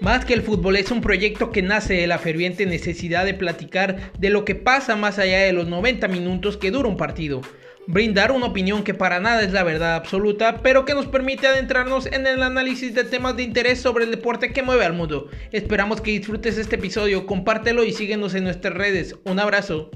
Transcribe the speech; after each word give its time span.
Más 0.00 0.24
que 0.24 0.32
el 0.32 0.40
fútbol 0.40 0.76
es 0.76 0.90
un 0.90 1.02
proyecto 1.02 1.52
que 1.52 1.60
nace 1.60 1.92
de 1.92 2.06
la 2.06 2.18
ferviente 2.18 2.64
necesidad 2.64 3.26
de 3.26 3.34
platicar 3.34 4.12
de 4.18 4.30
lo 4.30 4.46
que 4.46 4.54
pasa 4.54 4.96
más 4.96 5.18
allá 5.18 5.40
de 5.40 5.52
los 5.52 5.66
90 5.66 6.08
minutos 6.08 6.56
que 6.56 6.70
dura 6.70 6.88
un 6.88 6.96
partido. 6.96 7.42
Brindar 7.86 8.32
una 8.32 8.46
opinión 8.46 8.82
que 8.82 8.94
para 8.94 9.20
nada 9.20 9.42
es 9.42 9.52
la 9.52 9.62
verdad 9.62 9.96
absoluta, 9.96 10.62
pero 10.62 10.86
que 10.86 10.94
nos 10.94 11.04
permite 11.04 11.48
adentrarnos 11.48 12.06
en 12.06 12.26
el 12.26 12.42
análisis 12.42 12.94
de 12.94 13.04
temas 13.04 13.36
de 13.36 13.42
interés 13.42 13.82
sobre 13.82 14.04
el 14.04 14.10
deporte 14.10 14.54
que 14.54 14.62
mueve 14.62 14.86
al 14.86 14.94
mundo. 14.94 15.28
Esperamos 15.52 16.00
que 16.00 16.12
disfrutes 16.12 16.56
este 16.56 16.76
episodio, 16.76 17.26
compártelo 17.26 17.84
y 17.84 17.92
síguenos 17.92 18.34
en 18.34 18.44
nuestras 18.44 18.72
redes. 18.72 19.16
Un 19.26 19.38
abrazo. 19.38 19.90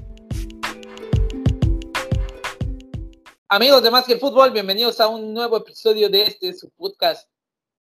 Amigos 3.49 3.81
de 3.81 3.89
Más 3.89 4.05
que 4.05 4.13
el 4.13 4.19
Fútbol, 4.19 4.51
bienvenidos 4.51 4.99
a 4.99 5.07
un 5.07 5.33
nuevo 5.33 5.57
episodio 5.57 6.09
de 6.09 6.23
este 6.23 6.53
su 6.53 6.69
podcast 6.69 7.27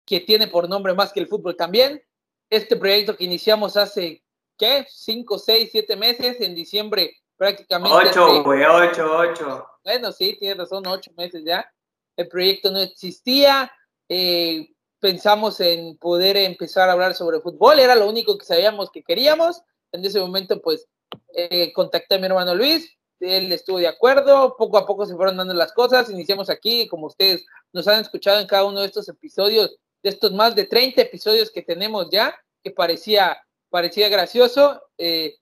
que 0.09 0.21
tiene 0.21 0.47
por 0.49 0.71
nombre 0.71 0.95
Más 0.95 1.13
que 1.13 1.21
el 1.21 1.27
Fútbol 1.27 1.55
también. 1.55 2.03
Este 2.51 2.77
proyecto 2.77 3.17
que 3.17 3.25
iniciamos 3.25 3.77
hace, 3.77 4.23
¿qué? 4.57 4.87
Cinco, 4.89 5.39
seis, 5.39 5.69
siete 5.71 5.97
meses, 5.97 6.41
en 6.41 6.55
diciembre 6.55 7.17
prácticamente. 7.37 8.09
Ocho, 8.11 8.43
güey, 8.43 8.65
ocho, 8.65 9.17
ocho. 9.17 9.67
Bueno, 9.85 10.13
sí, 10.13 10.37
tiene 10.39 10.55
razón, 10.55 10.87
ocho 10.87 11.11
meses 11.17 11.43
ya. 11.45 11.71
El 12.17 12.29
proyecto 12.29 12.71
no 12.71 12.81
existía. 12.81 13.71
Eh, 14.09 14.69
pensamos 15.01 15.61
en 15.61 15.97
poder 15.99 16.37
empezar 16.37 16.89
a 16.89 16.93
hablar 16.93 17.15
sobre 17.15 17.41
fútbol, 17.41 17.79
era 17.79 17.95
lo 17.95 18.09
único 18.09 18.37
que 18.37 18.45
sabíamos 18.45 18.91
que 18.91 19.03
queríamos. 19.03 19.63
En 19.93 20.05
ese 20.05 20.21
momento, 20.21 20.61
pues, 20.61 20.87
eh, 21.35 21.73
contacté 21.73 22.17
a 22.17 22.19
mi 22.19 22.27
hermano 22.27 22.55
Luis, 22.55 22.91
él 23.21 23.51
estuvo 23.53 23.79
de 23.79 23.89
acuerdo, 23.89 24.57
poco 24.57 24.79
a 24.79 24.87
poco 24.87 25.07
se 25.07 25.15
fueron 25.15 25.37
dando 25.37 25.55
las 25.55 25.73
cosas, 25.73 26.11
iniciamos 26.11 26.51
aquí, 26.51 26.87
como 26.89 27.07
ustedes 27.07 27.45
nos 27.73 27.89
han 27.89 28.01
escuchado 28.01 28.41
en 28.41 28.47
cada 28.47 28.65
uno 28.65 28.81
de 28.81 28.87
estos 28.87 29.09
episodios, 29.09 29.77
de 30.03 30.11
estos 30.11 30.33
más 30.33 30.55
de 30.55 30.65
30 30.65 31.03
episodios 31.03 31.51
que 31.51 31.63
tenemos 31.63 32.09
ya, 32.11 32.39
que 32.63 32.71
parecía, 32.71 33.43
parecía 33.71 34.09
gracioso. 34.09 34.81
Eh, 34.97 35.37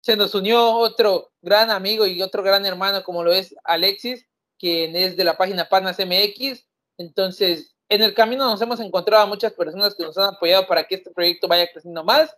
se 0.00 0.16
nos 0.16 0.34
unió 0.34 0.72
otro 0.72 1.32
gran 1.42 1.70
amigo 1.70 2.06
y 2.06 2.22
otro 2.22 2.42
gran 2.42 2.64
hermano 2.64 3.02
como 3.02 3.24
lo 3.24 3.32
es 3.32 3.54
Alexis, 3.64 4.26
quien 4.58 4.94
es 4.94 5.16
de 5.16 5.24
la 5.24 5.36
página 5.36 5.68
Panas 5.68 5.98
MX. 5.98 6.64
Entonces, 6.98 7.74
en 7.88 8.02
el 8.02 8.14
camino 8.14 8.44
nos 8.44 8.60
hemos 8.62 8.80
encontrado 8.80 9.24
a 9.24 9.26
muchas 9.26 9.52
personas 9.52 9.94
que 9.94 10.04
nos 10.04 10.16
han 10.18 10.34
apoyado 10.34 10.66
para 10.66 10.84
que 10.84 10.96
este 10.96 11.10
proyecto 11.10 11.48
vaya 11.48 11.70
creciendo 11.70 12.04
más. 12.04 12.34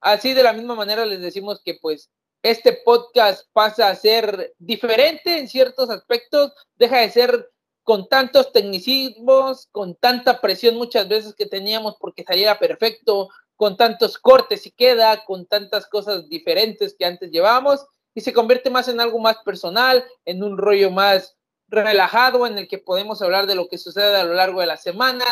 Así 0.00 0.32
de 0.34 0.42
la 0.42 0.52
misma 0.52 0.74
manera 0.74 1.04
les 1.04 1.20
decimos 1.20 1.60
que 1.62 1.74
pues 1.74 2.10
este 2.42 2.72
podcast 2.72 3.46
pasa 3.52 3.88
a 3.88 3.94
ser 3.94 4.54
diferente 4.58 5.38
en 5.38 5.48
ciertos 5.48 5.90
aspectos, 5.90 6.52
deja 6.76 7.00
de 7.00 7.10
ser 7.10 7.50
con 7.90 8.08
tantos 8.08 8.52
tecnicismos, 8.52 9.66
con 9.72 9.96
tanta 9.96 10.40
presión 10.40 10.76
muchas 10.76 11.08
veces 11.08 11.34
que 11.34 11.46
teníamos 11.46 11.96
porque 11.98 12.22
saliera 12.22 12.56
perfecto, 12.56 13.30
con 13.56 13.76
tantos 13.76 14.16
cortes 14.16 14.64
y 14.64 14.70
queda, 14.70 15.24
con 15.24 15.44
tantas 15.44 15.88
cosas 15.88 16.28
diferentes 16.28 16.94
que 16.96 17.04
antes 17.04 17.32
llevábamos, 17.32 17.84
y 18.14 18.20
se 18.20 18.32
convierte 18.32 18.70
más 18.70 18.86
en 18.86 19.00
algo 19.00 19.18
más 19.18 19.38
personal, 19.38 20.04
en 20.24 20.44
un 20.44 20.56
rollo 20.56 20.92
más 20.92 21.36
relajado 21.66 22.46
en 22.46 22.58
el 22.58 22.68
que 22.68 22.78
podemos 22.78 23.22
hablar 23.22 23.48
de 23.48 23.56
lo 23.56 23.66
que 23.66 23.76
sucede 23.76 24.14
a 24.14 24.22
lo 24.22 24.34
largo 24.34 24.60
de 24.60 24.66
la 24.66 24.76
semana 24.76 25.24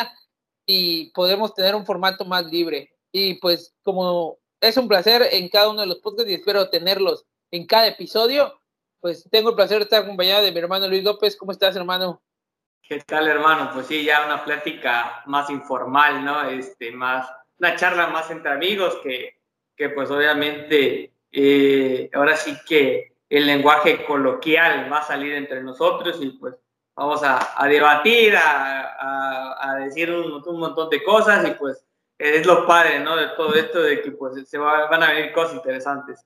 y 0.66 1.12
podemos 1.12 1.54
tener 1.54 1.76
un 1.76 1.86
formato 1.86 2.24
más 2.24 2.44
libre. 2.46 2.90
Y 3.12 3.34
pues 3.34 3.72
como 3.84 4.40
es 4.60 4.76
un 4.76 4.88
placer 4.88 5.28
en 5.30 5.48
cada 5.48 5.68
uno 5.68 5.82
de 5.82 5.86
los 5.86 5.98
podcasts 5.98 6.28
y 6.28 6.34
espero 6.34 6.70
tenerlos 6.70 7.24
en 7.52 7.68
cada 7.68 7.86
episodio, 7.86 8.60
pues 8.98 9.28
tengo 9.30 9.50
el 9.50 9.54
placer 9.54 9.78
de 9.78 9.84
estar 9.84 10.02
acompañado 10.02 10.42
de 10.42 10.50
mi 10.50 10.58
hermano 10.58 10.88
Luis 10.88 11.04
López. 11.04 11.36
¿Cómo 11.36 11.52
estás, 11.52 11.76
hermano? 11.76 12.20
¿Qué 12.88 13.00
tal, 13.00 13.28
hermano? 13.28 13.70
Pues 13.74 13.86
sí, 13.86 14.02
ya 14.02 14.24
una 14.24 14.42
plática 14.42 15.22
más 15.26 15.50
informal, 15.50 16.24
¿no? 16.24 16.48
Este, 16.48 16.90
más, 16.90 17.30
una 17.58 17.76
charla 17.76 18.06
más 18.06 18.30
entre 18.30 18.50
amigos 18.50 18.96
que, 19.02 19.42
que 19.76 19.90
pues 19.90 20.10
obviamente 20.10 21.12
eh, 21.30 22.08
ahora 22.14 22.34
sí 22.34 22.56
que 22.66 23.12
el 23.28 23.46
lenguaje 23.46 24.06
coloquial 24.06 24.90
va 24.90 25.00
a 25.00 25.06
salir 25.06 25.34
entre 25.34 25.62
nosotros 25.62 26.16
y 26.22 26.30
pues 26.30 26.54
vamos 26.94 27.22
a, 27.22 27.62
a 27.62 27.68
debatir, 27.68 28.34
a, 28.34 29.70
a, 29.70 29.74
decir 29.80 30.10
un, 30.10 30.42
un, 30.42 30.58
montón 30.58 30.88
de 30.88 31.04
cosas 31.04 31.46
y 31.46 31.50
pues 31.50 31.84
es 32.16 32.46
lo 32.46 32.66
padre, 32.66 33.00
¿no? 33.00 33.16
De 33.16 33.26
todo 33.36 33.52
esto, 33.52 33.82
de 33.82 34.00
que 34.00 34.12
pues 34.12 34.48
se 34.48 34.56
va, 34.56 34.88
van 34.88 35.02
a 35.02 35.12
venir 35.12 35.34
cosas 35.34 35.56
interesantes. 35.56 36.24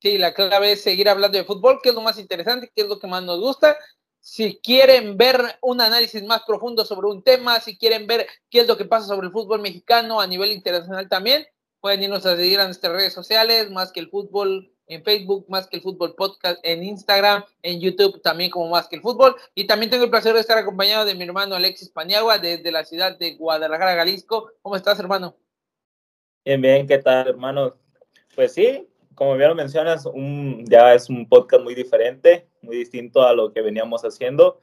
Sí, 0.00 0.16
la 0.16 0.32
clave 0.32 0.70
es 0.70 0.82
seguir 0.84 1.08
hablando 1.08 1.36
de 1.36 1.44
fútbol, 1.44 1.80
que 1.82 1.88
es 1.88 1.94
lo 1.96 2.02
más 2.02 2.20
interesante, 2.20 2.70
que 2.72 2.82
es 2.82 2.88
lo 2.88 3.00
que 3.00 3.08
más 3.08 3.24
nos 3.24 3.40
gusta 3.40 3.76
si 4.26 4.58
quieren 4.58 5.16
ver 5.16 5.40
un 5.62 5.80
análisis 5.80 6.20
más 6.24 6.42
profundo 6.44 6.84
sobre 6.84 7.06
un 7.06 7.22
tema, 7.22 7.60
si 7.60 7.78
quieren 7.78 8.08
ver 8.08 8.26
qué 8.50 8.62
es 8.62 8.66
lo 8.66 8.76
que 8.76 8.84
pasa 8.84 9.06
sobre 9.06 9.28
el 9.28 9.32
fútbol 9.32 9.60
mexicano 9.60 10.20
a 10.20 10.26
nivel 10.26 10.50
internacional 10.50 11.08
también, 11.08 11.46
pueden 11.80 12.02
irnos 12.02 12.26
a 12.26 12.34
seguir 12.34 12.58
a 12.58 12.64
nuestras 12.64 12.92
redes 12.92 13.12
sociales, 13.12 13.70
más 13.70 13.92
que 13.92 14.00
el 14.00 14.10
fútbol 14.10 14.72
en 14.88 15.04
Facebook, 15.04 15.46
más 15.48 15.68
que 15.68 15.76
el 15.76 15.82
fútbol 15.84 16.16
podcast 16.16 16.58
en 16.64 16.82
Instagram, 16.82 17.44
en 17.62 17.80
YouTube 17.80 18.20
también 18.20 18.50
como 18.50 18.68
más 18.68 18.88
que 18.88 18.96
el 18.96 19.02
fútbol. 19.02 19.36
Y 19.54 19.68
también 19.68 19.90
tengo 19.90 20.02
el 20.02 20.10
placer 20.10 20.34
de 20.34 20.40
estar 20.40 20.58
acompañado 20.58 21.04
de 21.04 21.14
mi 21.14 21.22
hermano 21.22 21.54
Alexis 21.54 21.90
Paniagua 21.90 22.38
desde 22.38 22.72
la 22.72 22.84
ciudad 22.84 23.16
de 23.16 23.36
Guadalajara, 23.36 23.94
Jalisco. 23.94 24.50
¿Cómo 24.60 24.74
estás, 24.74 24.98
hermano? 24.98 25.36
Bien, 26.44 26.60
bien, 26.60 26.84
¿qué 26.88 26.98
tal, 26.98 27.28
hermano? 27.28 27.76
Pues 28.34 28.54
sí, 28.54 28.88
como 29.16 29.34
bien 29.34 29.48
lo 29.48 29.54
mencionas, 29.54 30.06
un, 30.06 30.64
ya 30.68 30.94
es 30.94 31.08
un 31.08 31.26
podcast 31.28 31.64
muy 31.64 31.74
diferente, 31.74 32.48
muy 32.60 32.76
distinto 32.76 33.22
a 33.22 33.32
lo 33.32 33.52
que 33.52 33.62
veníamos 33.62 34.02
haciendo. 34.02 34.60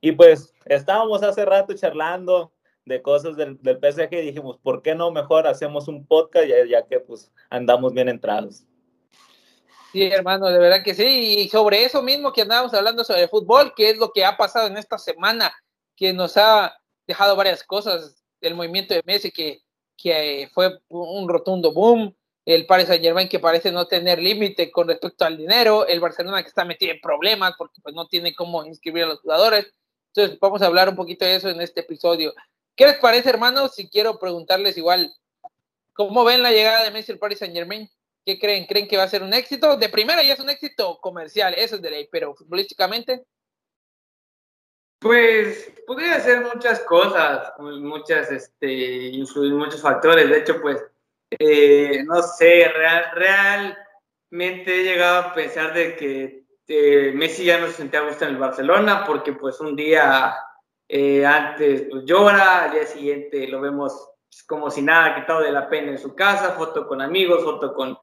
Y 0.00 0.12
pues 0.12 0.54
estábamos 0.64 1.22
hace 1.22 1.44
rato 1.44 1.74
charlando 1.74 2.52
de 2.84 3.02
cosas 3.02 3.36
del, 3.36 3.60
del 3.62 3.78
PSG 3.78 4.12
y 4.12 4.26
dijimos, 4.26 4.58
¿por 4.62 4.80
qué 4.80 4.94
no 4.94 5.10
mejor 5.10 5.46
hacemos 5.48 5.88
un 5.88 6.06
podcast 6.06 6.46
ya, 6.46 6.64
ya 6.64 6.86
que 6.86 7.00
pues 7.00 7.32
andamos 7.50 7.92
bien 7.92 8.08
entrados? 8.08 8.64
Sí, 9.92 10.04
hermano, 10.04 10.46
de 10.46 10.58
verdad 10.58 10.84
que 10.84 10.94
sí. 10.94 11.38
Y 11.38 11.48
sobre 11.48 11.84
eso 11.84 12.00
mismo 12.00 12.32
que 12.32 12.42
andábamos 12.42 12.72
hablando 12.74 13.02
sobre 13.02 13.22
el 13.22 13.28
fútbol, 13.28 13.74
que 13.74 13.90
es 13.90 13.98
lo 13.98 14.12
que 14.12 14.24
ha 14.24 14.36
pasado 14.36 14.68
en 14.68 14.76
esta 14.76 14.98
semana, 14.98 15.52
que 15.96 16.12
nos 16.12 16.36
ha 16.36 16.76
dejado 17.08 17.34
varias 17.34 17.64
cosas. 17.64 18.22
El 18.40 18.54
movimiento 18.54 18.94
de 18.94 19.02
Messi, 19.04 19.32
que, 19.32 19.62
que 19.96 20.48
fue 20.52 20.78
un 20.88 21.28
rotundo 21.28 21.72
boom 21.72 22.14
el 22.44 22.66
Paris 22.66 22.88
Saint 22.88 23.02
Germain 23.02 23.28
que 23.28 23.38
parece 23.38 23.72
no 23.72 23.86
tener 23.86 24.18
límite 24.18 24.70
con 24.70 24.88
respecto 24.88 25.24
al 25.24 25.36
dinero, 25.36 25.86
el 25.86 26.00
Barcelona 26.00 26.42
que 26.42 26.48
está 26.48 26.64
metido 26.64 26.92
en 26.92 27.00
problemas 27.00 27.54
porque 27.56 27.80
pues 27.82 27.94
no 27.94 28.06
tiene 28.06 28.34
cómo 28.34 28.64
inscribir 28.64 29.04
a 29.04 29.08
los 29.08 29.20
jugadores. 29.20 29.72
Entonces 30.14 30.38
vamos 30.38 30.62
a 30.62 30.66
hablar 30.66 30.88
un 30.88 30.96
poquito 30.96 31.24
de 31.24 31.36
eso 31.36 31.48
en 31.48 31.60
este 31.60 31.80
episodio. 31.80 32.34
¿Qué 32.76 32.86
les 32.86 32.98
parece, 32.98 33.30
hermanos? 33.30 33.74
Si 33.74 33.88
quiero 33.88 34.18
preguntarles 34.18 34.76
igual, 34.76 35.12
¿cómo 35.92 36.24
ven 36.24 36.42
la 36.42 36.50
llegada 36.52 36.84
de 36.84 36.90
Messi 36.90 37.12
al 37.12 37.18
Paris 37.18 37.38
Saint 37.38 37.54
Germain? 37.54 37.88
¿Qué 38.24 38.38
creen? 38.38 38.66
¿Creen 38.66 38.88
que 38.88 38.96
va 38.96 39.04
a 39.04 39.08
ser 39.08 39.22
un 39.22 39.34
éxito? 39.34 39.76
De 39.76 39.88
primera 39.88 40.22
ya 40.22 40.34
es 40.34 40.40
un 40.40 40.50
éxito 40.50 40.98
comercial, 41.00 41.54
eso 41.56 41.76
es 41.76 41.82
de 41.82 41.90
ley, 41.90 42.08
pero 42.10 42.34
futbolísticamente. 42.34 43.24
Pues 44.98 45.70
podría 45.86 46.18
ser 46.20 46.40
muchas 46.40 46.80
cosas, 46.80 47.52
muchas, 47.58 48.30
este, 48.32 48.72
influir 49.08 49.52
muchos 49.52 49.82
factores. 49.82 50.28
De 50.28 50.38
hecho, 50.38 50.60
pues 50.62 50.82
eh, 51.38 52.02
no 52.04 52.22
sé, 52.22 52.68
real, 52.68 53.04
realmente 54.30 54.80
he 54.80 54.84
llegado 54.84 55.28
a 55.28 55.32
pensar 55.32 55.72
de 55.74 55.96
que 55.96 56.44
eh, 56.66 57.12
Messi 57.14 57.44
ya 57.44 57.58
no 57.58 57.66
se 57.66 57.74
sentía 57.74 58.00
a 58.00 58.06
gusto 58.06 58.24
en 58.24 58.30
el 58.30 58.36
Barcelona 58.38 59.04
porque 59.06 59.32
pues 59.32 59.60
un 59.60 59.76
día 59.76 60.34
eh, 60.88 61.24
antes 61.24 61.86
pues, 61.90 62.04
llora, 62.04 62.64
al 62.64 62.72
día 62.72 62.86
siguiente 62.86 63.46
lo 63.48 63.60
vemos 63.60 64.10
como 64.46 64.70
si 64.70 64.82
nada 64.82 65.14
quitado 65.14 65.42
de 65.42 65.52
la 65.52 65.68
pena 65.68 65.92
en 65.92 65.98
su 65.98 66.14
casa, 66.14 66.52
foto 66.52 66.86
con 66.86 67.00
amigos, 67.00 67.44
foto 67.44 67.74
con, 67.74 67.96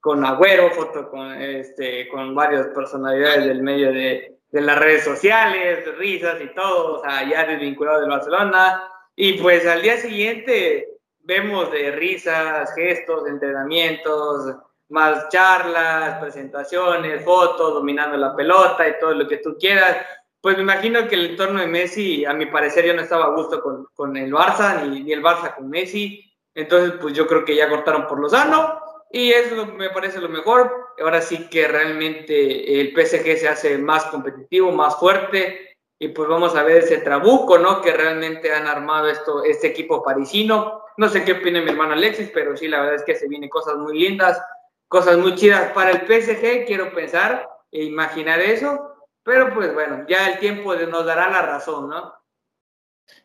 con 0.00 0.24
Agüero, 0.24 0.70
foto 0.70 1.08
con, 1.08 1.32
este, 1.40 2.08
con 2.08 2.34
varias 2.34 2.66
personalidades 2.68 3.46
del 3.46 3.62
medio 3.62 3.92
de, 3.92 4.38
de 4.50 4.60
las 4.60 4.78
redes 4.78 5.04
sociales, 5.04 5.84
risas 5.96 6.40
y 6.40 6.54
todo, 6.54 6.98
o 6.98 7.02
sea, 7.02 7.28
ya 7.28 7.44
desvinculado 7.44 8.00
del 8.00 8.10
Barcelona. 8.10 8.82
Y 9.16 9.34
pues 9.34 9.66
al 9.66 9.82
día 9.82 9.96
siguiente 9.96 10.97
vemos 11.28 11.70
de 11.70 11.90
risas, 11.90 12.74
gestos, 12.74 13.28
entrenamientos, 13.28 14.56
más 14.88 15.28
charlas, 15.28 16.18
presentaciones, 16.20 17.22
fotos, 17.22 17.74
dominando 17.74 18.16
la 18.16 18.34
pelota 18.34 18.88
y 18.88 18.98
todo 18.98 19.12
lo 19.12 19.28
que 19.28 19.36
tú 19.36 19.54
quieras. 19.60 19.98
Pues 20.40 20.56
me 20.56 20.62
imagino 20.62 21.06
que 21.06 21.16
el 21.16 21.26
entorno 21.26 21.60
de 21.60 21.66
Messi, 21.66 22.24
a 22.24 22.32
mi 22.32 22.46
parecer, 22.46 22.86
ya 22.86 22.94
no 22.94 23.02
estaba 23.02 23.26
a 23.26 23.34
gusto 23.34 23.60
con, 23.62 23.88
con 23.92 24.16
el 24.16 24.32
Barça, 24.32 24.82
ni, 24.82 25.02
ni, 25.02 25.12
el 25.12 25.22
Barça 25.22 25.54
con 25.54 25.68
Messi. 25.68 26.24
Entonces, 26.54 26.94
pues 26.98 27.12
yo 27.12 27.26
creo 27.26 27.44
que 27.44 27.54
ya 27.54 27.68
cortaron 27.68 28.06
por 28.06 28.18
lo 28.18 28.30
sano 28.30 28.80
y 29.12 29.30
eso 29.30 29.66
me 29.66 29.90
parece 29.90 30.22
lo 30.22 30.30
mejor. 30.30 30.94
Ahora 30.98 31.20
sí 31.20 31.46
que 31.50 31.68
realmente 31.68 32.80
el 32.80 32.94
PSG 32.94 33.36
se 33.36 33.48
hace 33.48 33.76
más 33.76 34.04
competitivo, 34.06 34.72
más 34.72 34.98
fuerte 34.98 35.67
y 35.98 36.08
pues 36.08 36.28
vamos 36.28 36.54
a 36.54 36.62
ver 36.62 36.78
ese 36.78 36.98
trabuco, 36.98 37.58
¿no? 37.58 37.80
Que 37.80 37.92
realmente 37.92 38.52
han 38.52 38.66
armado 38.66 39.08
esto, 39.08 39.42
este 39.44 39.68
equipo 39.68 40.02
parisino. 40.02 40.82
No 40.96 41.08
sé 41.08 41.24
qué 41.24 41.32
opina 41.32 41.60
mi 41.60 41.70
hermano 41.70 41.92
Alexis, 41.92 42.30
pero 42.32 42.56
sí, 42.56 42.68
la 42.68 42.80
verdad 42.80 42.96
es 42.96 43.04
que 43.04 43.16
se 43.16 43.28
vienen 43.28 43.48
cosas 43.48 43.76
muy 43.76 43.98
lindas, 43.98 44.40
cosas 44.86 45.18
muy 45.18 45.34
chidas 45.34 45.72
para 45.72 45.90
el 45.90 46.00
PSG, 46.06 46.66
quiero 46.66 46.92
pensar 46.94 47.48
e 47.72 47.84
imaginar 47.84 48.40
eso, 48.40 48.94
pero 49.22 49.52
pues 49.52 49.74
bueno, 49.74 50.06
ya 50.08 50.30
el 50.30 50.38
tiempo 50.38 50.74
nos 50.74 51.04
dará 51.04 51.28
la 51.30 51.42
razón, 51.42 51.88
¿no? 51.88 52.14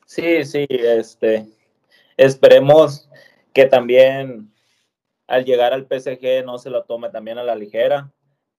Sí, 0.05 0.43
sí, 0.43 0.65
este, 0.69 1.47
esperemos 2.17 3.09
que 3.53 3.65
también 3.65 4.51
al 5.27 5.45
llegar 5.45 5.73
al 5.73 5.87
PSG 5.87 6.43
no 6.43 6.57
se 6.57 6.69
lo 6.69 6.83
tome 6.83 7.09
también 7.09 7.37
a 7.37 7.43
la 7.43 7.55
ligera, 7.55 8.11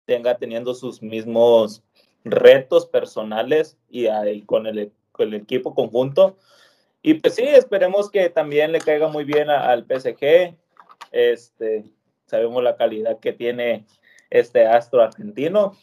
tenga 0.06 0.38
teniendo 0.38 0.74
sus 0.74 1.02
mismos 1.02 1.82
retos 2.24 2.86
personales 2.86 3.76
y 3.88 4.06
ahí 4.06 4.42
con 4.42 4.66
el, 4.66 4.92
con 5.12 5.28
el 5.28 5.34
equipo 5.34 5.74
conjunto. 5.74 6.38
Y 7.02 7.14
pues 7.14 7.34
sí, 7.34 7.42
esperemos 7.42 8.10
que 8.10 8.30
también 8.30 8.72
le 8.72 8.80
caiga 8.80 9.08
muy 9.08 9.24
bien 9.24 9.50
al 9.50 9.84
PSG. 9.84 10.56
Este, 11.12 11.84
sabemos 12.26 12.62
la 12.62 12.76
calidad 12.76 13.20
que 13.20 13.32
tiene 13.32 13.84
este 14.30 14.66
astro 14.66 15.02
argentino. 15.02 15.76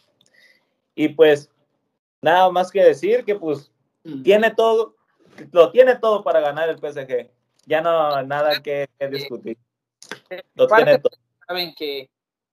Y 0.95 1.09
pues 1.09 1.49
nada 2.21 2.49
más 2.49 2.71
que 2.71 2.83
decir 2.83 3.23
que 3.23 3.35
pues 3.35 3.71
mm. 4.03 4.23
tiene 4.23 4.51
todo, 4.51 4.95
lo 5.51 5.71
tiene 5.71 5.95
todo 5.95 6.23
para 6.23 6.39
ganar 6.39 6.69
el 6.69 6.79
PSG. 6.79 7.29
Ya 7.65 7.81
no 7.81 8.23
nada 8.23 8.61
que, 8.61 8.89
discutir. 9.11 9.57
Lo 10.55 10.67
tiene 10.67 10.97
todo. 10.97 11.13
Saben 11.47 11.75
que, 11.75 12.09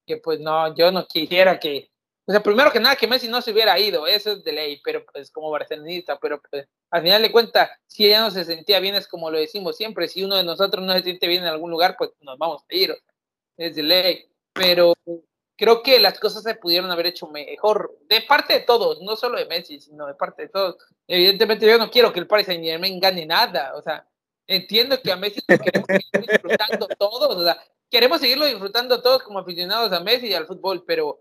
que 0.07 0.19
pues 0.19 0.41
no, 0.41 0.75
yo 0.75 0.93
no 0.93 1.07
quisiera 1.07 1.59
que, 1.59 1.89
o 2.29 2.31
sea, 2.31 2.43
primero 2.43 2.71
que 2.71 2.79
nada 2.79 2.95
que 2.95 3.07
Messi 3.07 3.27
no 3.27 3.41
se 3.41 3.53
hubiera 3.53 3.79
ido, 3.79 4.07
eso 4.07 4.33
es 4.33 4.45
de 4.45 4.53
ley, 4.53 4.83
pero 4.85 5.03
pues 5.07 5.31
como 5.31 5.51
barcelonista, 5.51 6.19
pero 6.21 6.39
pues 6.43 6.69
al 6.91 7.01
final 7.01 7.23
de 7.23 7.33
cuentas, 7.33 7.71
si 7.87 8.05
ella 8.05 8.21
no 8.21 8.31
se 8.31 8.45
sentía 8.45 8.81
bien, 8.81 8.95
es 8.97 9.09
como 9.09 9.31
lo 9.31 9.39
decimos 9.39 9.79
siempre, 9.79 10.09
si 10.09 10.23
uno 10.23 10.37
de 10.37 10.45
nosotros 10.45 10.85
no 10.85 10.93
se 10.93 11.03
siente 11.03 11.27
bien 11.27 11.45
en 11.45 11.49
algún 11.49 11.71
lugar, 11.71 11.97
pues 11.97 12.11
nos 12.21 12.37
vamos 12.37 12.65
a 12.71 12.75
ir, 12.75 12.95
es 13.57 13.75
de 13.75 13.83
ley, 13.83 14.31
pero 14.53 14.93
creo 15.57 15.83
que 15.83 15.99
las 15.99 16.21
cosas 16.21 16.43
se 16.43 16.55
pudieron 16.55 16.91
haber 16.91 17.07
hecho 17.07 17.29
mejor, 17.29 17.97
de 18.11 18.21
parte 18.21 18.53
de 18.53 18.61
todos, 18.61 19.01
no 19.01 19.17
solo 19.17 19.39
de 19.39 19.47
Messi, 19.47 19.81
sino 19.81 20.07
de 20.07 20.15
parte 20.15 20.43
de 20.43 20.49
todos. 20.51 20.77
Evidentemente 21.07 21.67
yo 21.67 21.79
no 21.79 21.91
quiero 21.91 22.13
que 22.13 22.21
el 22.21 22.27
Paris 22.27 22.45
Saint 22.45 22.63
Germain 22.63 23.01
gane 23.01 23.25
nada, 23.25 23.75
o 23.75 23.81
sea, 23.81 24.07
entiendo 24.47 25.01
que 25.01 25.13
a 25.13 25.17
Messi 25.17 25.41
lo 25.49 25.59
queremos 25.59 25.89
disfrutando 26.13 26.89
todos, 26.89 27.37
o 27.37 27.43
sea, 27.43 27.59
queremos 27.91 28.21
seguirlo 28.21 28.47
disfrutando 28.47 29.01
todos 29.03 29.23
como 29.23 29.39
aficionados 29.39 29.93
a 29.93 30.01
Messi 30.01 30.29
y 30.29 30.35
al 30.35 30.47
fútbol, 30.47 30.85
pero 30.87 31.21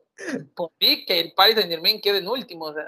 por 0.55 0.71
mí 0.79 1.05
que 1.05 1.19
el 1.19 1.33
Paris 1.33 1.55
Saint 1.55 1.69
Germain 1.69 2.01
quede 2.01 2.19
en 2.19 2.27
último, 2.27 2.65
o 2.65 2.73
sea, 2.73 2.85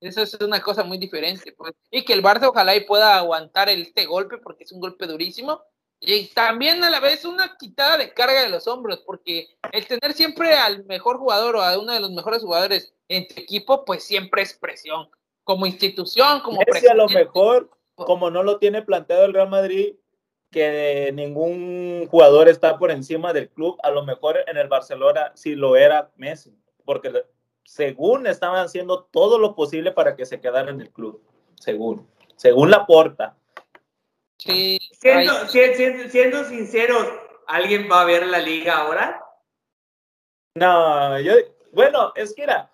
eso 0.00 0.22
es 0.22 0.34
una 0.40 0.60
cosa 0.60 0.84
muy 0.84 0.98
diferente. 0.98 1.52
Pues. 1.52 1.72
Y 1.90 2.04
que 2.04 2.12
el 2.12 2.22
Barça 2.22 2.48
ojalá 2.48 2.76
y 2.76 2.84
pueda 2.84 3.16
aguantar 3.16 3.68
este 3.68 4.06
golpe, 4.06 4.38
porque 4.38 4.64
es 4.64 4.72
un 4.72 4.80
golpe 4.80 5.06
durísimo, 5.06 5.62
y 6.00 6.26
también 6.28 6.84
a 6.84 6.90
la 6.90 7.00
vez 7.00 7.24
una 7.24 7.56
quitada 7.56 7.96
de 7.96 8.12
carga 8.12 8.42
de 8.42 8.50
los 8.50 8.66
hombros, 8.68 9.02
porque 9.06 9.48
el 9.72 9.86
tener 9.86 10.12
siempre 10.12 10.54
al 10.54 10.84
mejor 10.84 11.18
jugador 11.18 11.56
o 11.56 11.62
a 11.62 11.78
uno 11.78 11.92
de 11.92 12.00
los 12.00 12.10
mejores 12.10 12.42
jugadores 12.42 12.94
en 13.08 13.26
tu 13.26 13.40
equipo, 13.40 13.84
pues 13.84 14.04
siempre 14.04 14.42
es 14.42 14.54
presión. 14.54 15.08
Como 15.44 15.66
institución, 15.66 16.40
como 16.40 16.58
presión. 16.60 16.92
a 16.92 16.94
lo 16.94 17.08
mejor, 17.08 17.70
como 17.94 18.30
no 18.30 18.42
lo 18.42 18.58
tiene 18.58 18.82
planteado 18.82 19.24
el 19.24 19.34
Real 19.34 19.48
Madrid, 19.48 19.94
que 20.54 21.10
ningún 21.12 22.06
jugador 22.08 22.48
está 22.48 22.78
por 22.78 22.92
encima 22.92 23.32
del 23.32 23.48
club, 23.50 23.76
a 23.82 23.90
lo 23.90 24.04
mejor 24.04 24.38
en 24.46 24.56
el 24.56 24.68
Barcelona 24.68 25.32
sí 25.34 25.56
lo 25.56 25.74
era 25.76 26.12
Messi, 26.14 26.56
porque 26.84 27.24
según 27.64 28.28
estaban 28.28 28.64
haciendo 28.64 29.02
todo 29.10 29.40
lo 29.40 29.56
posible 29.56 29.90
para 29.90 30.14
que 30.14 30.24
se 30.24 30.40
quedara 30.40 30.70
en 30.70 30.80
el 30.80 30.90
club, 30.90 31.20
según, 31.56 32.08
según 32.36 32.70
la 32.70 32.86
porta 32.86 33.36
Siendo, 34.38 35.48
siendo, 35.48 36.44
sinceros, 36.44 37.08
¿alguien 37.46 37.88
va 37.90 38.02
a 38.02 38.04
ver 38.04 38.26
la 38.26 38.38
liga 38.38 38.76
ahora? 38.76 39.24
No, 40.54 41.18
yo, 41.20 41.34
bueno, 41.72 42.12
es 42.14 42.34
que 42.34 42.42
era. 42.42 42.70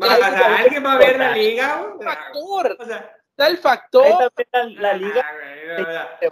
¿Alguien 0.00 0.84
va 0.84 0.94
a 0.94 0.98
ver 0.98 1.18
la 1.18 1.36
liga? 1.36 1.94
Factor. 2.02 2.76
O 2.78 2.84
sea, 2.84 3.19
está 3.40 3.46
el 3.46 3.58
factor. 3.58 4.32
La, 4.76 4.92
liga 4.94 5.24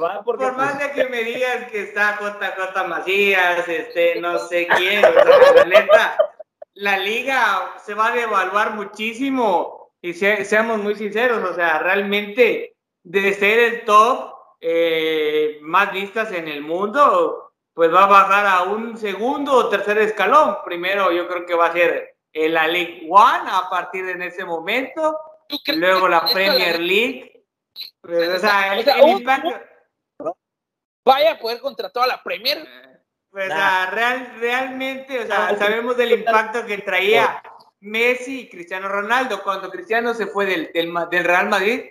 va 0.01 0.23
por 0.23 0.57
más 0.57 0.79
de 0.79 0.93
que 0.93 1.09
me 1.09 1.25
digas 1.25 1.71
que 1.71 1.83
está 1.85 2.19
JJ 2.21 2.87
Macías, 2.87 3.67
este, 3.67 4.21
no 4.21 4.39
sé 4.39 4.67
quién, 4.77 5.03
la 5.03 5.65
neta, 5.65 6.19
la 6.75 6.99
liga 6.99 7.75
se 7.85 7.95
va 7.95 8.09
a 8.09 8.15
devaluar 8.15 8.75
muchísimo 8.75 9.93
y 10.03 10.13
seamos 10.13 10.79
muy 10.79 10.95
sinceros, 10.97 11.49
o 11.49 11.55
sea, 11.55 11.79
realmente 11.79 12.77
de 13.03 13.33
ser 13.33 13.59
el 13.59 13.85
top 13.85 14.35
eh, 14.61 15.59
más 15.63 15.93
vistas 15.93 16.31
en 16.33 16.47
el 16.47 16.61
mundo, 16.61 17.53
pues 17.73 17.93
va 17.93 18.05
a 18.05 18.09
bajar 18.09 18.47
a 18.47 18.63
un 18.65 18.99
segundo 18.99 19.53
o 19.53 19.69
tercer 19.69 19.99
escalón. 19.99 20.59
Primero 20.65 21.11
yo 21.13 21.27
creo 21.27 21.47
que 21.47 21.55
va 21.55 21.67
a 21.67 21.73
ser 21.73 22.17
la 22.35 22.67
League 22.67 23.07
One 23.09 23.51
a 23.51 23.71
partir 23.71 24.05
de 24.05 24.27
ese 24.27 24.45
momento, 24.45 25.17
luego 25.75 26.09
la 26.09 26.25
Premier 26.27 26.81
League. 26.81 27.45
Pues, 28.01 28.29
o 28.29 28.39
sea, 28.39 28.79
el, 28.79 28.85
Vaya 31.05 31.33
a 31.33 31.39
poder 31.39 31.61
contra 31.61 31.91
toda 31.91 32.07
la 32.07 32.23
Premier. 32.23 32.67
Pues, 33.31 33.49
real, 33.49 34.35
realmente, 34.39 35.21
o 35.21 35.27
sea, 35.27 35.57
sabemos 35.57 35.97
del 35.97 36.13
impacto 36.13 36.67
que 36.67 36.79
traía 36.79 37.43
Messi 37.81 38.41
y 38.41 38.49
Cristiano 38.49 38.89
Ronaldo. 38.89 39.43
Cuando 39.43 39.71
Cristiano 39.71 40.15
se 40.15 40.27
fue 40.27 40.47
del, 40.47 40.71
del 40.73 41.25
Real 41.25 41.49
Madrid, 41.49 41.83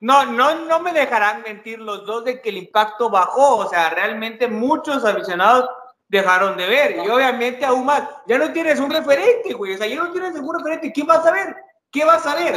no, 0.00 0.26
no, 0.26 0.66
no 0.66 0.80
me 0.80 0.92
dejarán 0.92 1.42
mentir 1.42 1.78
los 1.78 2.04
dos 2.04 2.24
de 2.24 2.40
que 2.40 2.50
el 2.50 2.58
impacto 2.58 3.08
bajó. 3.08 3.58
O 3.58 3.68
sea, 3.68 3.90
realmente 3.90 4.48
muchos 4.48 5.04
aficionados 5.04 5.68
dejaron 6.08 6.56
de 6.56 6.66
ver. 6.66 6.96
Y 6.96 7.08
obviamente 7.08 7.64
aún 7.64 7.86
más, 7.86 8.02
ya 8.26 8.38
no 8.38 8.52
tienes 8.52 8.78
un 8.78 8.90
referente, 8.90 9.54
güey. 9.54 9.74
O 9.74 9.78
sea, 9.78 9.86
ya 9.86 9.96
no 9.96 10.12
tienes 10.12 10.34
ningún 10.34 10.56
referente. 10.56 10.92
¿Qué 10.92 11.02
vas 11.02 11.24
a 11.24 11.32
ver? 11.32 11.56
¿Qué 11.90 12.04
vas 12.04 12.26
a 12.26 12.34
ver? 12.34 12.54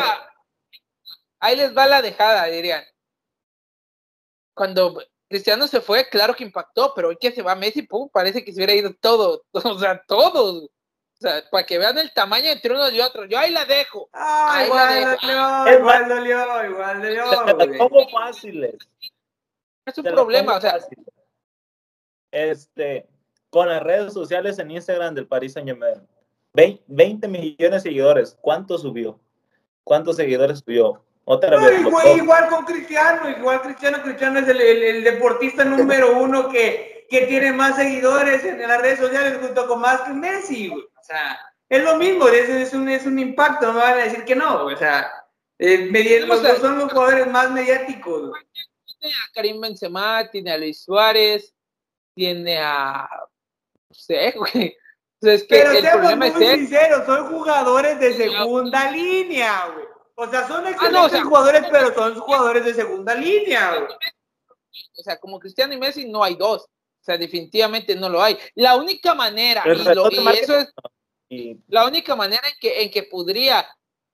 Ahí 1.40 1.56
les 1.56 1.76
va 1.76 1.88
la 1.88 2.02
dejada, 2.02 2.46
dirían. 2.46 2.84
Cuando 4.54 5.02
Cristiano 5.30 5.68
se 5.68 5.80
fue, 5.80 6.10
claro 6.10 6.34
que 6.34 6.44
impactó, 6.44 6.94
pero 6.96 7.10
hoy 7.10 7.18
que 7.18 7.32
se 7.32 7.42
va 7.42 7.56
Messi, 7.56 7.84
pum, 7.84 8.10
parece 8.12 8.44
que 8.44 8.52
se 8.52 8.58
hubiera 8.58 8.74
ido 8.74 8.94
todo. 9.00 9.44
O 9.54 9.80
sea, 9.80 10.04
todos. 10.06 10.64
O 10.64 11.22
sea, 11.22 11.44
para 11.52 11.66
que 11.66 11.78
vean 11.78 11.98
el 11.98 12.14
tamaño 12.14 12.50
entre 12.50 12.74
unos 12.74 12.94
y 12.94 13.02
otros. 13.02 13.28
Yo 13.30 13.38
ahí 13.38 13.52
la 13.52 13.66
dejo. 13.66 14.10
Ah, 14.14 14.64
igual, 14.66 15.18
Dolió, 15.22 15.80
igual 15.80 16.10
dolió, 16.10 16.66
igual 16.66 17.02
dolió, 17.02 17.78
¿Cómo 17.78 18.10
fáciles? 18.10 18.76
Es 19.86 19.98
un 19.98 20.06
problema, 20.06 20.58
o 20.58 20.62
sea. 20.62 20.80
Este, 22.32 23.08
con 23.50 23.68
las 23.68 23.84
redes 23.84 24.14
sociales 24.14 24.60
en 24.60 24.72
Instagram 24.72 25.14
del 25.14 25.28
Paris 25.28 25.54
Saint 25.54 25.68
Germain. 25.68 26.08
20 26.54 27.28
millones 27.28 27.84
de 27.84 27.90
seguidores. 27.90 28.38
¿Cuánto 28.42 28.78
subió? 28.78 29.20
¿Cuántos 29.84 30.16
seguidores 30.16 30.60
subió? 30.60 31.04
Otra 31.32 31.60
vez. 31.60 31.82
Igual, 32.18 32.48
con 32.50 32.66
Cristiano, 32.66 33.30
igual 33.30 33.62
Cristiano, 33.62 34.02
Cristiano 34.02 34.40
es 34.40 34.48
el, 34.48 34.60
el 34.62 35.04
deportista 35.04 35.64
número 35.64 36.18
uno 36.18 36.50
que, 36.50 37.06
que 37.10 37.28
tiene 37.28 37.54
más 37.54 37.76
seguidores 37.76 38.44
en 38.44 38.60
las 38.68 38.82
redes 38.82 39.00
sociales 39.00 39.38
junto 39.40 39.68
con 39.68 39.80
más 39.80 40.02
que 40.02 40.12
Messi, 40.12 40.70
güey 40.70 40.90
sea, 41.10 41.40
es 41.68 41.84
lo 41.84 41.98
mismo, 41.98 42.28
es, 42.28 42.74
un, 42.74 42.90
es 42.90 43.06
un 43.06 43.20
impacto, 43.20 43.74
no 43.74 43.80
van 43.80 44.00
a 44.00 44.04
decir 44.04 44.24
que 44.24 44.36
no, 44.36 44.66
o 44.66 44.76
sea, 44.76 45.12
eh, 45.58 46.26
los 46.26 46.42
son 46.60 46.80
los 46.80 46.92
jugadores 46.92 47.28
más 47.28 47.52
mediáticos. 47.52 48.32
Tiene 49.00 49.16
a 49.16 49.34
Karim 49.34 49.62
Benzema, 49.62 50.30
tiene 50.30 50.52
a 50.52 50.58
Luis 50.58 50.84
Suárez, 50.84 51.54
tiene 52.16 52.60
a, 52.60 53.10
no 53.90 53.96
sé, 53.96 54.32
güey. 54.38 54.76
Entonces, 55.22 55.48
que 55.48 55.56
Pero 55.56 55.72
el 55.72 55.82
seamos 55.82 56.16
muy 56.16 56.32
sinceros, 56.32 57.06
son 57.06 57.28
jugadores 57.28 58.00
de 58.00 58.14
segunda 58.14 58.90
línea, 58.92 59.68
güey. 59.74 59.86
O 60.22 60.30
sea, 60.30 60.46
son 60.50 60.66
ah, 60.66 60.72
excelentes 60.72 61.24
jugadores, 61.24 61.64
pero 61.72 61.94
son 61.94 62.20
jugadores 62.20 62.66
de 62.66 62.74
segunda 62.74 63.16
línea, 63.16 63.76
güey. 63.76 63.90
O 64.98 65.02
sea, 65.02 65.18
como 65.18 65.40
Cristiano 65.40 65.74
y 65.74 65.78
Messi 65.78 66.10
no 66.10 66.22
hay 66.22 66.36
dos. 66.36 66.64
O 66.64 67.04
sea, 67.04 67.18
definitivamente 67.18 67.96
no 67.96 68.10
lo 68.10 68.22
hay. 68.22 68.38
La 68.56 68.76
única 68.76 69.16
manera, 69.16 69.64
y, 69.66 69.70
y 69.70 70.28
eso 70.38 70.58
es, 70.58 70.74
la 71.68 71.86
única 71.88 72.18
manera 72.18 72.46
en 72.46 72.54
que, 72.60 72.82
en 72.82 72.92
que 72.92 73.04
podría 73.04 73.66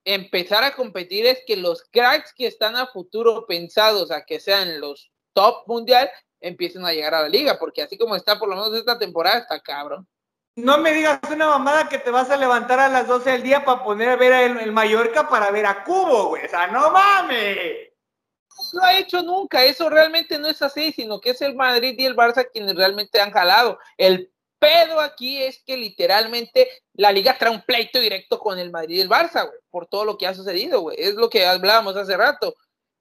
empezar 0.03 0.63
a 0.63 0.75
competir 0.75 1.25
es 1.25 1.41
que 1.47 1.57
los 1.57 1.81
cracks 1.89 2.33
que 2.35 2.45
están 2.45 2.75
a 2.75 2.85
futuro 2.85 3.47
pensados 3.47 4.11
a 4.11 4.25
que 4.25 4.39
sean 4.39 4.79
los 4.79 5.11
top 5.33 5.63
mundial 5.65 6.07
empiecen 6.39 6.85
a 6.85 6.93
llegar 6.93 7.15
a 7.15 7.23
la 7.23 7.29
liga, 7.29 7.57
porque 7.57 7.81
así 7.81 7.97
como 7.97 8.15
está 8.15 8.37
por 8.37 8.47
lo 8.47 8.55
menos 8.55 8.75
esta 8.75 8.99
temporada, 8.99 9.39
está 9.39 9.59
cabrón. 9.59 10.07
No 10.55 10.77
me 10.77 10.93
digas 10.93 11.19
una 11.29 11.49
mamada 11.49 11.89
que 11.89 11.97
te 11.97 12.11
vas 12.11 12.29
a 12.29 12.37
levantar 12.37 12.79
a 12.79 12.87
las 12.87 13.07
12 13.07 13.29
del 13.29 13.43
día 13.43 13.65
para 13.65 13.83
poner 13.83 14.09
a 14.09 14.15
ver 14.15 14.57
el, 14.57 14.71
Mallorca 14.71 15.27
para 15.27 15.51
ver 15.51 15.65
a 15.65 15.83
Cubo, 15.83 16.29
güey. 16.29 16.45
O 16.45 16.49
sea, 16.49 16.67
no 16.67 16.91
mames. 16.91 17.89
No 18.49 18.79
lo 18.79 18.85
ha 18.85 18.97
hecho 18.97 19.21
nunca, 19.21 19.65
eso 19.65 19.89
realmente 19.89 20.39
no 20.39 20.47
es 20.47 20.61
así, 20.61 20.93
sino 20.93 21.19
que 21.19 21.31
es 21.31 21.41
el 21.41 21.55
Madrid 21.55 21.95
y 21.97 22.05
el 22.05 22.15
Barça 22.15 22.47
quienes 22.49 22.73
realmente 22.73 23.19
han 23.19 23.31
jalado. 23.31 23.79
El 23.97 24.31
pedo 24.57 25.01
aquí 25.01 25.43
es 25.43 25.61
que 25.61 25.75
literalmente 25.75 26.69
la 26.93 27.11
liga 27.11 27.37
trae 27.37 27.51
un 27.51 27.61
pleito 27.61 27.99
directo 27.99 28.39
con 28.39 28.57
el 28.57 28.71
Madrid 28.71 28.95
y 28.95 29.01
el 29.01 29.09
Barça, 29.09 29.45
güey, 29.45 29.59
por 29.69 29.87
todo 29.87 30.05
lo 30.05 30.17
que 30.17 30.25
ha 30.25 30.33
sucedido, 30.33 30.79
güey. 30.79 30.95
Es 30.97 31.15
lo 31.15 31.29
que 31.29 31.45
hablábamos 31.45 31.97
hace 31.97 32.15
rato. 32.15 32.55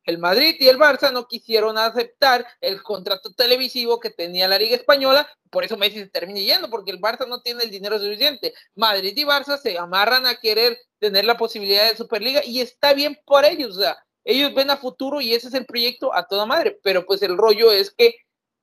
El 0.05 0.19
Madrid 0.19 0.57
y 0.61 0.69
el 0.69 0.79
Barça 0.79 1.13
no 1.13 1.27
quisieron 1.27 1.79
aceptar 1.79 2.47
el 2.61 2.83
contrato 2.83 3.33
televisivo 3.33 3.99
que 4.01 4.11
tenía 4.11 4.47
la 4.49 4.59
Liga 4.59 4.77
Española, 4.77 5.29
por 5.51 5.65
eso 5.65 5.77
Messi 5.77 6.01
se 6.01 6.09
termina 6.09 6.41
yendo, 6.41 6.69
porque 6.71 6.91
el 6.91 7.01
Barça 7.01 7.27
no 7.27 7.41
tiene 7.41 7.65
el 7.65 7.71
dinero 7.71 7.99
suficiente. 7.99 8.55
Madrid 8.75 9.15
y 9.17 9.25
Barça 9.25 9.59
se 9.59 9.79
amarran 9.79 10.27
a 10.27 10.37
querer 10.37 10.79
tener 10.99 11.25
la 11.25 11.37
posibilidad 11.37 11.89
de 11.89 11.97
Superliga 11.97 12.45
y 12.45 12.61
está 12.61 12.93
bien 12.93 13.19
por 13.25 13.45
ellos, 13.45 13.77
o 13.77 13.81
sea, 13.81 13.99
ellos 14.25 14.55
ven 14.55 14.71
a 14.71 14.79
futuro 14.79 15.21
y 15.21 15.35
ese 15.35 15.49
es 15.49 15.55
el 15.55 15.67
proyecto 15.67 16.15
a 16.15 16.27
toda 16.27 16.47
madre, 16.47 16.79
pero 16.83 17.05
pues 17.05 17.23
el 17.23 17.37
rollo 17.37 17.73
es 17.73 17.91
que 17.91 18.17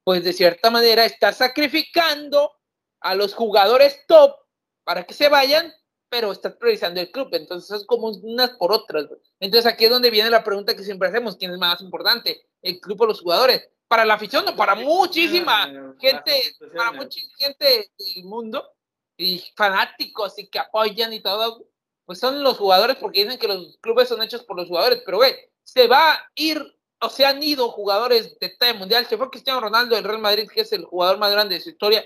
pues 0.03 0.23
de 0.23 0.33
cierta 0.33 0.71
manera 0.71 1.05
está 1.05 1.31
sacrificando 1.31 2.51
a 2.99 3.15
los 3.15 3.33
jugadores 3.35 4.03
top 4.07 4.35
para 4.83 5.03
que 5.03 5.13
se 5.13 5.29
vayan, 5.29 5.71
pero 6.11 6.33
está 6.33 6.53
priorizando 6.53 6.99
el 6.99 7.09
club. 7.09 7.29
Entonces 7.31 7.79
es 7.79 7.85
como 7.85 8.09
unas 8.09 8.51
por 8.51 8.73
otras. 8.73 9.07
Entonces 9.39 9.71
aquí 9.71 9.85
es 9.85 9.89
donde 9.89 10.11
viene 10.11 10.29
la 10.29 10.43
pregunta 10.43 10.75
que 10.75 10.83
siempre 10.83 11.07
hacemos, 11.07 11.37
¿quién 11.37 11.51
es 11.51 11.57
más 11.57 11.79
importante? 11.79 12.49
¿El 12.61 12.81
club 12.81 13.01
o 13.01 13.05
los 13.05 13.21
jugadores? 13.21 13.69
Para 13.87 14.03
la 14.03 14.15
afición 14.15 14.45
o 14.47 14.55
para 14.55 14.75
muchísima 14.75 15.67
gente, 15.99 16.55
para 16.75 16.91
mucha 16.91 17.19
gente 17.37 17.91
del 17.97 18.25
mundo 18.25 18.69
y 19.15 19.41
fanáticos 19.55 20.37
y 20.37 20.47
que 20.47 20.59
apoyan 20.59 21.13
y 21.13 21.21
todo, 21.21 21.65
pues 22.05 22.19
son 22.19 22.43
los 22.43 22.57
jugadores 22.57 22.97
porque 22.97 23.23
dicen 23.23 23.39
que 23.39 23.47
los 23.47 23.77
clubes 23.77 24.09
son 24.09 24.21
hechos 24.21 24.43
por 24.43 24.57
los 24.57 24.67
jugadores, 24.67 25.01
pero 25.05 25.17
güey, 25.17 25.33
se 25.63 25.87
va 25.87 26.11
a 26.11 26.29
ir 26.35 26.61
o 26.99 27.09
se 27.09 27.25
han 27.25 27.41
ido 27.41 27.69
jugadores 27.69 28.37
de 28.39 28.49
talla 28.49 28.73
mundial, 28.73 29.05
se 29.05 29.17
fue 29.17 29.29
Cristiano 29.29 29.61
Ronaldo 29.61 29.95
del 29.95 30.03
Real 30.03 30.19
Madrid, 30.19 30.49
que 30.53 30.61
es 30.61 30.73
el 30.73 30.83
jugador 30.83 31.17
más 31.17 31.31
grande 31.31 31.55
de 31.55 31.61
su 31.61 31.69
historia, 31.69 32.03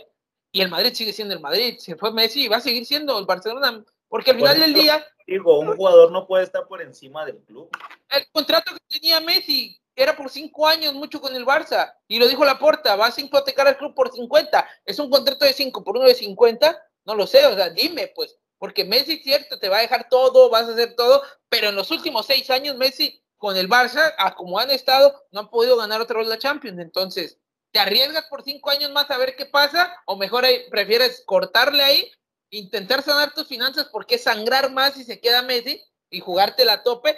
y 0.52 0.62
el 0.62 0.70
Madrid 0.70 0.94
sigue 0.94 1.12
siendo 1.12 1.34
el 1.34 1.42
Madrid, 1.42 1.78
se 1.80 1.96
fue 1.96 2.14
Messi 2.14 2.46
y 2.46 2.48
va 2.48 2.58
a 2.58 2.62
seguir 2.62 2.86
siendo 2.86 3.18
el 3.20 3.26
Barcelona, 3.26 3.84
porque 4.08 4.32
al 4.32 4.38
final 4.38 4.60
del 4.60 4.74
día... 4.74 5.06
Digo, 5.28 5.60
un 5.60 5.76
jugador 5.76 6.12
no 6.12 6.28
puede 6.28 6.44
estar 6.44 6.68
por 6.68 6.82
encima 6.82 7.26
del 7.26 7.44
club. 7.46 7.70
El 8.10 8.28
contrato 8.32 8.74
que 8.74 9.00
tenía 9.00 9.20
Messi 9.20 9.80
era 9.96 10.16
por 10.16 10.30
cinco 10.30 10.68
años, 10.68 10.94
mucho 10.94 11.20
con 11.20 11.36
el 11.36 11.46
Barça, 11.46 11.94
y 12.08 12.20
lo 12.20 12.28
dijo 12.28 12.46
Laporta, 12.46 12.96
vas 12.96 13.18
a 13.18 13.22
hipotecar 13.22 13.68
al 13.68 13.78
club 13.78 13.96
por 13.96 14.12
50, 14.12 14.68
es 14.86 15.00
un 15.00 15.10
contrato 15.10 15.46
de 15.46 15.54
cinco 15.54 15.84
por 15.84 15.98
uno 15.98 16.06
de 16.06 16.14
50, 16.14 16.84
no 17.06 17.16
lo 17.16 17.26
sé, 17.26 17.46
o 17.46 17.56
sea, 17.56 17.70
dime 17.70 18.12
pues, 18.14 18.38
porque 18.58 18.84
Messi, 18.84 19.18
cierto, 19.18 19.60
te 19.60 19.70
va 19.70 19.78
a 19.78 19.82
dejar 19.82 20.10
todo, 20.10 20.50
vas 20.50 20.68
a 20.68 20.74
hacer 20.74 20.96
todo, 20.96 21.22
pero 21.50 21.70
en 21.70 21.76
los 21.76 21.92
últimos 21.92 22.26
seis 22.26 22.50
años 22.50 22.76
Messi 22.76 23.22
con 23.38 23.58
el 23.58 23.70
Barça, 23.70 24.14
a 24.18 24.36
como 24.36 24.60
han 24.60 24.72
estado, 24.72 25.24
no 25.32 25.42
han 25.42 25.50
podido 25.50 25.78
ganar 25.78 26.02
otra 26.02 26.20
vez 26.20 26.28
la 26.28 26.40
Champions. 26.40 26.80
Entonces, 26.80 27.38
¿te 27.72 27.80
arriesgas 27.80 28.26
por 28.26 28.44
cinco 28.44 28.70
años 28.72 28.92
más 28.92 29.12
a 29.12 29.18
ver 29.18 29.36
qué 29.36 29.46
pasa? 29.46 29.94
¿O 30.06 30.16
mejor 30.16 30.46
prefieres 30.72 31.24
cortarle 31.26 31.84
ahí, 31.84 32.12
intentar 32.58 33.02
sanar 33.04 33.34
tus 33.34 33.48
finanzas 33.48 33.90
porque 33.92 34.18
sangrar 34.18 34.72
más 34.72 34.94
si 34.94 35.04
se 35.04 35.20
queda 35.20 35.42
Messi 35.42 35.82
y 36.10 36.20
jugarte 36.20 36.66
la 36.66 36.84
tope, 36.84 37.16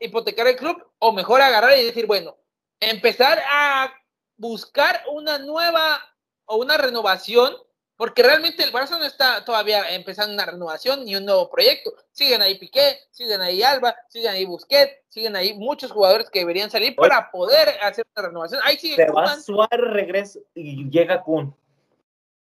hipotecar 0.00 0.46
el 0.46 0.56
club? 0.56 0.76
¿O 0.98 1.12
mejor 1.12 1.40
agarrar 1.40 1.78
y 1.78 1.84
decir, 1.84 2.06
bueno, 2.06 2.36
empezar 2.80 3.42
a 3.50 3.92
buscar 4.36 5.02
una 5.10 5.38
nueva 5.38 6.00
o 6.46 6.56
una 6.56 6.76
renovación 6.76 7.54
porque 7.96 8.22
realmente 8.22 8.64
el 8.64 8.72
Barça 8.72 8.98
no 8.98 9.04
está 9.04 9.44
todavía 9.44 9.94
empezando 9.94 10.34
una 10.34 10.46
renovación 10.46 11.04
ni 11.04 11.14
un 11.14 11.24
nuevo 11.24 11.48
proyecto. 11.48 11.94
Siguen 12.10 12.42
ahí 12.42 12.58
Piqué, 12.58 12.98
siguen 13.10 13.40
ahí 13.40 13.62
Alba, 13.62 13.94
siguen 14.08 14.32
ahí 14.32 14.44
Busquets, 14.44 15.00
siguen 15.08 15.36
ahí 15.36 15.54
muchos 15.54 15.92
jugadores 15.92 16.28
que 16.28 16.40
deberían 16.40 16.70
salir 16.70 16.96
para 16.96 17.30
poder 17.30 17.68
hacer 17.82 18.04
una 18.16 18.28
renovación. 18.28 18.60
Ahí 18.64 18.76
sigue 18.78 18.96
Se 18.96 19.10
va 19.10 19.38
Suárez, 19.40 19.80
regresa 19.92 20.40
y 20.54 20.90
llega 20.90 21.22
Kun. 21.22 21.54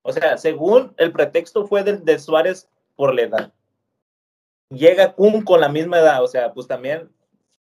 O 0.08 0.14
sea, 0.14 0.38
según 0.38 0.94
el 0.96 1.12
pretexto 1.12 1.68
fue 1.68 1.84
del 1.84 2.06
de 2.06 2.18
Suárez 2.18 2.70
por 2.96 3.14
la 3.14 3.24
edad. 3.24 3.54
Llega 4.70 5.12
Kun 5.12 5.44
con 5.44 5.60
la 5.60 5.68
misma 5.68 6.00
edad, 6.00 6.24
o 6.24 6.28
sea, 6.30 6.54
pues 6.54 6.66
también 6.66 7.12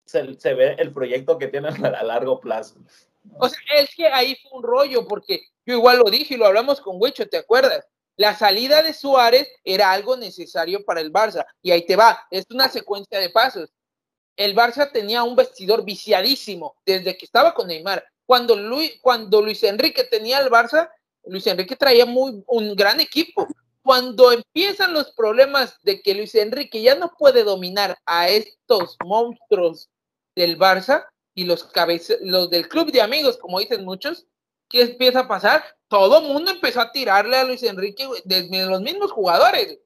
se, 0.05 0.33
se 0.39 0.53
ve 0.53 0.77
el 0.79 0.93
proyecto 0.93 1.37
que 1.37 1.49
tienen 1.49 1.73
a 1.85 2.03
largo 2.03 2.39
plazo. 2.39 2.75
O 3.37 3.49
sea, 3.49 3.59
es 3.79 3.93
que 3.93 4.07
ahí 4.07 4.37
fue 4.41 4.59
un 4.59 4.63
rollo, 4.63 5.05
porque 5.05 5.41
yo 5.65 5.73
igual 5.73 5.97
lo 5.97 6.09
dije 6.09 6.35
y 6.35 6.37
lo 6.37 6.45
hablamos 6.45 6.79
con 6.79 6.95
Huicho, 6.97 7.27
¿te 7.27 7.35
acuerdas? 7.35 7.85
La 8.15 8.33
salida 8.33 8.81
de 8.81 8.93
Suárez 8.93 9.51
era 9.65 9.91
algo 9.91 10.15
necesario 10.15 10.85
para 10.85 11.01
el 11.01 11.11
Barça. 11.11 11.45
Y 11.61 11.71
ahí 11.71 11.85
te 11.85 11.97
va, 11.97 12.27
es 12.31 12.45
una 12.49 12.69
secuencia 12.69 13.19
de 13.19 13.29
pasos. 13.29 13.73
El 14.37 14.55
Barça 14.55 14.89
tenía 14.89 15.21
un 15.23 15.35
vestidor 15.35 15.83
viciadísimo 15.83 16.77
desde 16.85 17.17
que 17.17 17.25
estaba 17.25 17.53
con 17.53 17.67
Neymar. 17.67 18.05
Cuando 18.25 18.55
Luis, 18.55 18.97
cuando 19.01 19.41
Luis 19.41 19.61
Enrique 19.63 20.05
tenía 20.05 20.39
el 20.39 20.49
Barça, 20.49 20.89
Luis 21.29 21.47
Enrique 21.47 21.75
traía 21.75 22.05
muy, 22.05 22.43
un 22.47 22.75
gran 22.75 22.99
equipo. 22.99 23.47
Cuando 23.81 24.31
empiezan 24.31 24.93
los 24.93 25.11
problemas 25.11 25.77
de 25.83 26.01
que 26.01 26.13
Luis 26.13 26.35
Enrique 26.35 26.81
ya 26.81 26.95
no 26.95 27.13
puede 27.17 27.43
dominar 27.43 27.97
a 28.05 28.27
estos 28.27 28.97
monstruos 29.05 29.89
del 30.35 30.57
Barça, 30.57 31.05
y 31.37 31.45
los, 31.45 31.69
los 32.21 32.49
del 32.49 32.67
club 32.67 32.91
de 32.91 32.99
amigos, 32.99 33.37
como 33.37 33.59
dicen 33.59 33.85
muchos, 33.85 34.25
¿qué 34.67 34.81
empieza 34.81 35.19
a 35.19 35.27
pasar? 35.27 35.63
Todo 35.87 36.19
mundo 36.19 36.49
empezó 36.49 36.81
a 36.81 36.91
tirarle 36.91 37.37
a 37.37 37.43
Luis 37.43 37.61
Enrique 37.61 38.07
desde 38.25 38.65
los 38.65 38.81
mismos 38.81 39.11
jugadores. 39.11 39.77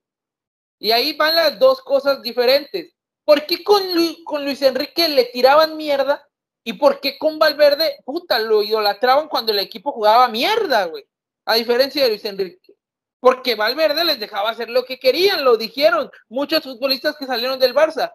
Y 0.80 0.92
ahí 0.92 1.12
van 1.18 1.36
las 1.36 1.60
dos 1.60 1.82
cosas 1.82 2.22
diferentes. 2.22 2.94
¿Por 3.26 3.46
qué 3.46 3.66
con, 3.66 3.84
con 4.24 4.46
Luis 4.46 4.62
Enrique 4.62 5.10
le 5.10 5.26
tiraban 5.26 5.76
mierda? 5.76 6.26
¿Y 6.64 6.74
por 6.74 7.02
qué 7.02 7.18
con 7.18 7.38
Valverde, 7.38 7.98
puta, 8.06 8.40
lo 8.40 8.64
idolatraban 8.64 9.28
cuando 9.28 9.52
el 9.52 9.60
equipo 9.60 9.92
jugaba 9.92 10.30
mierda, 10.30 10.86
güey? 10.86 11.06
A 11.46 11.56
diferencia 11.56 12.04
de 12.04 12.10
Luis 12.10 12.26
Enrique. 12.26 12.74
Porque 13.20 13.56
Valverde 13.56 14.04
les 14.04 14.20
dejaba 14.20 14.50
hacer 14.50 14.70
lo 14.70 14.84
que 14.84 15.00
querían, 15.00 15.44
lo 15.44 15.58
dijeron 15.58 16.10
muchos 16.28 16.64
futbolistas 16.64 17.16
que 17.18 17.26
salieron 17.26 17.60
del 17.60 17.76
Barça 17.76 18.12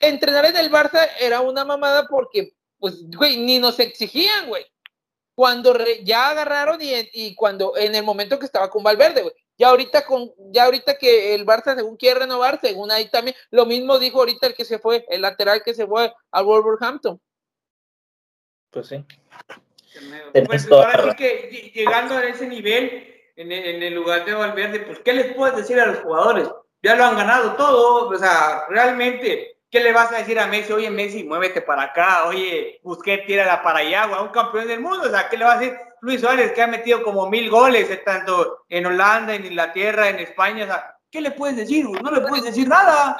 entrenar 0.00 0.46
en 0.46 0.56
el 0.56 0.70
Barça 0.70 1.06
era 1.20 1.40
una 1.42 1.64
mamada 1.64 2.08
porque, 2.08 2.54
pues, 2.78 3.08
güey, 3.10 3.36
ni 3.36 3.58
nos 3.58 3.78
exigían, 3.78 4.48
güey. 4.48 4.64
Cuando 5.34 5.74
ya 6.02 6.30
agarraron 6.30 6.78
y, 6.80 7.34
cuando 7.34 7.76
en 7.76 7.94
el 7.94 8.02
momento 8.02 8.38
que 8.38 8.46
estaba 8.46 8.68
con 8.68 8.82
Valverde, 8.82 9.22
güey. 9.22 9.34
Ya 9.56 9.68
ahorita 9.68 10.06
con, 10.06 10.32
ya 10.52 10.64
ahorita 10.64 10.96
que 10.96 11.34
el 11.34 11.44
Barça 11.44 11.74
según 11.74 11.96
quiere 11.96 12.20
renovar, 12.20 12.58
según 12.60 12.90
ahí 12.90 13.10
también, 13.10 13.36
lo 13.50 13.66
mismo 13.66 13.98
dijo 13.98 14.18
ahorita 14.18 14.46
el 14.46 14.54
que 14.54 14.64
se 14.64 14.78
fue, 14.78 15.04
el 15.10 15.20
lateral 15.20 15.62
que 15.62 15.74
se 15.74 15.86
fue 15.86 16.12
al 16.30 16.44
Wolverhampton. 16.44 17.20
Pues 18.70 18.88
sí. 18.88 19.04
Pues 20.46 20.70
ahora 20.70 21.10
sí 21.10 21.16
que 21.16 21.72
llegando 21.74 22.16
a 22.16 22.24
ese 22.24 22.46
nivel, 22.46 23.06
en 23.36 23.50
el, 23.50 23.64
en 23.64 23.82
el 23.82 23.94
lugar 23.94 24.24
de 24.24 24.34
Valverde, 24.34 24.80
pues, 24.80 25.00
¿qué 25.00 25.12
les 25.12 25.34
puedes 25.34 25.56
decir 25.56 25.80
a 25.80 25.86
los 25.86 26.00
jugadores? 26.00 26.48
Ya 26.82 26.94
lo 26.94 27.04
han 27.04 27.16
ganado 27.16 27.54
todo, 27.54 28.08
o 28.08 28.18
sea, 28.18 28.64
realmente 28.68 29.60
¿Qué 29.70 29.78
le 29.78 29.92
vas 29.92 30.10
a 30.12 30.18
decir 30.18 30.36
a 30.40 30.48
Messi? 30.48 30.72
Oye, 30.72 30.90
Messi, 30.90 31.22
muévete 31.22 31.62
para 31.62 31.84
acá. 31.84 32.26
Oye, 32.26 32.80
Busquets, 32.82 33.24
tírala 33.24 33.62
para 33.62 33.78
allá, 33.78 34.02
a 34.02 34.22
un 34.22 34.30
campeón 34.30 34.66
del 34.66 34.80
mundo. 34.80 35.06
O 35.06 35.10
sea, 35.10 35.28
¿qué 35.28 35.36
le 35.36 35.44
va 35.44 35.52
a 35.52 35.58
decir 35.58 35.78
Luis 36.00 36.20
Suárez, 36.20 36.52
que 36.52 36.62
ha 36.62 36.66
metido 36.66 37.04
como 37.04 37.30
mil 37.30 37.48
goles, 37.48 37.88
eh, 37.88 38.02
tanto 38.04 38.64
en 38.68 38.86
Holanda, 38.86 39.32
en 39.32 39.46
Inglaterra, 39.46 40.08
en 40.08 40.18
España? 40.18 40.64
O 40.64 40.66
sea, 40.66 40.96
¿qué 41.08 41.20
le 41.20 41.30
puedes 41.30 41.56
decir? 41.56 41.86
No 41.88 42.10
le 42.10 42.20
puedes 42.22 42.46
decir 42.46 42.66
nada. 42.66 43.16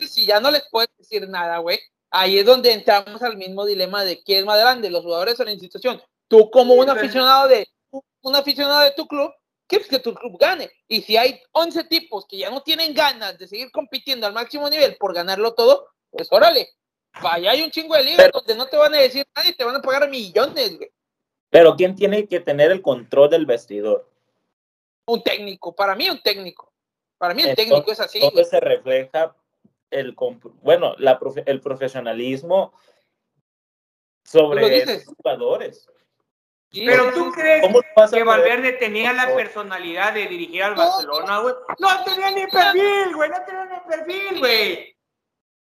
Si 0.00 0.26
ya 0.26 0.40
no 0.40 0.50
les 0.50 0.68
puedes 0.68 0.90
decir 0.98 1.28
nada, 1.28 1.58
güey, 1.58 1.78
ahí 2.10 2.38
es 2.38 2.46
donde 2.46 2.72
entramos 2.72 3.22
al 3.22 3.36
mismo 3.36 3.64
dilema 3.64 4.04
de 4.04 4.22
quién 4.22 4.40
es 4.40 4.44
más 4.44 4.58
grande, 4.58 4.90
los 4.90 5.02
jugadores 5.02 5.38
o 5.40 5.44
la 5.44 5.52
institución. 5.52 6.00
Tú 6.28 6.50
como 6.50 6.74
un 6.74 6.88
aficionado 6.88 7.48
de 7.48 7.68
un 8.22 8.34
aficionado 8.34 8.82
de 8.82 8.90
tu 8.90 9.06
club, 9.06 9.32
quieres 9.66 9.88
que 9.88 10.00
tu 10.00 10.14
club 10.14 10.36
gane. 10.38 10.70
Y 10.88 11.02
si 11.02 11.16
hay 11.16 11.40
11 11.52 11.84
tipos 11.84 12.26
que 12.26 12.38
ya 12.38 12.50
no 12.50 12.62
tienen 12.62 12.92
ganas 12.92 13.38
de 13.38 13.46
seguir 13.46 13.70
compitiendo 13.70 14.26
al 14.26 14.32
máximo 14.32 14.68
nivel 14.68 14.96
por 14.96 15.14
ganarlo 15.14 15.54
todo, 15.54 15.88
pues 16.10 16.28
órale, 16.30 16.68
vaya, 17.22 17.52
hay 17.52 17.62
un 17.62 17.70
chingo 17.70 17.94
de 17.94 18.04
libros 18.04 18.30
donde 18.32 18.56
no 18.56 18.66
te 18.66 18.76
van 18.76 18.94
a 18.94 18.98
decir 18.98 19.26
nada 19.34 19.48
y 19.48 19.54
te 19.54 19.64
van 19.64 19.76
a 19.76 19.82
pagar 19.82 20.08
millones, 20.10 20.78
Pero 21.50 21.76
¿quién 21.76 21.94
tiene 21.94 22.26
que 22.26 22.40
tener 22.40 22.72
el 22.72 22.82
control 22.82 23.30
del 23.30 23.46
vestidor? 23.46 24.10
Un 25.06 25.22
técnico, 25.22 25.74
para 25.74 25.94
mí 25.94 26.10
un 26.10 26.20
técnico. 26.20 26.72
Para 27.18 27.32
mí 27.32 27.42
el 27.42 27.56
técnico 27.56 27.92
es 27.92 28.00
así. 28.00 28.20
¿Dónde 28.20 28.44
se 28.44 28.60
refleja 28.60 29.34
el, 29.90 30.14
bueno, 30.62 30.94
la, 30.98 31.18
el 31.46 31.60
profesionalismo 31.60 32.72
sobre 34.24 34.84
los 34.84 35.04
jugadores? 35.04 35.88
Pero 36.70 37.12
tú 37.12 37.32
crees 37.32 37.64
que 38.12 38.22
Valverde 38.22 38.72
tenía 38.72 39.12
la 39.12 39.34
personalidad 39.34 40.12
de 40.12 40.26
dirigir 40.26 40.62
al 40.62 40.74
Barcelona, 40.74 41.38
güey. 41.40 41.54
No 41.78 42.04
tenía 42.04 42.30
ni 42.32 42.46
perfil, 42.46 43.14
güey. 43.14 43.30
No 43.30 43.36
tenía 43.46 43.64
ni 43.64 43.96
perfil, 43.96 44.38
güey. 44.40 44.96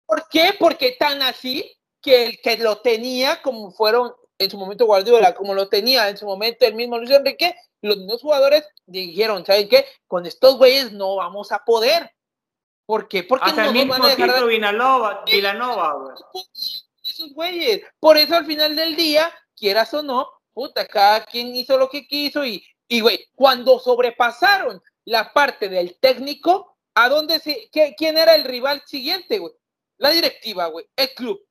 ¿Por 0.05 0.27
qué? 0.29 0.55
Porque 0.59 0.95
tan 0.99 1.21
así 1.21 1.77
que 2.01 2.25
el 2.25 2.41
que 2.41 2.57
lo 2.57 2.79
tenía, 2.79 3.41
como 3.41 3.71
fueron 3.71 4.13
en 4.37 4.49
su 4.49 4.57
momento 4.57 4.85
Guardiola, 4.85 5.35
como 5.35 5.53
lo 5.53 5.67
tenía 5.69 6.09
en 6.09 6.17
su 6.17 6.25
momento 6.25 6.65
el 6.65 6.75
mismo 6.75 6.97
Luis 6.97 7.11
Enrique, 7.11 7.55
los 7.81 7.97
mismos 7.97 8.21
jugadores 8.21 8.67
dijeron, 8.85 9.45
¿saben 9.45 9.69
qué? 9.69 9.85
Con 10.07 10.25
estos 10.25 10.57
güeyes 10.57 10.91
no 10.91 11.15
vamos 11.15 11.51
a 11.51 11.63
poder. 11.63 12.11
¿Por 12.89 13.07
qué? 13.07 13.21
Porque 13.21 13.45
Hasta 13.45 13.65
no 13.65 13.67
el 13.67 13.73
mismo 13.75 13.91
van 13.93 14.01
a 14.01 14.07
dejar 14.07 14.47
Villanova, 15.27 15.93
güey. 15.93 16.15
Esos 17.03 17.31
güeyes. 17.35 17.83
Por 17.99 18.17
eso 18.17 18.35
al 18.35 18.47
final 18.47 18.75
del 18.75 18.95
día, 18.95 19.31
quieras 19.55 19.93
o 19.93 20.01
no, 20.01 20.27
puta, 20.51 20.87
cada 20.87 21.23
quien 21.23 21.55
hizo 21.55 21.77
lo 21.77 21.87
que 21.87 22.07
quiso 22.07 22.43
y, 22.43 22.65
y 22.87 23.01
güey, 23.01 23.27
cuando 23.35 23.77
sobrepasaron 23.77 24.81
la 25.05 25.31
parte 25.31 25.69
del 25.69 25.99
técnico, 25.99 26.79
¿a 26.95 27.09
dónde 27.09 27.37
se, 27.37 27.69
qué, 27.71 27.93
quién 27.95 28.17
era 28.17 28.33
el 28.33 28.43
rival 28.43 28.81
siguiente, 28.87 29.37
güey? 29.37 29.53
La 29.99 30.09
directiva, 30.09 30.65
güey, 30.65 30.87
el 30.95 31.13
club. 31.13 31.47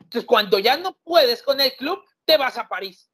Entonces, 0.00 0.24
cuando 0.24 0.58
ya 0.58 0.78
no 0.78 0.96
puedes 1.04 1.42
con 1.42 1.60
el 1.60 1.76
club, 1.76 2.02
te 2.24 2.38
vas 2.38 2.56
a 2.56 2.66
París. 2.66 3.10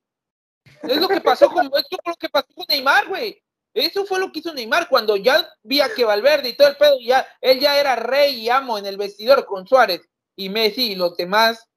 Es 0.85 0.97
lo 0.99 1.09
que 1.09 1.21
pasó 1.21 1.51
con, 1.51 1.67
es 1.67 1.87
lo 2.07 2.15
que 2.15 2.29
pasó 2.29 2.47
con 2.55 2.67
Neymar, 2.69 3.09
güey. 3.09 3.43
Eso 3.81 4.05
fue 4.05 4.19
lo 4.19 4.33
que 4.33 4.41
hizo 4.41 4.53
Neymar 4.53 4.89
cuando 4.89 5.17
ya 5.17 5.49
vi 5.63 5.81
que 5.97 6.05
Valverde 6.05 6.51
y 6.51 6.57
todo 6.57 6.69
el 6.69 6.77
pedo, 6.77 6.99
ya, 7.01 7.27
él 7.41 7.61
ya 7.61 7.79
era 7.79 7.97
rey 7.97 8.35
y 8.41 8.51
amo 8.51 8.79
en 8.79 8.87
el 8.87 8.97
vestidor 8.97 9.45
con 9.47 9.67
Suárez 9.67 10.01
y 10.37 10.49
Messi 10.49 10.93
y 10.93 10.95
los 10.95 11.17
demás 11.17 11.69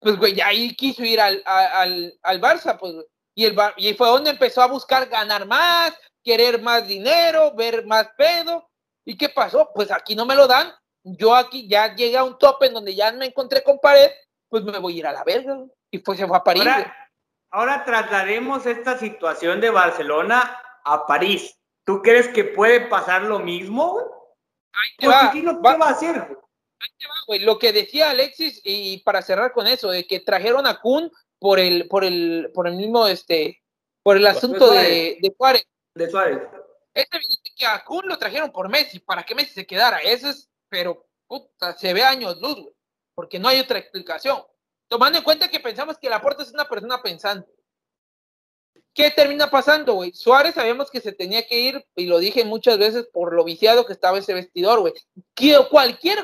pues, 0.00 0.16
güey, 0.16 0.40
ahí 0.40 0.74
quiso 0.74 1.04
ir 1.04 1.20
al, 1.20 1.42
al, 1.44 2.18
al 2.22 2.40
Barça, 2.40 2.78
pues, 2.78 2.94
y, 3.34 3.44
el, 3.44 3.56
y 3.76 3.94
fue 3.94 4.08
donde 4.08 4.30
empezó 4.30 4.62
a 4.62 4.66
buscar 4.66 5.08
ganar 5.08 5.46
más, 5.46 5.92
querer 6.22 6.60
más 6.62 6.86
dinero, 6.86 7.54
ver 7.54 7.86
más 7.86 8.08
pedo. 8.16 8.68
¿Y 9.04 9.16
qué 9.16 9.28
pasó? 9.28 9.70
Pues 9.74 9.90
aquí 9.90 10.14
no 10.14 10.26
me 10.26 10.34
lo 10.34 10.46
dan. 10.46 10.72
Yo 11.02 11.34
aquí 11.34 11.68
ya 11.68 11.94
llegué 11.94 12.16
a 12.16 12.24
un 12.24 12.38
tope 12.38 12.66
en 12.66 12.74
donde 12.74 12.94
ya 12.94 13.10
me 13.12 13.26
encontré 13.26 13.62
con 13.62 13.78
pared, 13.78 14.10
pues 14.48 14.64
me 14.64 14.78
voy 14.78 14.94
a 14.94 14.98
ir 14.98 15.06
a 15.06 15.12
la 15.12 15.24
verga. 15.24 15.56
Y 15.90 15.98
pues 15.98 16.18
se 16.18 16.26
fue 16.26 16.36
a 16.36 16.44
París. 16.44 16.66
Ahora, 16.66 17.10
ahora 17.50 17.84
trasladaremos 17.84 18.66
esta 18.66 18.98
situación 18.98 19.60
de 19.60 19.70
Barcelona 19.70 20.60
a 20.84 21.06
París. 21.06 21.58
¿Tú 21.84 22.02
crees 22.02 22.28
que 22.28 22.44
puede 22.44 22.82
pasar 22.82 23.22
lo 23.22 23.38
mismo? 23.38 23.98
¿Qué 24.98 25.08
va, 25.08 25.32
va 25.76 25.86
a 25.86 25.90
hacer? 25.90 26.38
Lo 27.40 27.58
que 27.58 27.72
decía 27.72 28.10
Alexis, 28.10 28.60
y 28.64 28.98
para 29.02 29.22
cerrar 29.22 29.52
con 29.52 29.66
eso, 29.66 29.90
de 29.90 30.06
que 30.06 30.20
trajeron 30.20 30.66
a 30.66 30.80
Kun 30.80 31.10
por 31.38 31.58
el, 31.58 31.88
por 31.88 32.04
el, 32.04 32.50
por 32.54 32.68
el 32.68 32.76
mismo, 32.76 33.06
este, 33.06 33.62
por 34.02 34.16
el 34.16 34.26
asunto 34.26 34.70
de, 34.70 35.18
de 35.20 35.34
Juárez. 35.36 35.66
De 35.94 36.10
Suárez. 36.10 36.42
Es 36.94 37.06
evidente 37.10 37.50
que 37.56 37.66
a 37.66 37.84
Kun 37.84 38.08
lo 38.08 38.18
trajeron 38.18 38.50
por 38.50 38.68
Messi, 38.68 38.98
para 39.00 39.22
que 39.22 39.34
Messi 39.34 39.52
se 39.52 39.66
quedara. 39.66 39.98
Eso 39.98 40.28
es, 40.28 40.48
pero 40.68 41.06
puta, 41.26 41.76
se 41.76 41.92
ve 41.92 42.02
años 42.02 42.40
luz, 42.40 42.54
güey, 42.54 42.74
porque 43.14 43.38
no 43.38 43.48
hay 43.48 43.60
otra 43.60 43.78
explicación. 43.78 44.42
Tomando 44.88 45.18
en 45.18 45.24
cuenta 45.24 45.48
que 45.48 45.60
pensamos 45.60 45.98
que 45.98 46.08
Laporta 46.08 46.42
es 46.42 46.52
una 46.52 46.68
persona 46.68 47.02
pensante. 47.02 47.50
¿Qué 48.98 49.12
termina 49.12 49.48
pasando, 49.48 49.94
güey? 49.94 50.12
Suárez 50.12 50.56
sabemos 50.56 50.90
que 50.90 51.00
se 51.00 51.12
tenía 51.12 51.46
que 51.46 51.56
ir, 51.56 51.86
y 51.94 52.06
lo 52.06 52.18
dije 52.18 52.44
muchas 52.44 52.78
veces, 52.78 53.06
por 53.12 53.32
lo 53.32 53.44
viciado 53.44 53.86
que 53.86 53.92
estaba 53.92 54.18
ese 54.18 54.34
vestidor, 54.34 54.80
güey. 54.80 54.92
Cualquier 55.70 56.18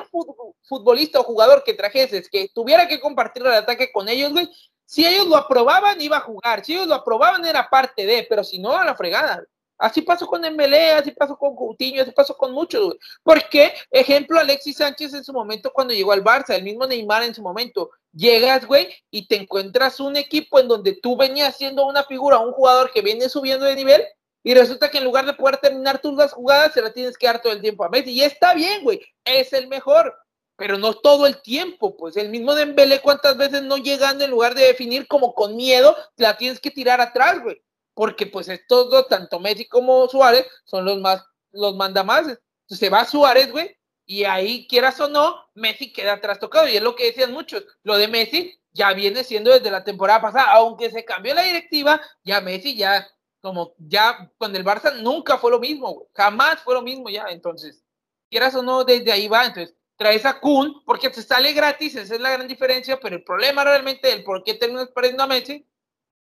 futbolista 0.64 1.20
o 1.20 1.22
jugador 1.22 1.62
que 1.62 1.74
trajeses, 1.74 2.28
que 2.28 2.48
tuviera 2.52 2.88
que 2.88 2.98
compartir 2.98 3.46
el 3.46 3.52
ataque 3.52 3.92
con 3.92 4.08
ellos, 4.08 4.32
güey, 4.32 4.50
si 4.86 5.06
ellos 5.06 5.28
lo 5.28 5.36
aprobaban, 5.36 6.00
iba 6.00 6.16
a 6.16 6.22
jugar. 6.22 6.64
Si 6.64 6.74
ellos 6.74 6.88
lo 6.88 6.96
aprobaban, 6.96 7.44
era 7.44 7.70
parte 7.70 8.04
de, 8.06 8.26
pero 8.28 8.42
si 8.42 8.58
no, 8.58 8.76
a 8.76 8.84
la 8.84 8.96
fregada. 8.96 9.44
Así 9.78 10.02
pasó 10.02 10.26
con 10.26 10.42
Dembélé, 10.42 10.90
así 10.94 11.12
pasó 11.12 11.36
con 11.36 11.54
Coutinho, 11.54 12.02
así 12.02 12.10
pasó 12.10 12.36
con 12.36 12.50
muchos, 12.50 12.86
güey. 12.86 12.98
Porque, 13.22 13.72
ejemplo, 13.88 14.40
Alexis 14.40 14.78
Sánchez 14.78 15.14
en 15.14 15.22
su 15.22 15.32
momento 15.32 15.72
cuando 15.72 15.94
llegó 15.94 16.10
al 16.10 16.24
Barça, 16.24 16.56
el 16.56 16.64
mismo 16.64 16.88
Neymar 16.88 17.22
en 17.22 17.36
su 17.36 17.42
momento, 17.42 17.92
llegas, 18.14 18.66
güey, 18.66 18.88
y 19.10 19.26
te 19.26 19.36
encuentras 19.36 20.00
un 20.00 20.16
equipo 20.16 20.58
en 20.58 20.68
donde 20.68 20.94
tú 20.94 21.16
venías 21.16 21.56
siendo 21.56 21.86
una 21.86 22.04
figura, 22.04 22.38
un 22.38 22.52
jugador 22.52 22.92
que 22.92 23.02
viene 23.02 23.28
subiendo 23.28 23.64
de 23.64 23.76
nivel, 23.76 24.02
y 24.42 24.54
resulta 24.54 24.90
que 24.90 24.98
en 24.98 25.04
lugar 25.04 25.24
de 25.24 25.32
poder 25.32 25.56
terminar 25.56 26.00
tus 26.00 26.14
las 26.14 26.32
jugadas, 26.32 26.74
se 26.74 26.82
la 26.82 26.92
tienes 26.92 27.16
que 27.16 27.26
dar 27.26 27.40
todo 27.40 27.52
el 27.52 27.62
tiempo 27.62 27.82
a 27.82 27.88
Messi. 27.88 28.10
Y 28.10 28.22
está 28.22 28.52
bien, 28.54 28.84
güey, 28.84 29.00
es 29.24 29.54
el 29.54 29.68
mejor, 29.68 30.14
pero 30.56 30.76
no 30.76 30.92
todo 30.92 31.26
el 31.26 31.40
tiempo, 31.40 31.96
pues 31.96 32.16
el 32.18 32.28
mismo 32.28 32.54
Dembélé 32.54 33.00
cuántas 33.00 33.38
veces 33.38 33.62
no 33.62 33.78
llegando 33.78 34.22
en 34.22 34.30
lugar 34.30 34.54
de 34.54 34.66
definir 34.66 35.08
como 35.08 35.34
con 35.34 35.56
miedo, 35.56 35.96
la 36.16 36.36
tienes 36.36 36.60
que 36.60 36.70
tirar 36.70 37.00
atrás, 37.00 37.42
güey. 37.42 37.62
Porque 37.94 38.26
pues 38.26 38.48
estos 38.48 38.90
dos, 38.90 39.08
tanto 39.08 39.40
Messi 39.40 39.66
como 39.66 40.06
Suárez, 40.08 40.46
son 40.64 40.84
los 40.84 40.98
más, 41.00 41.24
los 41.52 41.74
mandamases. 41.76 42.38
Entonces 42.64 42.78
se 42.78 42.90
va 42.90 43.06
Suárez, 43.06 43.50
güey, 43.50 43.74
y 44.06 44.24
ahí, 44.24 44.66
quieras 44.68 45.00
o 45.00 45.08
no, 45.08 45.46
Messi 45.54 45.92
queda 45.92 46.20
trastocado. 46.20 46.68
Y 46.68 46.76
es 46.76 46.82
lo 46.82 46.94
que 46.94 47.06
decían 47.06 47.32
muchos. 47.32 47.64
Lo 47.82 47.96
de 47.96 48.08
Messi 48.08 48.58
ya 48.72 48.92
viene 48.92 49.24
siendo 49.24 49.50
desde 49.50 49.70
la 49.70 49.84
temporada 49.84 50.20
pasada. 50.20 50.52
Aunque 50.52 50.90
se 50.90 51.04
cambió 51.04 51.34
la 51.34 51.42
directiva, 51.42 52.00
ya 52.22 52.40
Messi 52.40 52.76
ya, 52.76 53.06
como 53.40 53.74
ya 53.78 54.30
con 54.38 54.54
el 54.54 54.64
Barça 54.64 54.94
nunca 55.00 55.38
fue 55.38 55.50
lo 55.50 55.58
mismo. 55.58 56.08
Jamás 56.14 56.60
fue 56.62 56.74
lo 56.74 56.82
mismo 56.82 57.08
ya. 57.08 57.26
Entonces, 57.30 57.82
quieras 58.30 58.54
o 58.54 58.62
no, 58.62 58.84
desde 58.84 59.10
ahí 59.12 59.28
va. 59.28 59.46
Entonces, 59.46 59.74
traes 59.96 60.26
a 60.26 60.38
Kun 60.40 60.82
porque 60.84 61.08
te 61.08 61.22
sale 61.22 61.52
gratis. 61.52 61.96
Esa 61.96 62.14
es 62.14 62.20
la 62.20 62.32
gran 62.32 62.46
diferencia. 62.46 63.00
Pero 63.00 63.16
el 63.16 63.24
problema 63.24 63.64
realmente 63.64 64.08
del 64.08 64.24
por 64.24 64.44
qué 64.44 64.54
terminas 64.54 64.90
perdiendo 64.90 65.22
a 65.22 65.28
Messi 65.28 65.66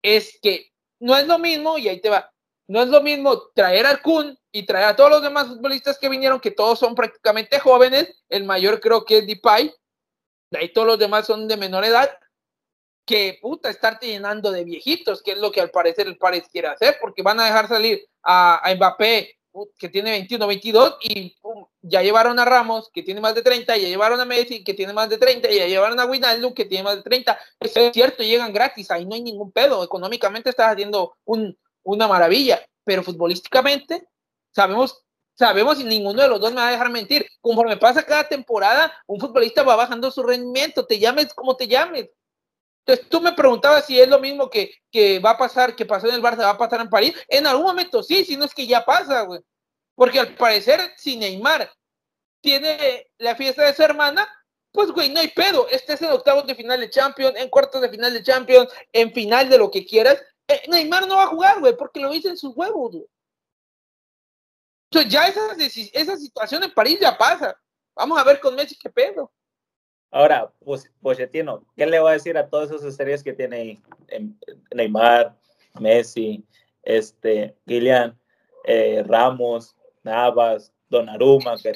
es 0.02 0.38
que 0.42 0.70
no 0.98 1.16
es 1.16 1.26
lo 1.26 1.38
mismo, 1.38 1.78
y 1.78 1.88
ahí 1.88 2.00
te 2.00 2.10
va. 2.10 2.30
No 2.68 2.82
es 2.82 2.88
lo 2.88 3.00
mismo 3.00 3.48
traer 3.54 3.86
al 3.86 4.02
Kun 4.02 4.38
y 4.52 4.64
traer 4.64 4.86
a 4.86 4.96
todos 4.96 5.10
los 5.10 5.22
demás 5.22 5.46
futbolistas 5.48 5.98
que 5.98 6.08
vinieron, 6.08 6.40
que 6.40 6.50
todos 6.50 6.78
son 6.78 6.94
prácticamente 6.94 7.58
jóvenes, 7.58 8.22
el 8.28 8.44
mayor 8.44 8.80
creo 8.80 9.04
que 9.04 9.18
es 9.18 9.26
Depay, 9.26 9.72
de 10.50 10.58
ahí 10.58 10.72
todos 10.72 10.86
los 10.86 10.98
demás 10.98 11.26
son 11.26 11.46
de 11.46 11.56
menor 11.56 11.84
edad, 11.84 12.10
que 13.06 13.38
puta, 13.40 13.70
estarte 13.70 14.06
llenando 14.06 14.50
de 14.50 14.64
viejitos, 14.64 15.22
que 15.22 15.32
es 15.32 15.38
lo 15.38 15.50
que 15.50 15.60
al 15.60 15.70
parecer 15.70 16.06
el 16.06 16.18
Paris 16.18 16.44
quiere 16.50 16.68
hacer, 16.68 16.96
porque 17.00 17.22
van 17.22 17.40
a 17.40 17.44
dejar 17.44 17.68
salir 17.68 18.06
a, 18.22 18.62
Mbappé, 18.76 19.36
que 19.78 19.88
tiene 19.88 20.10
21, 20.10 20.46
22, 20.46 20.96
y 21.00 21.36
ya 21.82 22.02
llevaron 22.02 22.38
a 22.38 22.44
Ramos, 22.44 22.88
que 22.92 23.02
tiene 23.02 23.20
más 23.20 23.34
de 23.34 23.42
30, 23.42 23.76
ya 23.76 23.88
llevaron 23.88 24.20
a 24.20 24.24
Messi, 24.24 24.62
que 24.62 24.74
tiene 24.74 24.92
más 24.92 25.08
de 25.08 25.18
30, 25.18 25.50
y 25.50 25.56
ya 25.56 25.66
llevaron 25.66 25.98
a 25.98 26.06
Wijnaldum, 26.06 26.54
que 26.54 26.66
tiene 26.66 26.84
más 26.84 26.96
de 26.96 27.02
30. 27.02 27.38
es 27.58 27.72
cierto, 27.92 28.22
llegan 28.22 28.52
gratis, 28.52 28.90
ahí 28.90 29.04
no 29.04 29.14
hay 29.14 29.22
ningún 29.22 29.50
pedo, 29.50 29.82
económicamente 29.82 30.50
estás 30.50 30.72
haciendo 30.72 31.16
un, 31.24 31.58
una 31.82 32.06
maravilla, 32.06 32.64
pero 32.84 33.02
futbolísticamente 33.02 34.06
Sabemos, 34.52 35.04
sabemos 35.34 35.80
y 35.80 35.84
ninguno 35.84 36.22
de 36.22 36.28
los 36.28 36.40
dos 36.40 36.50
me 36.50 36.60
va 36.60 36.68
a 36.68 36.72
dejar 36.72 36.90
mentir. 36.90 37.26
Conforme 37.40 37.76
pasa 37.76 38.02
cada 38.02 38.28
temporada, 38.28 38.92
un 39.06 39.20
futbolista 39.20 39.62
va 39.62 39.76
bajando 39.76 40.10
su 40.10 40.22
rendimiento, 40.22 40.86
te 40.86 40.98
llames 40.98 41.32
como 41.34 41.56
te 41.56 41.68
llames. 41.68 42.08
Entonces 42.84 43.08
tú 43.08 43.20
me 43.20 43.32
preguntabas 43.32 43.86
si 43.86 44.00
es 44.00 44.08
lo 44.08 44.18
mismo 44.18 44.50
que, 44.50 44.74
que 44.90 45.18
va 45.20 45.30
a 45.30 45.38
pasar, 45.38 45.76
que 45.76 45.86
pasó 45.86 46.08
en 46.08 46.14
el 46.14 46.22
Barça, 46.22 46.40
va 46.40 46.50
a 46.50 46.58
pasar 46.58 46.80
en 46.80 46.90
París. 46.90 47.14
En 47.28 47.46
algún 47.46 47.66
momento 47.66 48.02
sí, 48.02 48.24
si 48.24 48.36
no 48.36 48.44
es 48.44 48.54
que 48.54 48.66
ya 48.66 48.84
pasa, 48.84 49.22
güey. 49.22 49.40
Porque 49.94 50.18
al 50.18 50.34
parecer, 50.34 50.80
si 50.96 51.16
Neymar 51.16 51.70
tiene 52.40 53.10
la 53.18 53.36
fiesta 53.36 53.62
de 53.64 53.74
su 53.74 53.82
hermana, 53.82 54.26
pues, 54.72 54.90
güey, 54.92 55.10
no 55.10 55.20
hay 55.20 55.28
pedo. 55.28 55.68
Este 55.68 55.92
es 55.92 56.02
el 56.02 56.10
octavo 56.10 56.42
de 56.42 56.54
final 56.54 56.80
de 56.80 56.90
Champions, 56.90 57.36
en 57.36 57.50
cuartos 57.50 57.82
de 57.82 57.90
final 57.90 58.12
de 58.14 58.22
Champions, 58.22 58.72
en 58.92 59.12
final 59.12 59.48
de 59.48 59.58
lo 59.58 59.70
que 59.70 59.84
quieras. 59.84 60.22
Eh, 60.48 60.62
Neymar 60.68 61.06
no 61.06 61.16
va 61.16 61.24
a 61.24 61.28
jugar, 61.28 61.60
güey, 61.60 61.76
porque 61.76 62.00
lo 62.00 62.14
hizo 62.14 62.28
en 62.28 62.36
sus 62.36 62.56
huevos, 62.56 62.92
güey 62.92 63.06
ya 64.90 65.28
esa, 65.28 65.54
esa 65.92 66.16
situación 66.16 66.64
en 66.64 66.72
París 66.72 66.98
ya 67.00 67.16
pasa. 67.16 67.56
Vamos 67.94 68.18
a 68.18 68.24
ver 68.24 68.40
con 68.40 68.54
Messi 68.54 68.76
qué 68.76 68.90
pedo. 68.90 69.32
Ahora, 70.10 70.52
pues, 70.64 70.90
Pochettino, 71.00 71.64
¿qué 71.76 71.86
le 71.86 72.00
va 72.00 72.10
a 72.10 72.14
decir 72.14 72.36
a 72.36 72.48
todas 72.48 72.70
esas 72.70 72.84
estrellas 72.84 73.22
que 73.22 73.32
tiene 73.32 73.80
Neymar, 74.74 75.36
Messi, 75.78 76.44
este, 76.82 77.56
Kylian, 77.66 78.18
eh, 78.64 79.04
Ramos, 79.06 79.76
Navas, 80.02 80.72
Donnarumma? 80.88 81.56
Que 81.58 81.74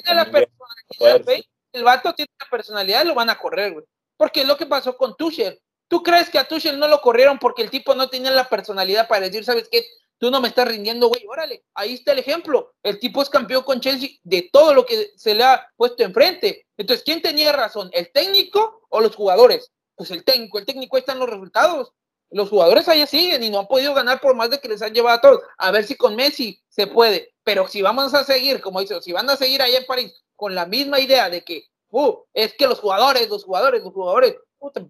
el 1.71 1.83
vato 1.83 2.13
tiene 2.13 2.31
la 2.39 2.49
personalidad, 2.49 3.05
lo 3.05 3.13
van 3.13 3.29
a 3.29 3.37
correr, 3.37 3.73
güey. 3.73 3.85
Porque 4.17 4.41
es 4.41 4.47
lo 4.47 4.57
que 4.57 4.65
pasó 4.65 4.97
con 4.97 5.15
Tuchel. 5.15 5.59
¿Tú 5.87 6.01
crees 6.03 6.29
que 6.29 6.39
a 6.39 6.47
Tuchel 6.47 6.79
no 6.79 6.87
lo 6.87 6.99
corrieron 6.99 7.37
porque 7.37 7.61
el 7.61 7.69
tipo 7.69 7.95
no 7.95 8.09
tenía 8.09 8.31
la 8.31 8.49
personalidad 8.49 9.07
para 9.07 9.21
decir, 9.21 9.45
¿sabes 9.45 9.69
qué? 9.69 9.85
Tú 10.17 10.31
no 10.31 10.41
me 10.41 10.47
estás 10.47 10.67
rindiendo, 10.67 11.07
güey, 11.07 11.25
órale, 11.27 11.63
ahí 11.73 11.93
está 11.95 12.11
el 12.11 12.19
ejemplo. 12.19 12.73
El 12.83 12.99
tipo 12.99 13.21
es 13.21 13.29
campeón 13.29 13.63
con 13.63 13.79
Chelsea 13.79 14.09
de 14.23 14.49
todo 14.51 14.73
lo 14.73 14.85
que 14.85 15.11
se 15.15 15.33
le 15.35 15.43
ha 15.43 15.67
puesto 15.75 16.03
enfrente. 16.03 16.67
Entonces, 16.77 17.03
¿quién 17.03 17.21
tenía 17.21 17.51
razón? 17.51 17.89
¿El 17.93 18.11
técnico 18.11 18.87
o 18.89 19.01
los 19.01 19.15
jugadores? 19.15 19.71
Pues 19.95 20.11
el 20.11 20.23
técnico, 20.23 20.59
el 20.59 20.65
técnico 20.65 20.97
están 20.97 21.19
los 21.19 21.29
resultados. 21.29 21.91
Los 22.31 22.49
jugadores 22.49 22.87
allá 22.87 23.05
siguen 23.05 23.43
y 23.43 23.49
no 23.49 23.59
han 23.59 23.67
podido 23.67 23.93
ganar 23.93 24.19
por 24.19 24.35
más 24.35 24.49
de 24.49 24.59
que 24.59 24.67
les 24.67 24.81
han 24.81 24.93
llevado 24.93 25.17
a 25.17 25.21
todos. 25.21 25.41
A 25.57 25.71
ver 25.71 25.85
si 25.85 25.95
con 25.95 26.15
Messi 26.15 26.61
se 26.67 26.87
puede. 26.87 27.33
Pero 27.43 27.67
si 27.67 27.81
vamos 27.81 28.13
a 28.13 28.23
seguir, 28.23 28.61
como 28.61 28.81
dice, 28.81 29.01
si 29.01 29.11
van 29.11 29.29
a 29.29 29.37
seguir 29.37 29.61
allá 29.61 29.77
en 29.77 29.85
París 29.85 30.13
con 30.35 30.55
la 30.55 30.65
misma 30.65 30.99
idea 30.99 31.29
de 31.29 31.43
que, 31.43 31.65
uh, 31.91 32.17
es 32.33 32.53
que 32.55 32.67
los 32.67 32.79
jugadores, 32.79 33.29
los 33.29 33.45
jugadores, 33.45 33.83
los 33.83 33.93
jugadores, 33.93 34.35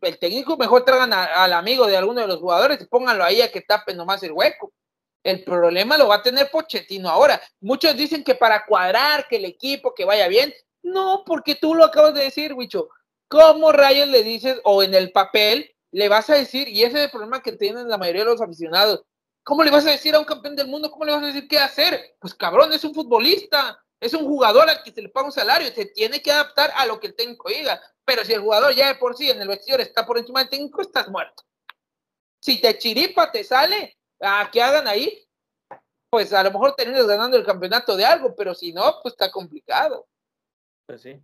el 0.02 0.20
técnico 0.20 0.58
mejor 0.58 0.86
traigan 0.86 1.12
al 1.14 1.54
amigo 1.54 1.86
de 1.86 1.98
alguno 1.98 2.22
de 2.22 2.28
los 2.28 2.40
jugadores 2.40 2.82
y 2.82 2.86
pónganlo 2.86 3.24
ahí 3.24 3.42
a 3.42 3.52
que 3.52 3.62
tapen 3.62 3.98
nomás 3.98 4.24
el 4.24 4.32
hueco. 4.32 4.72
El 5.26 5.44
problema 5.44 5.98
lo 5.98 6.08
va 6.08 6.18
a 6.18 6.22
tener 6.22 6.52
Pochettino 6.52 7.10
ahora. 7.10 7.42
Muchos 7.60 7.98
dicen 7.98 8.24
que 8.24 8.36
para 8.36 8.64
cuadrar, 8.64 9.28
que 9.28 9.38
el 9.38 9.46
equipo, 9.46 9.96
que 9.96 10.06
vaya 10.06 10.28
bien. 10.28 10.54
No, 10.84 11.24
porque 11.26 11.56
tú 11.56 11.74
lo 11.74 11.84
acabas 11.84 12.14
de 12.14 12.26
decir, 12.26 12.54
Wicho. 12.54 12.90
¿Cómo 13.28 13.72
rayos 13.72 14.08
le 14.08 14.22
dices, 14.22 14.62
o 14.64 14.84
en 14.84 14.94
el 14.94 15.12
papel, 15.12 15.76
le 15.90 16.10
vas 16.10 16.30
a 16.30 16.36
decir, 16.36 16.68
y 16.68 16.84
ese 16.84 16.98
es 16.98 17.04
el 17.06 17.10
problema 17.10 17.42
que 17.42 17.54
tienen 17.54 17.90
la 17.90 17.98
mayoría 17.98 18.24
de 18.24 18.30
los 18.30 18.42
aficionados, 18.42 19.04
¿cómo 19.42 19.64
le 19.64 19.72
vas 19.72 19.88
a 19.88 19.90
decir 19.90 20.14
a 20.14 20.20
un 20.20 20.26
campeón 20.26 20.56
del 20.56 20.68
mundo, 20.68 20.92
cómo 20.92 21.06
le 21.06 21.14
vas 21.14 21.24
a 21.24 21.28
decir 21.28 21.48
qué 21.48 21.58
hacer? 21.58 22.18
Pues 22.20 22.36
cabrón, 22.36 22.72
es 22.72 22.84
un 22.84 22.94
futbolista, 22.94 23.84
es 24.00 24.14
un 24.14 24.26
jugador 24.26 24.70
al 24.70 24.84
que 24.84 24.92
se 24.92 25.02
le 25.02 25.10
paga 25.10 25.26
un 25.26 25.32
salario, 25.32 25.74
se 25.74 25.88
tiene 25.88 26.22
que 26.22 26.32
adaptar 26.32 26.72
a 26.76 26.86
lo 26.86 27.00
que 27.00 27.08
el 27.08 27.16
técnico 27.16 27.50
diga. 27.50 27.82
Pero 28.06 28.24
si 28.24 28.34
el 28.34 28.42
jugador 28.42 28.76
ya 28.76 28.90
de 28.90 28.96
por 28.96 29.18
sí 29.18 29.32
en 29.32 29.42
el 29.42 29.48
vestidor 29.48 29.82
está 29.82 30.06
por 30.06 30.20
encima 30.20 30.42
del 30.42 30.50
técnico, 30.50 30.84
estás 30.84 31.10
muerto. 31.10 31.44
Si 32.40 32.62
te 32.62 32.78
chiripa, 32.78 33.32
te 33.32 33.44
sale, 33.44 33.98
a 34.26 34.50
que 34.52 34.62
hagan 34.62 34.88
ahí, 34.88 35.26
pues 36.10 36.34
a 36.34 36.44
lo 36.44 36.52
mejor 36.52 36.76
terminas 36.76 37.08
ganando 37.08 37.38
el 37.38 37.46
campeonato 37.46 37.96
de 37.96 38.06
algo, 38.06 38.36
pero 38.36 38.54
si 38.54 38.74
no, 38.74 39.00
pues 39.02 39.14
está 39.14 39.32
complicado. 39.32 40.08
Pues 40.86 41.02
sí. 41.02 41.20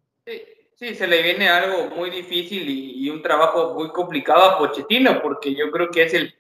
sí. 0.75 0.95
se 0.95 1.07
le 1.07 1.21
viene 1.21 1.49
algo 1.49 1.95
muy 1.95 2.09
difícil 2.09 2.67
y, 2.69 3.09
un 3.09 3.21
trabajo 3.21 3.73
muy 3.73 3.89
complicado 3.91 4.43
a 4.43 4.57
Pochettino, 4.57 5.21
porque 5.21 5.53
yo 5.53 5.71
creo 5.71 5.89
que 5.89 6.03
es 6.03 6.13
el, 6.13 6.33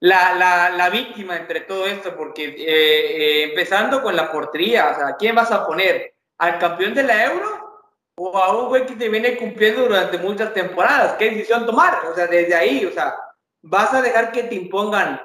la, 0.00 0.34
la, 0.34 0.70
la 0.70 0.90
víctima 0.90 1.36
entre 1.36 1.62
todo 1.62 1.86
esto, 1.86 2.16
porque 2.16 2.44
eh, 2.44 2.56
eh, 2.58 3.42
empezando 3.44 4.02
con 4.02 4.16
la 4.16 4.30
portería, 4.30 4.90
o 4.90 4.94
sea, 4.94 5.16
¿quién 5.16 5.34
vas 5.34 5.50
a 5.50 5.66
poner? 5.66 6.14
¿Al 6.38 6.58
campeón 6.58 6.94
de 6.94 7.04
la 7.04 7.24
Euro 7.24 7.64
o 8.16 8.38
a 8.38 8.56
un 8.56 8.68
güey 8.68 8.86
que 8.86 8.96
te 8.96 9.08
viene 9.08 9.36
cumpliendo 9.36 9.82
durante 9.82 10.18
muchas 10.18 10.52
temporadas. 10.54 11.14
¿Qué 11.14 11.30
decisión 11.30 11.66
tomar? 11.66 12.06
O 12.06 12.14
sea, 12.14 12.26
desde 12.26 12.54
ahí, 12.54 12.84
o 12.84 12.92
sea, 12.92 13.14
¿vas 13.62 13.92
a 13.92 14.02
dejar 14.02 14.30
que 14.30 14.44
te 14.44 14.54
impongan? 14.54 15.20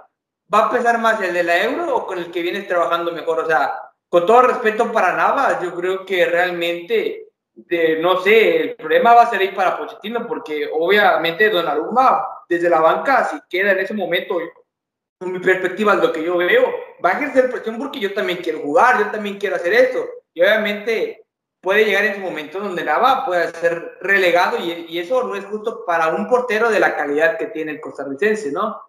¿Va 0.54 0.66
a 0.66 0.72
pesar 0.72 1.00
más 1.00 1.22
el 1.22 1.34
de 1.34 1.44
la 1.44 1.64
euro 1.64 1.96
o 1.96 2.08
con 2.08 2.18
el 2.18 2.32
que 2.32 2.42
vienes 2.42 2.68
trabajando 2.68 3.12
mejor? 3.12 3.40
O 3.40 3.46
sea, 3.46 3.90
con 4.10 4.26
todo 4.26 4.42
respeto 4.42 4.92
para 4.92 5.16
Navas, 5.16 5.62
yo 5.62 5.74
creo 5.76 6.06
que 6.06 6.26
realmente, 6.26 7.28
de, 7.54 8.00
no 8.02 8.20
sé, 8.22 8.62
el 8.62 8.76
problema 8.76 9.14
va 9.14 9.24
a 9.24 9.30
ser 9.30 9.42
ahí 9.42 9.52
para 9.52 9.78
Pochettino, 9.78 10.26
porque 10.26 10.68
obviamente 10.74 11.50
Donnarumma, 11.50 12.26
desde 12.48 12.70
la 12.70 12.80
banca, 12.80 13.26
si 13.26 13.40
queda 13.48 13.74
en 13.74 13.80
ese 13.80 13.94
momento, 13.94 14.40
en 14.40 15.32
mi 15.32 15.40
perspectiva, 15.40 15.94
lo 15.94 16.12
que 16.12 16.24
yo 16.24 16.38
veo, 16.38 16.74
va 17.04 17.10
a 17.10 17.14
ejercer 17.14 17.52
presión 17.52 17.78
porque 17.78 18.00
yo 18.00 18.14
también 18.14 18.40
quiero 18.40 18.62
jugar, 18.62 18.98
yo 18.98 19.12
también 19.12 19.38
quiero 19.38 19.56
hacer 19.56 19.74
esto. 19.74 20.04
Y 20.34 20.42
obviamente 20.42 21.26
puede 21.62 21.86
llegar 21.86 22.06
en 22.06 22.16
su 22.16 22.22
momento 22.22 22.60
donde 22.60 22.84
Nava 22.84 23.26
pueda 23.26 23.52
ser 23.52 23.98
relegado 24.02 24.58
y, 24.58 24.98
eso 24.98 25.24
no 25.24 25.36
es 25.36 25.46
justo 25.46 25.84
para 25.86 26.08
un 26.08 26.28
portero 26.28 26.70
de 26.70 26.80
la 26.80 26.96
calidad 26.96 27.38
que 27.38 27.48
tiene 27.48 27.74
el 27.74 27.82
costarricense, 27.82 28.52
¿no? 28.52 28.82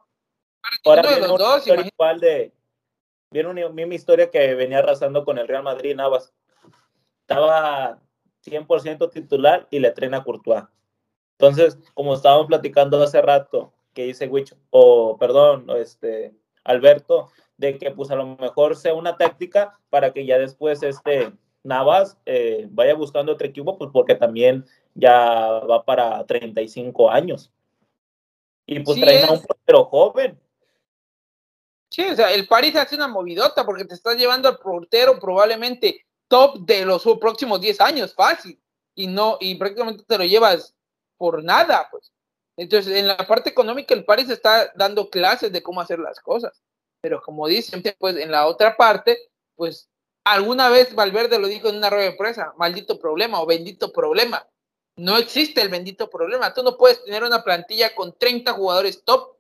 Ahora 0.85 1.03
viene 1.03 1.27
una 1.27 1.39
dos, 1.39 1.67
igual 1.67 2.21
de 2.21 2.53
viene 3.31 3.49
una 3.49 3.69
misma 3.69 3.95
historia 3.95 4.31
que 4.31 4.55
venía 4.55 4.79
arrasando 4.79 5.25
con 5.25 5.39
el 5.39 5.49
Real 5.49 5.63
Madrid 5.63 5.95
Navas. 5.95 6.33
Estaba 7.23 8.01
100% 8.45 9.11
titular 9.11 9.69
y 9.71 9.79
le 9.79 9.91
trena 9.93 10.19
a 10.19 10.25
Courtois. 10.25 10.65
Entonces, 11.39 11.79
como 11.95 12.15
estábamos 12.15 12.47
platicando 12.49 13.03
hace 13.03 13.23
rato, 13.23 13.73
que 13.95 14.05
dice 14.05 14.27
Wich, 14.27 14.55
o 14.71 15.17
perdón, 15.17 15.67
este 15.77 16.35
Alberto, 16.65 17.31
de 17.57 17.79
que 17.79 17.91
pues 17.91 18.11
a 18.11 18.17
lo 18.17 18.37
mejor 18.37 18.77
sea 18.77 18.95
una 18.95 19.17
táctica 19.17 19.79
para 19.91 20.13
que 20.13 20.27
ya 20.27 20.39
después 20.39 20.83
este 20.83 21.33
Navas 21.63 22.19
eh, 22.27 22.67
vaya 22.71 22.95
buscando 22.95 23.33
otro 23.33 23.47
equipo, 23.47 23.77
pues 23.77 23.91
porque 23.93 24.15
también 24.15 24.65
ya 24.95 25.61
va 25.69 25.85
para 25.85 26.25
35 26.25 27.11
años. 27.11 27.53
Y 28.67 28.81
pues 28.81 29.01
trae 29.01 29.25
a 29.25 29.33
un 29.33 29.43
portero 29.43 29.85
joven. 29.85 30.39
Sí, 31.91 32.03
o 32.03 32.15
sea, 32.15 32.33
el 32.33 32.47
París 32.47 32.77
hace 32.77 32.95
una 32.95 33.09
movidota 33.09 33.65
porque 33.67 33.85
te 33.85 33.95
estás 33.95 34.17
llevando 34.17 34.49
al 34.49 34.59
portero 34.59 35.19
probablemente 35.19 36.07
top 36.29 36.61
de 36.61 36.85
los 36.85 37.03
próximos 37.21 37.61
10 37.61 37.81
años, 37.81 38.15
fácil. 38.15 38.61
Y 38.95 39.09
no, 39.09 39.37
y 39.41 39.57
prácticamente 39.57 40.05
te 40.05 40.17
lo 40.19 40.25
llevas 40.25 40.75
por 41.17 41.43
nada, 41.43 41.89
pues. 41.91 42.13
Entonces, 42.57 42.97
en 42.97 43.09
la 43.09 43.17
parte 43.17 43.51
económica, 43.51 43.93
el 43.95 44.05
París 44.05 44.31
está 44.31 44.71
dando 44.77 45.11
clases 45.11 45.51
de 45.51 45.63
cómo 45.63 45.81
hacer 45.81 45.99
las 45.99 46.21
cosas. 46.21 46.63
Pero 47.01 47.21
como 47.23 47.49
dicen, 47.49 47.83
pues 47.99 48.17
en 48.17 48.31
la 48.31 48.47
otra 48.47 48.77
parte, 48.77 49.19
pues 49.57 49.89
alguna 50.25 50.69
vez 50.69 50.95
Valverde 50.95 51.39
lo 51.39 51.49
dijo 51.49 51.69
en 51.69 51.77
una 51.77 51.91
rueda 51.91 52.11
de 52.11 52.17
prensa, 52.17 52.53
maldito 52.57 53.01
problema 53.01 53.41
o 53.41 53.47
bendito 53.47 53.93
problema. 53.93 54.47
No 54.97 55.17
existe 55.17 55.61
el 55.63 55.71
bendito 55.71 56.09
problema. 56.09 56.55
Tú 56.55 56.63
no 56.63 56.77
puedes 56.77 57.03
tener 57.05 57.25
una 57.25 57.43
plantilla 57.43 57.95
con 57.95 58.17
30 58.17 58.53
jugadores 58.53 59.03
top 59.03 59.37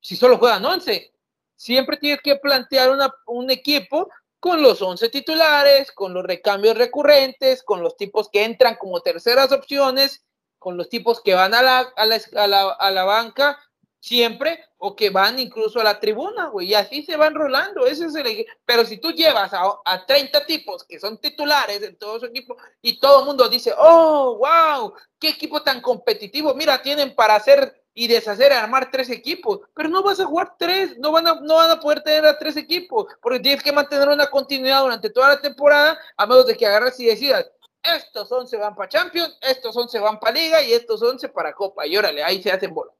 si 0.00 0.16
solo 0.16 0.38
juegan 0.38 0.64
11 0.64 1.12
siempre 1.58 1.96
tienes 1.96 2.22
que 2.22 2.36
plantear 2.36 2.96
un 3.26 3.50
equipo 3.50 4.08
con 4.40 4.62
los 4.62 4.80
11 4.80 5.08
titulares, 5.10 5.90
con 5.92 6.14
los 6.14 6.24
recambios 6.24 6.78
recurrentes, 6.78 7.62
con 7.64 7.82
los 7.82 7.96
tipos 7.96 8.30
que 8.30 8.44
entran 8.44 8.76
como 8.76 9.00
terceras 9.00 9.50
opciones, 9.50 10.24
con 10.58 10.76
los 10.76 10.88
tipos 10.88 11.20
que 11.20 11.34
van 11.34 11.54
a 11.54 11.62
la, 11.62 11.80
a 11.80 12.06
la, 12.06 12.70
a 12.70 12.90
la, 12.90 13.04
banca 13.04 13.58
siempre 14.00 14.64
o 14.78 14.94
que 14.94 15.10
van 15.10 15.38
incluso 15.38 15.80
a 15.80 15.84
la 15.84 15.98
tribuna, 15.98 16.46
güey, 16.46 16.68
y 16.68 16.74
así 16.74 17.02
se 17.02 17.16
van 17.16 17.34
rolando. 17.34 17.86
Ese 17.86 18.06
es 18.06 18.14
el, 18.14 18.46
pero 18.64 18.84
si 18.84 18.98
tú 18.98 19.10
llevas 19.12 19.52
a, 19.52 19.62
a 19.84 20.06
30 20.06 20.46
tipos 20.46 20.84
que 20.84 21.00
son 21.00 21.18
titulares 21.18 21.82
en 21.82 21.96
todo 21.96 22.20
su 22.20 22.26
equipo 22.26 22.56
y 22.80 22.98
todo 23.00 23.20
el 23.20 23.26
mundo 23.26 23.48
dice, 23.48 23.72
oh, 23.76 24.38
wow, 24.38 24.94
qué 25.18 25.30
equipo 25.30 25.62
tan 25.62 25.80
competitivo, 25.80 26.54
mira, 26.54 26.80
tienen 26.82 27.14
para 27.14 27.34
hacer 27.36 27.74
y 27.98 28.06
deshacer, 28.06 28.52
armar 28.52 28.92
tres 28.92 29.10
equipos, 29.10 29.58
pero 29.74 29.88
no 29.88 30.04
vas 30.04 30.20
a 30.20 30.24
jugar 30.24 30.54
tres, 30.56 30.96
no 30.98 31.10
van 31.10 31.26
a, 31.26 31.34
no 31.40 31.56
van 31.56 31.70
a 31.72 31.80
poder 31.80 32.00
tener 32.00 32.24
a 32.26 32.38
tres 32.38 32.56
equipos, 32.56 33.06
porque 33.20 33.40
tienes 33.40 33.60
que 33.60 33.72
mantener 33.72 34.08
una 34.08 34.30
continuidad 34.30 34.82
durante 34.82 35.10
toda 35.10 35.30
la 35.30 35.40
temporada, 35.40 35.98
a 36.16 36.24
menos 36.24 36.46
de 36.46 36.56
que 36.56 36.64
agarres 36.64 37.00
y 37.00 37.06
decidas, 37.06 37.50
estos 37.82 38.30
11 38.30 38.56
van 38.56 38.76
para 38.76 38.88
Champions, 38.88 39.36
estos 39.40 39.76
11 39.76 39.98
van 39.98 40.20
para 40.20 40.32
Liga 40.32 40.62
y 40.62 40.74
estos 40.74 41.02
11 41.02 41.28
para 41.30 41.52
Copa, 41.52 41.88
y 41.88 41.96
órale, 41.96 42.22
ahí 42.22 42.40
se 42.40 42.52
hacen 42.52 42.72
bola. 42.72 42.92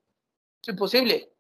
Es 0.69 0.73
imposible. 0.73 1.33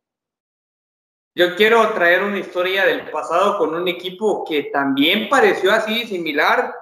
Yo 1.34 1.54
quiero 1.54 1.86
traer 1.92 2.24
una 2.24 2.38
historia 2.38 2.86
del 2.86 3.10
pasado 3.10 3.58
con 3.58 3.74
un 3.74 3.86
equipo 3.86 4.42
que 4.48 4.64
también 4.72 5.28
pareció 5.28 5.70
así, 5.70 6.06
similar. 6.06 6.74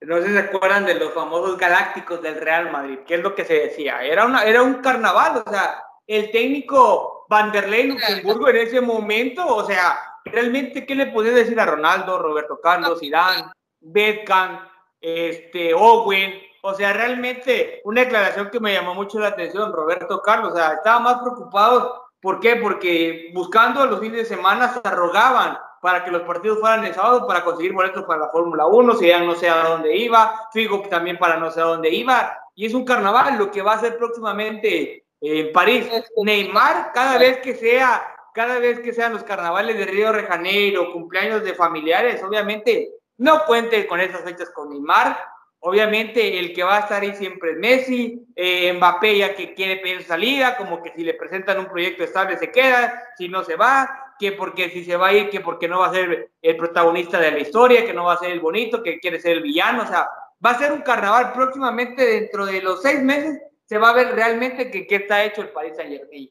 No 0.00 0.16
sé 0.16 0.28
si 0.28 0.32
se 0.32 0.38
acuerdan 0.38 0.86
de 0.86 0.94
los 0.94 1.12
famosos 1.12 1.58
galácticos 1.58 2.22
del 2.22 2.36
Real 2.36 2.72
Madrid, 2.72 3.00
que 3.06 3.16
es 3.16 3.20
lo 3.20 3.34
que 3.34 3.44
se 3.44 3.52
decía. 3.52 4.02
Era, 4.02 4.24
una, 4.24 4.44
era 4.44 4.62
un 4.62 4.76
carnaval, 4.76 5.44
o 5.46 5.50
sea, 5.50 5.84
el 6.06 6.30
técnico 6.30 7.26
Vanderlei 7.28 7.88
Luxemburgo 7.88 8.48
en 8.48 8.56
ese 8.56 8.80
momento, 8.80 9.46
o 9.46 9.66
sea, 9.66 9.98
realmente, 10.24 10.86
¿qué 10.86 10.94
le 10.94 11.08
podía 11.08 11.32
decir 11.32 11.60
a 11.60 11.66
Ronaldo, 11.66 12.18
Roberto 12.18 12.58
Carlos, 12.62 12.98
Zidane, 12.98 13.52
Beckham, 13.78 14.66
este, 15.02 15.74
Owen? 15.74 16.49
O 16.62 16.74
sea, 16.74 16.92
realmente 16.92 17.80
una 17.84 18.02
declaración 18.02 18.50
que 18.50 18.60
me 18.60 18.74
llamó 18.74 18.94
mucho 18.94 19.18
la 19.18 19.28
atención, 19.28 19.72
Roberto 19.72 20.20
Carlos, 20.20 20.52
o 20.52 20.56
sea, 20.56 20.74
estaba 20.74 21.00
más 21.00 21.18
preocupado, 21.20 22.04
¿por 22.20 22.40
qué? 22.40 22.56
Porque 22.56 23.30
buscando 23.32 23.86
los 23.86 24.00
fines 24.00 24.18
de 24.18 24.36
semana 24.36 24.72
se 24.72 24.80
arrogaban 24.84 25.58
para 25.80 26.04
que 26.04 26.10
los 26.10 26.22
partidos 26.22 26.60
fueran 26.60 26.84
el 26.84 26.94
sábado 26.94 27.26
para 27.26 27.42
conseguir 27.42 27.72
boletos 27.72 28.04
para 28.04 28.20
la 28.20 28.28
Fórmula 28.28 28.66
1, 28.66 28.94
si 28.96 29.08
ya 29.08 29.20
no 29.20 29.34
sé 29.34 29.48
a 29.48 29.64
dónde 29.64 29.96
iba, 29.96 30.48
Figo 30.52 30.82
también 30.90 31.18
para 31.18 31.38
no 31.38 31.50
sé 31.50 31.60
a 31.60 31.64
dónde 31.64 31.90
iba, 31.90 32.38
y 32.54 32.66
es 32.66 32.74
un 32.74 32.84
carnaval 32.84 33.38
lo 33.38 33.50
que 33.50 33.62
va 33.62 33.72
a 33.72 33.80
ser 33.80 33.96
próximamente 33.96 35.04
en 35.20 35.52
París. 35.52 35.88
Neymar, 36.16 36.92
cada 36.92 37.18
vez 37.18 37.38
que 37.38 37.54
sea, 37.54 38.06
cada 38.34 38.58
vez 38.58 38.80
que 38.80 38.92
sean 38.92 39.14
los 39.14 39.24
carnavales 39.24 39.78
de 39.78 39.86
Río 39.86 40.12
de 40.12 40.24
Janeiro, 40.24 40.92
cumpleaños 40.92 41.42
de 41.42 41.54
familiares, 41.54 42.22
obviamente 42.22 42.90
no 43.18 43.44
cuente 43.44 43.86
con 43.86 44.00
esas 44.00 44.22
fechas 44.22 44.50
con 44.50 44.70
Neymar. 44.70 45.18
Obviamente 45.62 46.38
el 46.38 46.54
que 46.54 46.62
va 46.62 46.78
a 46.78 46.80
estar 46.80 47.02
ahí 47.02 47.14
siempre 47.14 47.52
es 47.52 47.58
Messi, 47.58 48.26
eh, 48.34 48.72
Mbappé 48.72 49.18
ya 49.18 49.34
que 49.34 49.52
quiere 49.52 49.76
pedir 49.76 50.02
salida, 50.02 50.56
como 50.56 50.82
que 50.82 50.92
si 50.96 51.04
le 51.04 51.12
presentan 51.12 51.58
un 51.58 51.68
proyecto 51.68 52.02
estable 52.02 52.38
se 52.38 52.50
queda, 52.50 53.12
si 53.18 53.28
no 53.28 53.44
se 53.44 53.56
va, 53.56 54.14
que 54.18 54.32
porque 54.32 54.70
si 54.70 54.84
se 54.84 54.96
va 54.96 55.10
a 55.10 55.30
que 55.30 55.40
porque 55.40 55.68
no 55.68 55.80
va 55.80 55.88
a 55.88 55.92
ser 55.92 56.30
el 56.40 56.56
protagonista 56.56 57.20
de 57.20 57.32
la 57.32 57.40
historia, 57.40 57.84
que 57.84 57.92
no 57.92 58.04
va 58.04 58.14
a 58.14 58.18
ser 58.18 58.30
el 58.30 58.40
bonito, 58.40 58.82
que 58.82 59.00
quiere 59.00 59.20
ser 59.20 59.32
el 59.32 59.42
villano, 59.42 59.82
o 59.82 59.86
sea, 59.86 60.08
va 60.44 60.50
a 60.50 60.58
ser 60.58 60.72
un 60.72 60.80
carnaval 60.80 61.32
próximamente 61.34 62.06
dentro 62.06 62.46
de 62.46 62.62
los 62.62 62.80
seis 62.80 63.02
meses, 63.02 63.38
se 63.66 63.76
va 63.76 63.90
a 63.90 63.94
ver 63.94 64.14
realmente 64.14 64.70
que 64.70 64.86
qué 64.86 64.96
está 64.96 65.24
hecho 65.24 65.42
el 65.42 65.50
Paris 65.50 65.76
Saint 65.76 65.92
Germain. 65.92 66.30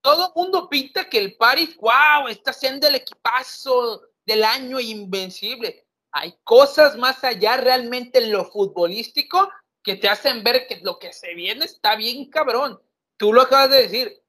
Todo 0.00 0.32
mundo 0.34 0.68
pinta 0.68 1.08
que 1.08 1.18
el 1.18 1.36
Paris, 1.36 1.76
wow, 1.76 2.28
está 2.28 2.52
siendo 2.52 2.88
el 2.88 2.96
equipazo 2.96 4.02
del 4.24 4.42
año 4.42 4.80
invencible. 4.80 5.85
Hay 6.18 6.34
cosas 6.44 6.96
más 6.96 7.22
allá 7.24 7.58
realmente 7.58 8.20
en 8.20 8.32
lo 8.32 8.46
futbolístico 8.46 9.50
que 9.82 9.96
te 9.96 10.08
hacen 10.08 10.42
ver 10.42 10.66
que 10.66 10.80
lo 10.82 10.98
que 10.98 11.12
se 11.12 11.34
viene 11.34 11.66
está 11.66 11.94
bien 11.94 12.30
cabrón. 12.30 12.80
Tú 13.18 13.34
lo 13.34 13.42
acabas 13.42 13.68
de 13.70 13.82
decir. 13.82 14.22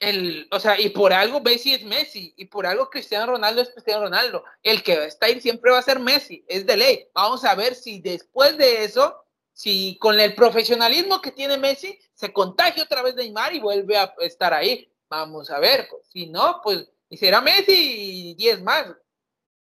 El, 0.00 0.48
o 0.50 0.58
sea, 0.58 0.78
y 0.78 0.88
por 0.88 1.12
algo 1.12 1.40
Messi 1.40 1.72
es 1.72 1.84
Messi, 1.84 2.34
y 2.36 2.46
por 2.46 2.66
algo 2.66 2.90
Cristiano 2.90 3.26
Ronaldo 3.26 3.62
es 3.62 3.70
Cristiano 3.70 4.02
Ronaldo. 4.02 4.44
El 4.60 4.82
que 4.82 4.96
va 4.96 5.04
a 5.04 5.06
estar 5.06 5.30
siempre 5.40 5.70
va 5.70 5.78
a 5.78 5.82
ser 5.82 6.00
Messi, 6.00 6.44
es 6.48 6.66
de 6.66 6.76
ley. 6.76 7.08
Vamos 7.14 7.44
a 7.44 7.54
ver 7.54 7.76
si 7.76 8.00
después 8.00 8.58
de 8.58 8.82
eso 8.82 9.24
si 9.52 9.96
con 10.00 10.18
el 10.18 10.34
profesionalismo 10.34 11.20
que 11.20 11.30
tiene 11.30 11.58
Messi 11.58 11.96
se 12.12 12.32
contagia 12.32 12.82
otra 12.82 13.02
vez 13.02 13.14
Neymar 13.14 13.54
y 13.54 13.60
vuelve 13.60 13.96
a 13.96 14.12
estar 14.18 14.52
ahí. 14.52 14.92
Vamos 15.08 15.48
a 15.48 15.60
ver, 15.60 15.86
pues, 15.88 16.08
si 16.08 16.26
no, 16.26 16.60
pues 16.60 16.90
y 17.08 17.16
será 17.16 17.40
Messi 17.40 18.30
y 18.30 18.34
10 18.34 18.62
más. 18.62 18.86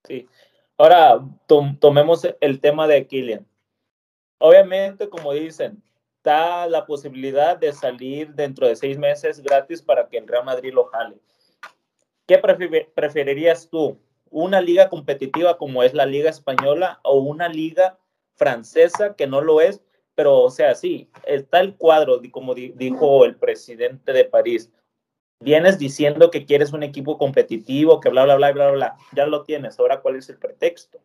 Sí. 0.03 0.27
Ahora 0.77 1.19
tomemos 1.79 2.27
el 2.39 2.59
tema 2.61 2.87
de 2.87 3.07
Kylian. 3.07 3.47
Obviamente, 4.37 5.09
como 5.09 5.33
dicen, 5.33 5.81
está 6.17 6.67
la 6.67 6.85
posibilidad 6.85 7.57
de 7.57 7.73
salir 7.73 8.33
dentro 8.35 8.67
de 8.67 8.75
seis 8.75 8.97
meses 8.97 9.41
gratis 9.41 9.81
para 9.81 10.07
que 10.07 10.19
el 10.19 10.27
Real 10.27 10.45
Madrid 10.45 10.73
lo 10.73 10.85
jale. 10.85 11.17
¿Qué 12.27 12.37
preferirías 12.93 13.69
tú? 13.69 13.99
¿Una 14.29 14.61
liga 14.61 14.89
competitiva 14.89 15.57
como 15.57 15.81
es 15.81 15.93
la 15.93 16.05
Liga 16.05 16.29
Española 16.29 16.99
o 17.03 17.17
una 17.17 17.47
liga 17.47 17.97
francesa, 18.35 19.15
que 19.15 19.25
no 19.25 19.41
lo 19.41 19.61
es, 19.61 19.81
pero 20.13 20.41
o 20.41 20.49
sea, 20.49 20.75
sí, 20.75 21.09
está 21.25 21.59
el 21.59 21.75
cuadro, 21.75 22.21
como 22.31 22.53
dijo 22.53 23.25
el 23.25 23.35
presidente 23.35 24.13
de 24.13 24.25
París. 24.25 24.71
Vienes 25.39 25.77
diciendo 25.77 26.31
que 26.31 26.45
quieres 26.45 26.73
un 26.73 26.83
equipo 26.83 27.17
competitivo, 27.17 27.99
que 27.99 28.09
bla, 28.09 28.23
bla, 28.23 28.35
bla, 28.35 28.51
bla, 28.51 28.71
bla, 28.71 28.97
ya 29.13 29.25
lo 29.25 29.43
tienes. 29.43 29.79
Ahora, 29.79 30.01
¿cuál 30.01 30.15
es 30.15 30.29
el 30.29 30.37
pretexto? 30.37 30.99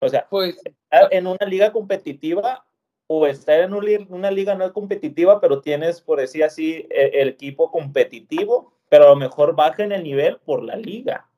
O 0.00 0.08
sea, 0.08 0.26
pues, 0.28 0.60
en 0.90 1.26
una 1.26 1.46
liga 1.46 1.72
competitiva 1.72 2.64
o 3.06 3.26
estar 3.26 3.60
en 3.60 3.74
una 3.74 4.30
liga 4.30 4.54
no 4.54 4.72
competitiva, 4.72 5.40
pero 5.40 5.60
tienes, 5.60 6.00
por 6.00 6.20
decir 6.20 6.44
así, 6.44 6.86
el, 6.90 7.14
el 7.14 7.28
equipo 7.28 7.70
competitivo, 7.70 8.72
pero 8.88 9.04
a 9.04 9.08
lo 9.08 9.16
mejor 9.16 9.56
baja 9.56 9.82
en 9.82 9.92
el 9.92 10.04
nivel 10.04 10.38
por 10.38 10.62
la 10.62 10.76
liga. 10.76 11.28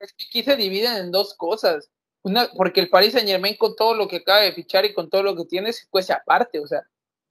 Es 0.00 0.12
que 0.12 0.24
aquí 0.24 0.42
se 0.42 0.56
dividen 0.56 0.96
en 0.96 1.10
dos 1.10 1.34
cosas 1.34 1.90
una, 2.26 2.50
porque 2.56 2.80
el 2.80 2.90
Paris 2.90 3.12
Saint 3.12 3.28
Germain 3.28 3.56
con 3.56 3.76
todo 3.76 3.94
lo 3.94 4.08
que 4.08 4.16
acaba 4.16 4.40
de 4.40 4.52
fichar 4.52 4.84
y 4.84 4.92
con 4.92 5.08
todo 5.08 5.22
lo 5.22 5.36
que 5.36 5.44
tiene 5.44 5.72
se 5.72 5.88
cuece 5.88 6.12
aparte, 6.12 6.58
o 6.58 6.66
sea, 6.66 6.82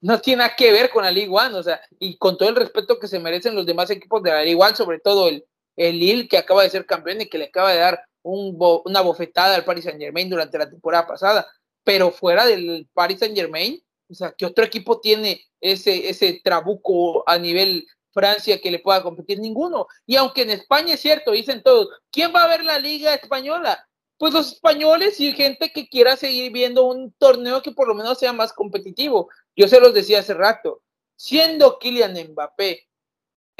no 0.06 0.20
tiene 0.20 0.38
nada 0.38 0.54
que 0.56 0.70
ver 0.70 0.90
con 0.90 1.02
la 1.02 1.10
Ligue 1.10 1.28
One, 1.28 1.56
o 1.56 1.62
sea, 1.64 1.80
y 1.98 2.16
con 2.16 2.38
todo 2.38 2.48
el 2.48 2.54
respeto 2.54 3.00
que 3.00 3.08
se 3.08 3.18
merecen 3.18 3.56
los 3.56 3.66
demás 3.66 3.90
equipos 3.90 4.22
de 4.22 4.30
la 4.30 4.44
Ligue 4.44 4.62
One, 4.62 4.76
sobre 4.76 5.00
todo 5.00 5.26
el, 5.28 5.44
el 5.74 5.98
Lille 5.98 6.28
que 6.28 6.38
acaba 6.38 6.62
de 6.62 6.70
ser 6.70 6.86
campeón 6.86 7.22
y 7.22 7.28
que 7.28 7.38
le 7.38 7.46
acaba 7.46 7.72
de 7.72 7.80
dar 7.80 8.04
un 8.22 8.56
una 8.84 9.00
bofetada 9.00 9.56
al 9.56 9.64
Paris 9.64 9.82
Saint 9.82 10.00
Germain 10.00 10.30
durante 10.30 10.58
la 10.58 10.70
temporada 10.70 11.08
pasada, 11.08 11.44
pero 11.82 12.12
fuera 12.12 12.46
del 12.46 12.88
Paris 12.94 13.18
Saint 13.18 13.36
Germain, 13.36 13.82
o 14.08 14.14
sea, 14.14 14.30
¿qué 14.30 14.46
otro 14.46 14.64
equipo 14.64 15.00
tiene 15.00 15.44
ese, 15.60 16.08
ese 16.08 16.40
trabuco 16.44 17.28
a 17.28 17.36
nivel 17.36 17.84
Francia 18.12 18.60
que 18.60 18.70
le 18.70 18.78
pueda 18.78 19.02
competir? 19.02 19.40
Ninguno. 19.40 19.88
Y 20.06 20.14
aunque 20.14 20.42
en 20.42 20.50
España 20.50 20.94
es 20.94 21.00
cierto, 21.00 21.32
dicen 21.32 21.64
todos, 21.64 21.88
¿quién 22.12 22.32
va 22.32 22.44
a 22.44 22.48
ver 22.48 22.64
la 22.64 22.78
liga 22.78 23.12
española? 23.12 23.84
Pues 24.18 24.32
los 24.32 24.52
españoles 24.52 25.18
y 25.20 25.32
gente 25.32 25.72
que 25.72 25.88
quiera 25.88 26.16
seguir 26.16 26.52
viendo 26.52 26.86
un 26.86 27.12
torneo 27.18 27.60
que 27.60 27.72
por 27.72 27.88
lo 27.88 27.94
menos 27.94 28.18
sea 28.18 28.32
más 28.32 28.52
competitivo. 28.52 29.28
Yo 29.56 29.68
se 29.68 29.80
los 29.80 29.94
decía 29.94 30.20
hace 30.20 30.34
rato, 30.34 30.82
siendo 31.16 31.78
Kylian 31.78 32.14
Mbappé 32.32 32.86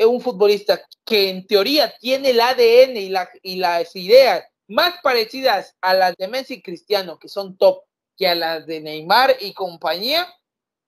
un 0.05 0.21
futbolista 0.21 0.83
que 1.05 1.31
en 1.31 1.47
teoría 1.47 1.97
tiene 1.99 2.31
el 2.31 2.41
ADN 2.41 2.97
y, 2.97 3.09
la, 3.09 3.31
y 3.43 3.57
las 3.57 3.97
ideas 3.97 4.45
más 4.69 4.95
parecidas 5.03 5.75
a 5.81 5.95
las 5.95 6.15
de 6.17 6.29
Messi 6.29 6.55
y 6.55 6.63
Cristiano, 6.63 7.19
que 7.19 7.29
son 7.29 7.57
top, 7.57 7.83
que 8.17 8.29
a 8.29 8.35
las 8.35 8.67
de 8.67 8.81
Neymar 8.81 9.37
y 9.41 9.55
compañía, 9.55 10.27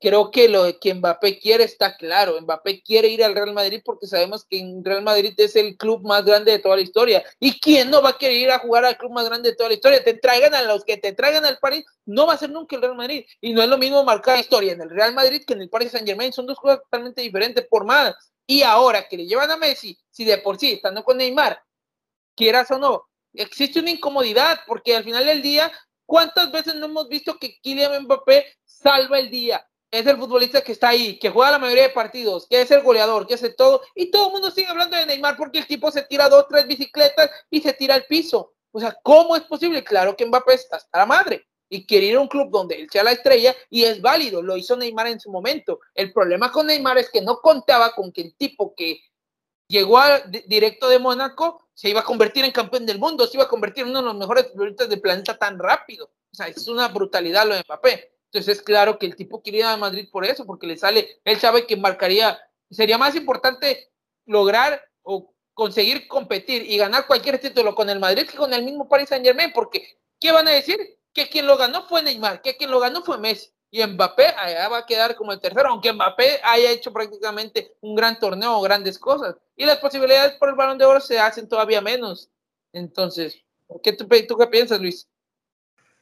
creo 0.00 0.30
que 0.30 0.48
lo 0.48 0.78
que 0.78 0.94
Mbappé 0.94 1.38
quiere 1.38 1.64
está 1.64 1.96
claro. 1.96 2.40
Mbappé 2.40 2.82
quiere 2.82 3.08
ir 3.08 3.24
al 3.24 3.34
Real 3.34 3.52
Madrid 3.52 3.82
porque 3.84 4.06
sabemos 4.06 4.44
que 4.44 4.58
en 4.58 4.84
Real 4.84 5.02
Madrid 5.02 5.34
es 5.36 5.56
el 5.56 5.76
club 5.76 6.02
más 6.06 6.24
grande 6.24 6.52
de 6.52 6.58
toda 6.58 6.76
la 6.76 6.82
historia. 6.82 7.24
¿Y 7.40 7.58
quién 7.60 7.90
no 7.90 8.02
va 8.02 8.10
a 8.10 8.18
querer 8.18 8.36
ir 8.36 8.50
a 8.50 8.58
jugar 8.58 8.84
al 8.84 8.96
club 8.96 9.12
más 9.12 9.26
grande 9.26 9.50
de 9.50 9.56
toda 9.56 9.70
la 9.70 9.74
historia? 9.74 10.02
Te 10.02 10.14
traigan 10.14 10.54
a 10.54 10.62
los 10.62 10.84
que 10.84 10.96
te 10.96 11.12
traigan 11.12 11.44
al 11.44 11.58
París, 11.58 11.84
no 12.06 12.26
va 12.26 12.34
a 12.34 12.38
ser 12.38 12.50
nunca 12.50 12.76
el 12.76 12.82
Real 12.82 12.96
Madrid. 12.96 13.24
Y 13.40 13.52
no 13.52 13.62
es 13.62 13.68
lo 13.68 13.78
mismo 13.78 14.04
marcar 14.04 14.38
historia 14.38 14.72
en 14.72 14.80
el 14.80 14.90
Real 14.90 15.14
Madrid 15.14 15.42
que 15.46 15.54
en 15.54 15.62
el 15.62 15.70
Paris 15.70 15.92
Saint 15.92 16.06
Germain. 16.06 16.32
Son 16.32 16.46
dos 16.46 16.58
cosas 16.58 16.80
totalmente 16.82 17.22
diferentes 17.22 17.66
por 17.68 17.84
más. 17.84 18.14
Y 18.46 18.62
ahora 18.62 19.06
que 19.06 19.16
le 19.16 19.26
llevan 19.26 19.50
a 19.50 19.56
Messi, 19.56 19.98
si 20.10 20.24
de 20.24 20.38
por 20.38 20.58
sí, 20.58 20.72
estando 20.72 21.04
con 21.04 21.18
Neymar, 21.18 21.62
quieras 22.34 22.70
o 22.70 22.78
no, 22.78 23.04
existe 23.34 23.80
una 23.80 23.90
incomodidad 23.90 24.60
porque 24.66 24.96
al 24.96 25.04
final 25.04 25.26
del 25.26 25.42
día, 25.42 25.70
¿cuántas 26.06 26.50
veces 26.50 26.76
no 26.76 26.86
hemos 26.86 27.08
visto 27.08 27.36
que 27.38 27.58
Kylian 27.60 28.04
Mbappé 28.04 28.46
salva 28.64 29.18
el 29.18 29.30
día? 29.30 29.68
Es 29.90 30.06
el 30.06 30.16
futbolista 30.16 30.60
que 30.60 30.72
está 30.72 30.90
ahí, 30.90 31.18
que 31.18 31.30
juega 31.30 31.52
la 31.52 31.58
mayoría 31.58 31.84
de 31.84 31.90
partidos, 31.90 32.46
que 32.48 32.60
es 32.60 32.70
el 32.70 32.82
goleador, 32.82 33.26
que 33.26 33.34
hace 33.34 33.50
todo, 33.50 33.82
y 33.94 34.10
todo 34.10 34.26
el 34.26 34.32
mundo 34.32 34.50
sigue 34.50 34.68
hablando 34.68 34.96
de 34.96 35.06
Neymar 35.06 35.36
porque 35.36 35.58
el 35.58 35.66
tipo 35.66 35.90
se 35.90 36.02
tira 36.02 36.28
dos, 36.28 36.46
tres 36.48 36.66
bicicletas 36.66 37.30
y 37.50 37.60
se 37.60 37.72
tira 37.72 37.94
al 37.94 38.04
piso. 38.04 38.52
O 38.70 38.80
sea, 38.80 38.96
¿cómo 39.02 39.36
es 39.36 39.42
posible? 39.42 39.82
Claro 39.82 40.16
que 40.16 40.26
Mbappé 40.26 40.54
está 40.54 40.76
hasta 40.76 40.98
la 40.98 41.06
madre 41.06 41.46
y 41.70 41.86
quiere 41.86 42.06
ir 42.06 42.16
a 42.16 42.20
un 42.20 42.28
club 42.28 42.50
donde 42.50 42.76
él 42.76 42.88
sea 42.90 43.02
la 43.02 43.12
estrella 43.12 43.54
y 43.70 43.84
es 43.84 44.00
válido, 44.00 44.42
lo 44.42 44.56
hizo 44.56 44.76
Neymar 44.76 45.06
en 45.08 45.20
su 45.20 45.30
momento. 45.30 45.80
El 45.94 46.12
problema 46.12 46.52
con 46.52 46.66
Neymar 46.66 46.98
es 46.98 47.10
que 47.10 47.22
no 47.22 47.38
contaba 47.40 47.92
con 47.94 48.12
que 48.12 48.22
el 48.22 48.34
tipo 48.36 48.74
que 48.76 49.00
llegó 49.68 50.00
directo 50.46 50.88
de 50.88 50.98
Mónaco 50.98 51.68
se 51.74 51.90
iba 51.90 52.00
a 52.00 52.04
convertir 52.04 52.44
en 52.44 52.52
campeón 52.52 52.86
del 52.86 52.98
mundo, 52.98 53.26
se 53.26 53.36
iba 53.36 53.44
a 53.44 53.48
convertir 53.48 53.84
en 53.84 53.90
uno 53.90 54.00
de 54.00 54.06
los 54.06 54.16
mejores 54.16 54.48
futbolistas 54.50 54.88
del 54.88 55.00
planeta 55.00 55.38
tan 55.38 55.58
rápido. 55.58 56.06
O 56.06 56.34
sea, 56.34 56.48
es 56.48 56.66
una 56.68 56.88
brutalidad 56.88 57.46
lo 57.46 57.54
de 57.54 57.62
Mbappé. 57.66 58.17
Entonces 58.30 58.58
es 58.58 58.62
claro 58.62 58.98
que 58.98 59.06
el 59.06 59.16
tipo 59.16 59.42
quiere 59.42 59.58
ir 59.58 59.64
a 59.64 59.76
Madrid 59.76 60.08
por 60.10 60.24
eso, 60.24 60.44
porque 60.44 60.66
le 60.66 60.76
sale, 60.76 61.20
él 61.24 61.38
sabe 61.38 61.66
que 61.66 61.76
marcaría, 61.76 62.38
sería 62.70 62.98
más 62.98 63.14
importante 63.14 63.90
lograr 64.26 64.82
o 65.02 65.32
conseguir 65.54 66.06
competir 66.06 66.70
y 66.70 66.76
ganar 66.76 67.06
cualquier 67.06 67.38
título 67.38 67.74
con 67.74 67.88
el 67.88 67.98
Madrid 67.98 68.28
que 68.28 68.36
con 68.36 68.52
el 68.52 68.62
mismo 68.62 68.88
Paris 68.88 69.08
Saint 69.08 69.24
Germain, 69.24 69.50
porque 69.52 69.98
¿qué 70.20 70.30
van 70.30 70.46
a 70.46 70.52
decir? 70.52 70.78
Que 71.12 71.28
quien 71.28 71.46
lo 71.46 71.56
ganó 71.56 71.86
fue 71.88 72.02
Neymar, 72.02 72.42
que 72.42 72.56
quien 72.56 72.70
lo 72.70 72.78
ganó 72.80 73.02
fue 73.02 73.18
Messi. 73.18 73.50
Y 73.70 73.84
Mbappé 73.84 74.26
allá 74.26 74.68
va 74.68 74.78
a 74.78 74.86
quedar 74.86 75.14
como 75.14 75.32
el 75.32 75.40
tercero, 75.40 75.68
aunque 75.68 75.92
Mbappé 75.92 76.40
haya 76.42 76.70
hecho 76.70 76.92
prácticamente 76.92 77.76
un 77.80 77.94
gran 77.94 78.18
torneo 78.18 78.56
o 78.56 78.62
grandes 78.62 78.98
cosas. 78.98 79.36
Y 79.56 79.66
las 79.66 79.78
posibilidades 79.78 80.34
por 80.34 80.48
el 80.48 80.54
balón 80.54 80.78
de 80.78 80.86
oro 80.86 81.00
se 81.00 81.18
hacen 81.18 81.48
todavía 81.48 81.80
menos. 81.80 82.30
Entonces, 82.72 83.42
¿qué 83.82 83.92
tú, 83.92 84.06
tú 84.06 84.36
qué 84.38 84.46
piensas, 84.46 84.80
Luis? 84.80 85.08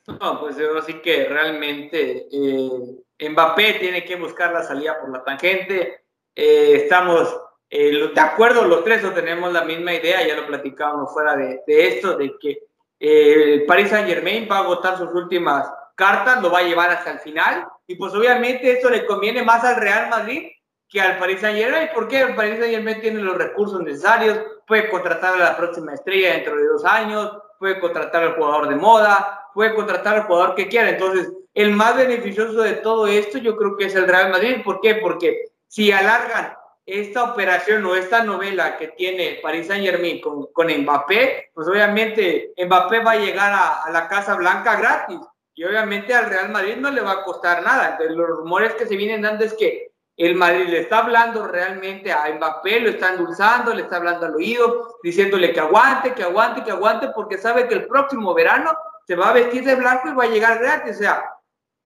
No, 0.07 0.40
pues 0.40 0.57
yo 0.57 0.81
sí 0.83 0.95
que 0.95 1.25
realmente 1.25 2.29
eh, 2.31 3.29
Mbappé 3.29 3.75
tiene 3.75 4.05
que 4.05 4.16
buscar 4.16 4.53
la 4.53 4.62
salida 4.62 5.01
por 5.01 5.11
la 5.11 5.25
tangente. 5.25 6.05
Eh, 6.35 6.83
estamos 6.85 7.37
eh, 7.69 8.11
de 8.14 8.21
acuerdo 8.21 8.64
los 8.64 8.85
tres 8.85 9.03
tenemos 9.14 9.53
la 9.53 9.64
misma 9.64 9.92
idea, 9.92 10.27
ya 10.27 10.37
lo 10.37 10.47
platicábamos 10.47 11.12
fuera 11.12 11.35
de, 11.37 11.62
esto, 11.66 12.16
de 12.16 12.37
que 12.38 12.59
el 13.01 13.66
Paris 13.66 13.90
Saint 13.90 14.09
Germain 14.09 14.49
va 14.51 14.59
a 14.59 14.61
agotar 14.61 14.97
sus 14.97 15.12
últimas 15.12 15.69
cartas, 15.97 16.40
lo 16.40 16.51
va 16.51 16.61
a 16.61 16.62
llevar 16.62 16.90
hasta 16.90 17.11
el 17.11 17.19
final 17.19 17.66
y 17.87 17.97
pues 17.97 18.14
obviamente 18.14 18.71
esto 18.71 18.88
le 18.88 19.05
conviene 19.05 19.42
más 19.42 19.64
al 19.64 19.77
Real 19.77 20.09
Madrid 20.09 20.49
que 20.88 21.01
al 21.01 21.19
Paris 21.19 21.40
Saint 21.40 21.59
Germain, 21.59 21.88
porque 21.92 22.21
el 22.21 22.37
Paris 22.37 22.61
Saint 22.61 22.73
Germain 22.73 23.01
tiene 23.01 23.21
los 23.21 23.37
recursos 23.37 23.81
necesarios, 23.81 24.38
puede 24.66 24.88
contratar 24.88 25.35
a 25.35 25.38
la 25.38 25.57
próxima 25.57 25.95
estrella 25.95 26.35
dentro 26.35 26.57
de 26.57 26.66
dos 26.66 26.85
años, 26.85 27.33
puede 27.59 27.81
contratar 27.81 28.23
al 28.23 28.35
jugador 28.35 28.69
de 28.69 28.77
moda, 28.77 29.49
puede 29.55 29.75
contratar 29.75 30.16
al 30.16 30.23
jugador 30.25 30.55
que 30.55 30.69
quiera. 30.69 30.90
Entonces, 30.90 31.33
el 31.55 31.73
más 31.73 31.97
beneficioso 31.97 32.62
de 32.62 32.75
todo 32.75 33.07
esto 33.07 33.38
yo 33.38 33.57
creo 33.57 33.77
que 33.77 33.87
es 33.87 33.95
el 33.95 34.07
Real 34.07 34.31
Madrid. 34.31 34.62
¿Por 34.64 34.81
qué? 34.81 34.97
Porque 34.97 35.47
si 35.66 35.90
alargan 35.90 36.55
esta 36.85 37.25
operación 37.25 37.85
o 37.85 37.97
esta 37.97 38.23
novela 38.23 38.77
que 38.77 38.88
tiene 38.88 39.40
Paris 39.42 39.66
Saint 39.66 39.85
Germain 39.85 40.21
con, 40.21 40.47
con 40.53 40.69
Mbappé, 40.69 41.51
pues 41.53 41.66
obviamente 41.66 42.53
Mbappé 42.57 43.01
va 43.01 43.12
a 43.12 43.16
llegar 43.16 43.53
a, 43.53 43.83
a, 43.83 43.90
la 43.90 44.07
Casa 44.07 44.37
Blanca 44.37 44.77
gratis 44.77 45.19
y 45.55 45.64
obviamente 45.64 46.14
al 46.14 46.31
Real 46.31 46.51
Madrid 46.51 46.77
no 46.77 46.90
le 46.90 47.01
va 47.01 47.12
a 47.12 47.25
costar 47.25 47.62
nada. 47.62 47.92
Entonces 47.92 48.16
los 48.16 48.29
rumores 48.29 48.75
que 48.75 48.87
se 48.87 48.97
vienen 48.97 49.23
dando 49.23 49.45
es 49.45 49.55
que 49.55 49.92
el 50.17 50.35
Madrid 50.35 50.69
le 50.69 50.81
está 50.81 50.99
hablando 50.99 51.47
realmente 51.47 52.11
a 52.11 52.33
Mbappé, 52.35 52.81
lo 52.81 52.91
está 52.91 53.11
endulzando, 53.11 53.75
le 53.75 53.83
está 53.83 53.97
hablando 53.97 54.27
al 54.27 54.35
oído, 54.35 54.99
diciéndole 55.03 55.53
que 55.53 55.61
aguante, 55.61 56.15
que 56.15 56.23
aguante, 56.23 56.65
que 56.65 56.71
aguante, 56.71 57.09
porque 57.15 57.37
sabe 57.37 57.69
que 57.69 57.75
el 57.75 57.87
próximo 57.87 58.33
verano 58.33 58.73
se 59.07 59.15
va 59.15 59.29
a 59.31 59.35
vestir 59.35 59.65
de 59.65 59.75
blanco 59.75 60.09
y 60.09 60.15
va 60.15 60.25
a 60.25 60.29
llegar 60.29 60.59
gratis. 60.59 60.97
O 60.97 60.99
sea, 60.99 61.31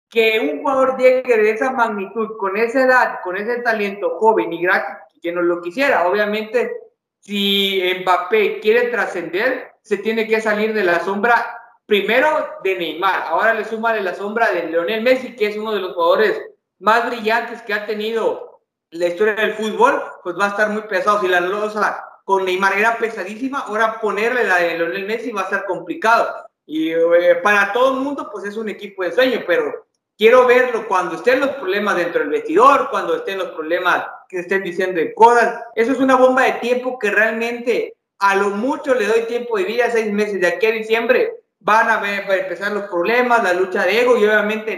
que 0.09 0.41
un 0.41 0.61
jugador 0.61 0.97
llegue 0.99 1.37
de 1.37 1.51
esa 1.51 1.71
magnitud, 1.71 2.37
con 2.37 2.57
esa 2.57 2.83
edad, 2.83 3.19
con 3.23 3.37
ese 3.37 3.61
talento 3.61 4.19
joven 4.19 4.53
y 4.53 4.61
gratis, 4.61 4.97
que 5.23 5.31
no 5.31 5.43
lo 5.43 5.61
quisiera. 5.61 6.09
Obviamente, 6.09 6.73
si 7.21 7.81
Mbappé 8.03 8.59
quiere 8.59 8.89
trascender, 8.89 9.73
se 9.83 9.99
tiene 9.99 10.27
que 10.27 10.41
salir 10.41 10.75
de 10.75 10.83
la 10.83 10.99
sombra 10.99 11.61
primero 11.87 12.59
de 12.65 12.77
Neymar, 12.77 13.23
ahora 13.29 13.55
le 13.55 13.65
suma 13.65 13.93
de 13.93 14.01
la 14.01 14.15
sombra 14.15 14.51
de 14.51 14.65
Leonel 14.65 15.03
Messi, 15.03 15.37
que 15.37 15.47
es 15.47 15.57
uno 15.57 15.73
de 15.73 15.81
los 15.81 15.95
jugadores 15.95 16.43
más 16.79 17.07
brillantes 17.07 17.63
que 17.63 17.75
ha 17.75 17.87
tenido 17.87 18.63
la 18.91 19.07
historia 19.07 19.35
del 19.35 19.55
fútbol, 19.55 20.03
pues 20.23 20.39
va 20.39 20.47
a 20.47 20.51
estar 20.51 20.71
muy 20.71 20.83
pesado. 20.83 21.21
Si 21.21 21.29
la 21.29 21.41
losa 21.41 22.05
con 22.25 22.45
Neymar 22.45 22.79
era 22.79 22.97
pesadísima, 22.99 23.61
ahora 23.61 24.01
ponerle 24.01 24.45
la 24.45 24.59
de 24.59 24.79
Leonel 24.79 25.07
Messi 25.07 25.31
va 25.31 25.43
a 25.43 25.51
ser 25.51 25.65
complicado. 25.65 26.47
Y 26.67 26.91
eh, 26.91 27.37
para 27.43 27.73
todo 27.73 27.95
el 27.95 28.01
mundo, 28.01 28.29
pues 28.33 28.45
es 28.45 28.57
un 28.57 28.69
equipo 28.69 29.05
de 29.05 29.13
sueño, 29.13 29.41
pero 29.47 29.87
quiero 30.19 30.47
verlo 30.47 30.87
cuando 30.89 31.17
estén 31.17 31.41
los 31.41 31.51
problemas 31.51 31.97
dentro 31.97 32.21
del 32.21 32.31
vestidor, 32.31 32.91
cuando 32.91 33.17
estén 33.17 33.39
los 33.39 33.49
problemas 33.51 34.07
que 34.29 34.41
estén 34.41 34.63
diciendo 34.63 35.01
de 35.01 35.15
cosas. 35.15 35.61
Eso 35.75 35.93
es 35.93 35.99
una 35.99 36.17
bomba 36.17 36.43
de 36.43 36.53
tiempo 36.55 36.99
que 36.99 37.11
realmente 37.11 37.95
a 38.19 38.35
lo 38.35 38.51
mucho 38.51 38.95
le 38.95 39.07
doy 39.07 39.23
tiempo 39.23 39.59
de 39.59 39.65
vida, 39.65 39.91
seis 39.91 40.13
meses 40.13 40.41
de 40.41 40.47
aquí 40.47 40.67
a 40.67 40.73
diciembre, 40.73 41.33
van 41.61 41.91
a, 41.91 42.01
ver, 42.01 42.31
a 42.31 42.37
empezar 42.37 42.73
los 42.73 42.85
problemas, 42.85 43.43
la 43.43 43.53
lucha 43.53 43.85
de 43.85 44.01
ego 44.01 44.17
y 44.17 44.25
obviamente 44.25 44.77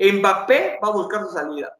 Mbappé 0.00 0.78
va 0.82 0.88
a 0.88 0.92
buscar 0.92 1.26
su 1.26 1.32
salida. 1.32 1.76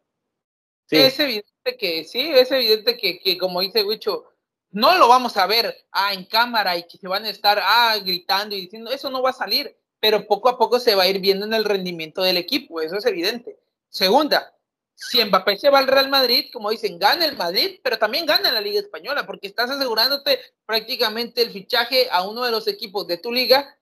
Es 0.91 1.19
evidente 1.21 1.77
que 1.79 2.05
sí, 2.05 2.31
es 2.33 2.51
evidente 2.51 2.99
que, 2.99 3.21
que 3.21 3.39
como 3.39 3.61
dice 3.61 3.85
Wicho, 3.85 4.25
no 4.71 4.97
lo 4.99 5.09
vamos 5.09 5.37
a 5.37 5.47
ver 5.47 5.75
ah, 5.93 6.13
en 6.13 6.25
cámara 6.25 6.77
y 6.77 6.87
que 6.87 6.99
se 6.99 7.09
van 7.09 7.25
a 7.25 7.31
estar 7.31 7.61
ah, 7.63 7.97
gritando 8.05 8.55
y 8.55 8.63
diciendo, 8.63 8.91
eso 8.91 9.11
no 9.11 9.23
va 9.23 9.31
a 9.31 9.35
salir, 9.35 9.77
pero 10.01 10.27
poco 10.27 10.49
a 10.49 10.59
poco 10.59 10.79
se 10.79 10.95
va 10.95 11.05
a 11.05 11.09
ir 11.09 11.21
viendo 11.21 11.47
en 11.47 11.55
el 11.55 11.65
rendimiento 11.65 12.23
del 12.23 12.37
equipo, 12.37 12.81
eso 12.81 12.97
es 12.97 13.07
evidente. 13.07 13.59
Segunda, 13.89 14.55
si 14.95 15.25
Mbappé 15.25 15.57
se 15.57 15.71
va 15.71 15.79
al 15.79 15.87
Real 15.87 16.11
Madrid, 16.11 16.51
como 16.53 16.71
dicen, 16.71 16.99
gana 16.99 17.25
el 17.25 17.37
Madrid, 17.37 17.81
pero 17.83 17.99
también 17.99 18.27
gana 18.27 18.53
la 18.53 18.61
Liga 18.61 18.81
Española, 18.81 19.27
porque 19.27 19.47
estás 19.47 19.71
asegurándote 19.71 20.39
prácticamente 20.67 21.43
el 21.43 21.51
fichaje 21.51 22.09
a 22.11 22.23
uno 22.23 22.45
de 22.45 22.51
los 22.51 22.69
equipos 22.69 23.07
de 23.07 23.17
tu 23.17 23.33
liga 23.33 23.77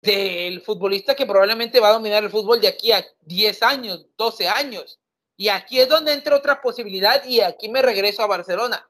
del 0.00 0.60
futbolista 0.62 1.14
que 1.14 1.26
probablemente 1.26 1.80
va 1.80 1.88
a 1.88 1.94
dominar 1.94 2.24
el 2.24 2.30
fútbol 2.30 2.60
de 2.60 2.68
aquí 2.68 2.92
a 2.92 3.04
10 3.22 3.62
años, 3.62 4.06
12 4.16 4.48
años. 4.48 5.00
Y 5.36 5.48
aquí 5.48 5.80
es 5.80 5.88
donde 5.88 6.12
entra 6.12 6.36
otra 6.36 6.60
posibilidad 6.60 7.24
y 7.24 7.40
aquí 7.40 7.68
me 7.68 7.82
regreso 7.82 8.22
a 8.22 8.26
Barcelona 8.26 8.88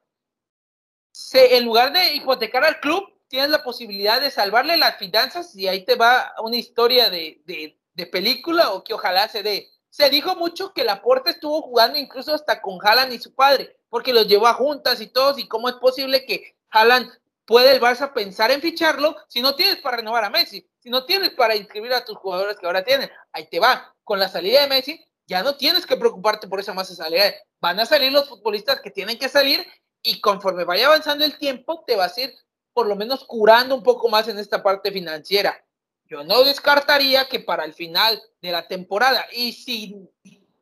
en 1.33 1.65
lugar 1.65 1.93
de 1.93 2.15
hipotecar 2.15 2.63
al 2.63 2.79
club, 2.79 3.03
tienes 3.27 3.49
la 3.49 3.63
posibilidad 3.63 4.21
de 4.21 4.31
salvarle 4.31 4.77
las 4.77 4.97
finanzas 4.97 5.55
y 5.55 5.67
ahí 5.67 5.85
te 5.85 5.95
va 5.95 6.33
una 6.41 6.55
historia 6.55 7.09
de, 7.09 7.75
película 8.11 8.71
o 8.71 8.83
que 8.83 8.93
ojalá 8.93 9.27
se 9.27 9.43
dé. 9.43 9.69
Se 9.89 10.09
dijo 10.09 10.35
mucho 10.35 10.73
que 10.73 10.85
Laporte 10.85 11.31
estuvo 11.31 11.61
jugando 11.61 11.99
incluso 11.99 12.33
hasta 12.33 12.61
con 12.61 12.79
Haaland 12.81 13.11
y 13.11 13.19
su 13.19 13.33
padre, 13.33 13.75
porque 13.89 14.13
los 14.13 14.27
llevó 14.27 14.47
a 14.47 14.53
juntas 14.53 15.01
y 15.01 15.07
todos, 15.07 15.37
y 15.37 15.47
cómo 15.47 15.67
es 15.67 15.75
posible 15.75 16.25
que 16.25 16.55
Haaland 16.69 17.11
puede 17.45 17.71
el 17.71 17.81
Barça 17.81 18.13
pensar 18.13 18.51
en 18.51 18.61
ficharlo 18.61 19.17
si 19.27 19.41
no 19.41 19.55
tienes 19.55 19.77
para 19.77 19.97
renovar 19.97 20.23
a 20.23 20.29
Messi. 20.29 20.65
No 20.89 21.05
tienes 21.05 21.29
para 21.31 21.55
inscribir 21.55 21.93
a 21.93 22.03
tus 22.03 22.17
jugadores 22.17 22.57
que 22.57 22.65
ahora 22.65 22.83
tienen, 22.83 23.09
ahí 23.31 23.47
te 23.49 23.59
va. 23.59 23.95
Con 24.03 24.19
la 24.19 24.27
salida 24.27 24.61
de 24.61 24.67
Messi, 24.67 25.05
ya 25.27 25.43
no 25.43 25.55
tienes 25.55 25.85
que 25.85 25.95
preocuparte 25.95 26.47
por 26.47 26.59
esa 26.59 26.73
masa 26.73 26.95
salarial. 26.95 27.35
Van 27.61 27.79
a 27.79 27.85
salir 27.85 28.11
los 28.11 28.27
futbolistas 28.27 28.81
que 28.81 28.91
tienen 28.91 29.17
que 29.17 29.29
salir 29.29 29.65
y 30.01 30.19
conforme 30.21 30.63
vaya 30.63 30.87
avanzando 30.87 31.23
el 31.25 31.37
tiempo, 31.37 31.83
te 31.85 31.95
vas 31.95 32.17
a 32.17 32.21
ir 32.21 32.35
por 32.73 32.87
lo 32.87 32.95
menos 32.95 33.25
curando 33.25 33.75
un 33.75 33.83
poco 33.83 34.09
más 34.09 34.27
en 34.27 34.39
esta 34.39 34.63
parte 34.63 34.91
financiera. 34.91 35.63
Yo 36.05 36.23
no 36.23 36.43
descartaría 36.43 37.27
que 37.27 37.39
para 37.39 37.65
el 37.65 37.73
final 37.73 38.19
de 38.41 38.51
la 38.51 38.67
temporada, 38.67 39.27
y 39.31 39.51
si 39.51 39.95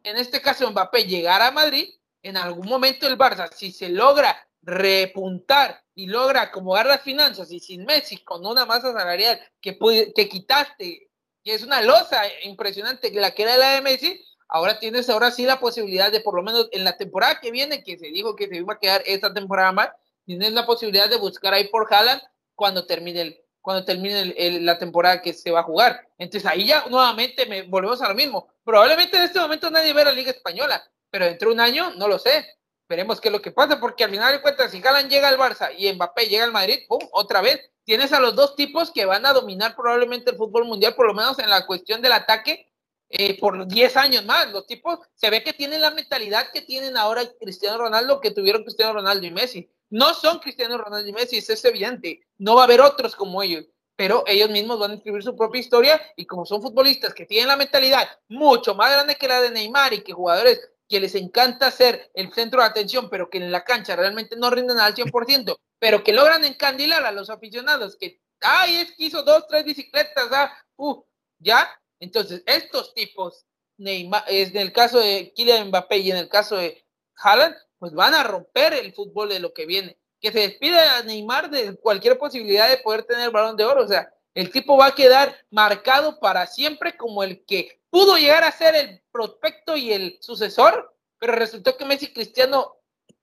en 0.04 0.18
este 0.18 0.42
caso 0.42 0.70
Mbappé 0.70 1.06
llegara 1.06 1.48
a 1.48 1.52
Madrid, 1.52 1.94
en 2.22 2.36
algún 2.36 2.68
momento 2.68 3.08
el 3.08 3.18
Barça, 3.18 3.50
si 3.54 3.72
se 3.72 3.90
logra 3.90 4.48
repuntar 4.62 5.84
y 5.98 6.06
logra 6.06 6.44
acomodar 6.44 6.86
las 6.86 7.02
finanzas 7.02 7.52
y 7.52 7.60
sin 7.60 7.84
Messi 7.84 8.18
con 8.24 8.46
una 8.46 8.68
masa 8.68 8.94
salarial 8.94 9.40
que, 9.60 9.80
que 10.16 10.30
quitaste, 10.30 11.10
que 11.44 11.54
es 11.56 11.64
una 11.64 11.82
losa 11.82 12.22
impresionante 12.44 13.12
la 13.14 13.32
que 13.32 13.42
era 13.42 13.58
la 13.58 13.72
de 13.72 13.82
Messi, 13.82 14.24
ahora 14.48 14.78
tienes 14.78 15.10
ahora 15.10 15.32
sí 15.32 15.44
la 15.44 15.60
posibilidad 15.60 16.12
de 16.12 16.22
por 16.22 16.36
lo 16.36 16.44
menos 16.44 16.70
en 16.72 16.84
la 16.84 16.96
temporada 16.98 17.40
que 17.40 17.50
viene, 17.50 17.84
que 17.84 17.98
se 17.98 18.10
dijo 18.10 18.36
que 18.36 18.48
se 18.48 18.58
iba 18.58 18.76
a 18.76 18.80
quedar 18.80 19.02
esta 19.08 19.34
temporada 19.34 19.72
más, 19.72 19.90
tienes 20.24 20.54
la 20.54 20.68
posibilidad 20.68 21.10
de 21.10 21.18
buscar 21.18 21.56
ahí 21.56 21.68
por 21.70 21.92
Haaland 21.92 22.22
cuando 22.54 22.86
termine 22.86 23.22
el, 23.22 23.42
cuando 23.60 23.84
termine 23.84 24.36
la 24.62 24.78
temporada 24.78 25.20
que 25.20 25.34
se 25.34 25.50
va 25.50 25.62
a 25.62 25.64
jugar. 25.64 26.08
Entonces 26.20 26.48
ahí 26.48 26.68
ya 26.68 26.86
nuevamente 26.92 27.48
me, 27.48 27.64
volvemos 27.64 28.04
a 28.04 28.10
lo 28.10 28.14
mismo. 28.14 28.48
Probablemente 28.64 29.18
en 29.18 29.24
este 29.24 29.40
momento 29.40 29.72
nadie 29.72 29.94
ve 29.94 30.06
la 30.06 30.12
Liga 30.12 30.30
Española, 30.30 30.84
pero 31.10 31.26
dentro 31.26 31.50
de 31.50 31.56
un 31.56 31.60
año 31.60 31.92
no 31.96 32.08
lo 32.08 32.20
sé. 32.20 32.46
Veremos 32.90 33.20
qué 33.20 33.28
es 33.28 33.32
lo 33.34 33.42
que 33.42 33.52
pasa, 33.52 33.80
porque 33.80 34.06
al 34.06 34.12
final 34.12 34.32
de 34.32 34.42
cuentas, 34.42 34.72
si 34.72 34.82
Haaland 34.82 35.10
llega 35.10 35.28
al 35.28 35.38
Barça 35.38 35.72
y 35.78 35.92
Mbappé 35.92 36.28
llega 36.28 36.46
al 36.46 36.54
Madrid, 36.54 36.80
¡pum! 36.88 37.00
otra 37.12 37.42
vez, 37.42 37.60
tienes 37.84 38.14
a 38.14 38.20
los 38.20 38.36
dos 38.36 38.56
tipos 38.56 38.92
que 38.92 39.06
van 39.06 39.26
a 39.26 39.34
dominar 39.34 39.76
probablemente 39.76 40.32
el 40.32 40.38
fútbol 40.38 40.66
mundial, 40.66 40.96
por 40.96 41.08
lo 41.08 41.14
menos 41.14 41.38
en 41.40 41.50
la 41.50 41.66
cuestión 41.66 42.02
del 42.02 42.14
ataque, 42.14 42.72
eh, 43.10 43.40
por 43.40 43.68
10 43.68 43.98
años 43.98 44.26
más. 44.26 44.52
Los 44.52 44.66
tipos 44.68 45.00
se 45.16 45.30
ve 45.30 45.44
que 45.44 45.54
tienen 45.54 45.82
la 45.82 45.92
mentalidad 45.92 46.52
que 46.52 46.62
tienen 46.62 46.98
ahora 46.98 47.24
Cristiano 47.40 47.78
Ronaldo, 47.78 48.20
que 48.22 48.32
tuvieron 48.32 48.64
Cristiano 48.64 48.94
Ronaldo 48.94 49.26
y 49.26 49.32
Messi. 49.32 49.70
No 49.90 50.14
son 50.14 50.40
Cristiano 50.40 50.78
Ronaldo 50.78 51.08
y 51.10 51.14
Messi, 51.14 51.38
eso 51.38 51.54
es 51.54 51.64
evidente. 51.66 52.22
No 52.38 52.56
va 52.56 52.62
a 52.62 52.66
haber 52.66 52.82
otros 52.82 53.16
como 53.16 53.42
ellos, 53.42 53.66
pero 53.96 54.24
ellos 54.28 54.50
mismos 54.50 54.80
van 54.80 54.92
a 54.92 54.94
escribir 54.96 55.24
su 55.24 55.36
propia 55.36 55.60
historia 55.60 56.02
y 56.18 56.26
como 56.26 56.46
son 56.46 56.62
futbolistas 56.62 57.14
que 57.14 57.26
tienen 57.26 57.48
la 57.48 57.56
mentalidad 57.56 58.08
mucho 58.28 58.76
más 58.76 58.92
grande 58.92 59.16
que 59.16 59.28
la 59.28 59.42
de 59.42 59.52
Neymar 59.52 59.94
y 59.94 60.02
que 60.02 60.12
jugadores 60.12 60.70
que 60.88 61.00
les 61.00 61.16
encanta 61.16 61.72
ser 61.72 62.10
el 62.14 62.32
centro 62.34 62.62
de 62.62 62.68
atención, 62.68 63.10
pero 63.10 63.30
que 63.30 63.38
en 63.38 63.52
la 63.52 63.64
cancha 63.64 63.96
realmente 63.96 64.36
no 64.38 64.50
rinden 64.50 64.80
al 64.80 64.96
100%, 64.96 65.58
pero 65.80 66.04
que 66.04 66.14
logran 66.14 66.46
encandilar 66.46 67.06
a 67.06 67.12
los 67.12 67.30
aficionados, 67.30 67.98
que, 68.00 68.22
ay, 68.42 68.78
es 68.78 68.92
que 68.94 69.06
hizo 69.06 69.24
dos, 69.24 69.46
tres 69.48 69.66
bicicletas, 69.66 70.28
ah, 70.32 70.52
uh, 70.78 71.04
ya. 71.40 71.70
Entonces, 72.00 72.44
estos 72.46 72.94
tipos, 72.94 73.46
Neymar, 73.78 74.24
es 74.28 74.50
en 74.50 74.58
el 74.58 74.72
caso 74.72 75.00
de 75.00 75.34
Kylian 75.36 75.68
Mbappé 75.68 75.98
y 75.98 76.12
en 76.12 76.18
el 76.18 76.30
caso 76.30 76.58
de 76.58 76.86
Haaland, 77.16 77.56
pues 77.80 77.94
van 77.94 78.14
a 78.14 78.24
romper 78.24 78.74
el 78.74 78.94
fútbol 78.94 79.30
de 79.30 79.40
lo 79.40 79.54
que 79.54 79.66
viene. 79.66 79.98
Que 80.20 80.32
se 80.32 80.40
despide 80.40 80.80
a 80.80 81.04
Neymar 81.04 81.50
de 81.50 81.76
cualquier 81.78 82.18
posibilidad 82.18 82.70
de 82.70 82.78
poder 82.78 83.04
tener 83.04 83.30
balón 83.30 83.56
de 83.56 83.66
oro. 83.66 83.84
O 83.84 83.88
sea, 83.88 84.12
el 84.38 84.52
tipo 84.52 84.78
va 84.78 84.88
a 84.88 84.96
quedar 84.96 85.36
marcado 85.50 86.20
para 86.20 86.46
siempre 86.46 86.96
como 86.96 87.24
el 87.24 87.44
que 87.46 87.80
pudo 87.90 88.18
llegar 88.18 88.44
a 88.44 88.52
ser 88.52 88.76
el 88.76 89.02
prospecto 89.12 89.76
y 89.76 89.92
el 89.92 90.18
sucesor, 90.22 90.94
pero 91.18 91.34
resultó 91.34 91.76
que 91.76 91.86
Messi 91.86 92.06
y 92.06 92.14
Cristiano 92.14 92.76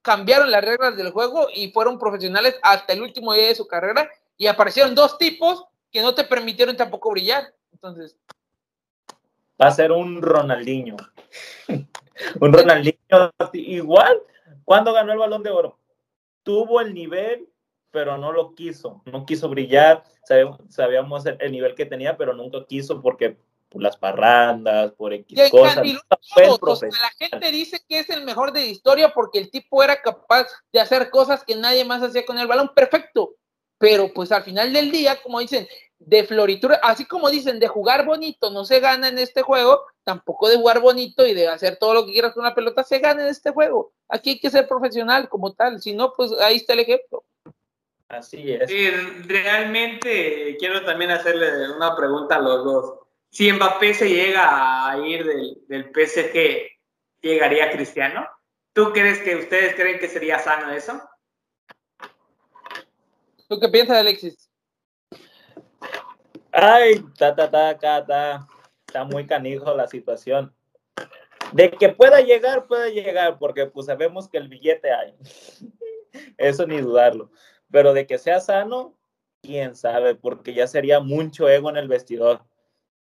cambiaron 0.02 0.50
las 0.50 0.64
reglas 0.64 0.96
del 0.96 1.12
juego 1.12 1.46
y 1.54 1.70
fueron 1.70 1.98
profesionales 1.98 2.56
hasta 2.62 2.92
el 2.92 3.02
último 3.02 3.32
día 3.32 3.46
de 3.46 3.54
su 3.54 3.68
carrera 3.68 4.10
y 4.36 4.48
aparecieron 4.48 4.94
dos 4.94 5.16
tipos 5.16 5.64
que 5.92 6.02
no 6.02 6.14
te 6.16 6.24
permitieron 6.24 6.76
tampoco 6.76 7.12
brillar. 7.12 7.54
Entonces. 7.72 8.16
Va 9.62 9.68
a 9.68 9.70
ser 9.70 9.92
un 9.92 10.20
Ronaldinho. 10.20 10.96
un 11.68 12.52
Ronaldinho 12.52 13.30
igual 13.52 14.20
¿Cuándo 14.64 14.92
ganó 14.92 15.12
el 15.12 15.18
balón 15.18 15.42
de 15.42 15.50
oro? 15.50 15.78
Tuvo 16.42 16.80
el 16.80 16.92
nivel, 16.92 17.48
pero 17.94 18.18
no 18.18 18.32
lo 18.32 18.56
quiso. 18.56 19.02
No 19.04 19.24
quiso 19.24 19.48
brillar. 19.48 20.02
Sabíamos, 20.68 21.24
el, 21.26 21.52
nivel 21.52 21.76
que 21.76 21.86
tenía, 21.86 22.16
pero 22.16 22.34
nunca 22.34 22.66
quiso 22.66 23.00
porque 23.00 23.38
por 23.68 23.82
las 23.82 23.96
parrandas, 23.96 24.90
por 24.92 25.12
X 25.12 25.50
cosas. 25.50 25.86
la 26.82 27.10
gente 27.16 27.52
dice 27.52 27.80
que 27.88 28.00
es 28.00 28.10
el 28.10 28.24
mejor 28.24 28.52
de 28.52 28.60
la 28.60 28.66
historia 28.66 29.12
porque 29.14 29.38
el 29.38 29.48
tipo 29.48 29.82
era 29.82 30.02
capaz 30.02 30.48
de 30.72 30.80
hacer 30.80 31.08
cosas 31.08 31.44
que 31.44 31.54
nadie 31.54 31.84
más 31.84 32.02
hacía 32.02 32.26
con 32.26 32.36
el 32.36 32.48
balón. 32.48 32.72
Perfecto. 32.74 33.36
Pero 33.78 34.12
pues 34.12 34.32
al 34.32 34.42
final 34.42 34.72
del 34.72 34.90
día, 34.90 35.22
como 35.22 35.38
dicen, 35.38 35.68
de 36.00 36.24
floritura, 36.24 36.80
así 36.82 37.04
como 37.04 37.30
dicen, 37.30 37.60
de 37.60 37.68
jugar 37.68 38.04
bonito 38.04 38.50
no 38.50 38.64
se 38.64 38.80
gana 38.80 39.06
en 39.06 39.18
este 39.18 39.42
juego, 39.42 39.82
tampoco 40.02 40.48
de 40.48 40.56
jugar 40.56 40.80
bonito 40.80 41.24
y 41.24 41.32
de 41.32 41.46
hacer 41.46 41.76
todo 41.76 41.94
lo 41.94 42.06
que 42.06 42.12
quieras 42.12 42.32
con 42.32 42.44
una 42.44 42.56
pelota 42.56 42.82
se 42.82 42.98
gana 42.98 43.22
en 43.22 43.28
este 43.28 43.52
juego. 43.52 43.92
Aquí 44.08 44.30
hay 44.30 44.40
que 44.40 44.50
ser 44.50 44.66
profesional 44.66 45.28
como 45.28 45.52
tal, 45.52 45.80
si 45.80 45.94
no, 45.94 46.12
pues 46.12 46.32
ahí 46.40 46.56
está 46.56 46.72
el 46.72 46.80
ejemplo. 46.80 47.24
Así 48.08 48.52
es. 48.52 48.70
Sí, 48.70 48.90
realmente 49.26 50.56
quiero 50.58 50.84
también 50.84 51.10
hacerle 51.10 51.70
una 51.72 51.96
pregunta 51.96 52.36
a 52.36 52.40
los 52.40 52.64
dos. 52.64 52.94
Si 53.30 53.50
Mbappé 53.52 53.94
se 53.94 54.08
llega 54.08 54.88
a 54.88 54.98
ir 54.98 55.24
del, 55.24 55.58
del 55.66 55.90
PSG, 55.92 56.70
¿llegaría 57.20 57.72
Cristiano? 57.72 58.28
¿Tú 58.72 58.92
crees 58.92 59.20
que 59.20 59.36
ustedes 59.36 59.74
creen 59.74 59.98
que 59.98 60.08
sería 60.08 60.38
sano 60.38 60.72
eso? 60.72 61.00
¿Tú 63.48 63.60
qué 63.60 63.68
piensas, 63.68 63.98
Alexis? 63.98 64.50
Ay, 66.50 67.04
ta, 67.18 67.34
ta, 67.34 67.50
ta, 67.50 67.76
ta, 67.78 68.06
ta. 68.06 68.48
Está 68.86 69.04
muy 69.04 69.26
canijo 69.26 69.74
la 69.74 69.86
situación. 69.86 70.54
De 71.52 71.70
que 71.70 71.88
pueda 71.88 72.20
llegar, 72.20 72.66
puede 72.66 72.92
llegar, 72.92 73.38
porque 73.38 73.66
pues 73.66 73.86
sabemos 73.86 74.28
que 74.28 74.38
el 74.38 74.48
billete 74.48 74.92
hay. 74.92 75.14
Eso 76.38 76.66
ni 76.66 76.80
dudarlo. 76.80 77.30
Pero 77.74 77.92
de 77.92 78.06
que 78.06 78.18
sea 78.18 78.38
sano, 78.38 78.94
quién 79.42 79.74
sabe, 79.74 80.14
porque 80.14 80.54
ya 80.54 80.68
sería 80.68 81.00
mucho 81.00 81.48
ego 81.48 81.70
en 81.70 81.76
el 81.76 81.88
vestidor. 81.88 82.40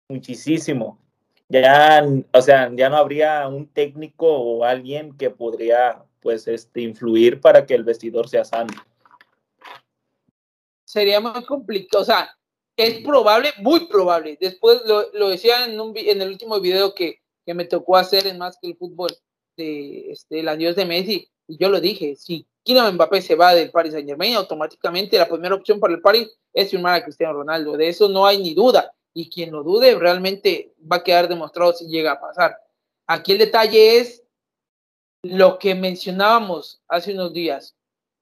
Muchísimo. 0.08 0.98
Ya, 1.50 2.02
o 2.32 2.40
sea, 2.40 2.70
ya 2.74 2.88
no 2.88 2.96
habría 2.96 3.46
un 3.48 3.66
técnico 3.66 4.26
o 4.26 4.64
alguien 4.64 5.14
que 5.18 5.28
podría, 5.28 6.02
pues, 6.22 6.48
este, 6.48 6.80
influir 6.80 7.38
para 7.38 7.66
que 7.66 7.74
el 7.74 7.84
vestidor 7.84 8.30
sea 8.30 8.46
sano. 8.46 8.72
Sería 10.86 11.20
más 11.20 11.44
complicado, 11.44 12.00
o 12.00 12.06
sea, 12.06 12.34
es 12.74 13.04
probable, 13.04 13.50
muy 13.58 13.88
probable. 13.88 14.38
Después 14.40 14.80
lo, 14.86 15.28
decía 15.28 15.66
en, 15.66 15.78
un, 15.78 15.92
en 15.94 16.22
el 16.22 16.28
último 16.28 16.58
video 16.60 16.94
que, 16.94 17.20
que, 17.44 17.52
me 17.52 17.66
tocó 17.66 17.98
hacer 17.98 18.26
en 18.26 18.38
Más 18.38 18.56
que 18.58 18.68
el 18.68 18.78
Fútbol 18.78 19.10
de 19.54 20.12
este, 20.12 20.40
el 20.40 20.48
adiós 20.48 20.76
de 20.76 20.86
Messi. 20.86 21.28
Yo 21.58 21.68
lo 21.68 21.80
dije, 21.80 22.16
si 22.16 22.46
Kylian 22.64 22.94
Mbappé 22.94 23.22
se 23.22 23.34
va 23.34 23.54
del 23.54 23.70
Paris 23.70 23.92
Saint 23.92 24.08
Germain, 24.08 24.34
automáticamente 24.34 25.18
la 25.18 25.28
primera 25.28 25.54
opción 25.54 25.80
para 25.80 25.94
el 25.94 26.00
Paris 26.00 26.30
es 26.52 26.70
firmar 26.70 26.94
a 26.94 27.04
Cristiano 27.04 27.34
Ronaldo. 27.34 27.76
De 27.76 27.88
eso 27.88 28.08
no 28.08 28.26
hay 28.26 28.38
ni 28.38 28.54
duda. 28.54 28.92
Y 29.14 29.28
quien 29.28 29.50
lo 29.50 29.62
dude 29.62 29.94
realmente 29.98 30.72
va 30.90 30.96
a 30.96 31.02
quedar 31.02 31.28
demostrado 31.28 31.72
si 31.72 31.86
llega 31.86 32.12
a 32.12 32.20
pasar. 32.20 32.56
Aquí 33.06 33.32
el 33.32 33.38
detalle 33.38 33.98
es 33.98 34.22
lo 35.22 35.58
que 35.58 35.74
mencionábamos 35.74 36.80
hace 36.88 37.12
unos 37.12 37.32
días. 37.32 37.76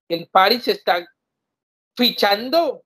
El 0.08 0.26
Paris 0.26 0.66
está 0.68 1.06
fichando 1.96 2.82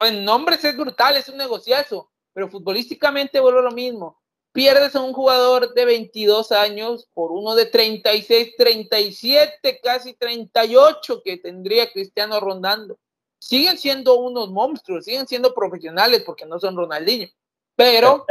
en 0.00 0.24
nombres 0.24 0.64
es 0.64 0.76
brutal, 0.76 1.16
es 1.16 1.28
un 1.28 1.36
negociazo, 1.36 2.10
pero 2.32 2.48
futbolísticamente 2.48 3.40
vuelve 3.40 3.62
lo 3.62 3.70
mismo. 3.70 4.19
Pierdes 4.60 4.94
a 4.94 5.00
un 5.00 5.14
jugador 5.14 5.72
de 5.72 5.86
22 5.86 6.52
años 6.52 7.08
por 7.14 7.32
uno 7.32 7.54
de 7.54 7.64
36, 7.64 8.56
37, 8.58 9.80
casi 9.82 10.12
38 10.12 11.22
que 11.24 11.38
tendría 11.38 11.90
Cristiano 11.90 12.38
rondando. 12.40 12.98
Siguen 13.38 13.78
siendo 13.78 14.18
unos 14.18 14.50
monstruos, 14.50 15.06
siguen 15.06 15.26
siendo 15.26 15.54
profesionales 15.54 16.24
porque 16.26 16.44
no 16.44 16.60
son 16.60 16.76
Ronaldinho, 16.76 17.28
pero 17.74 18.26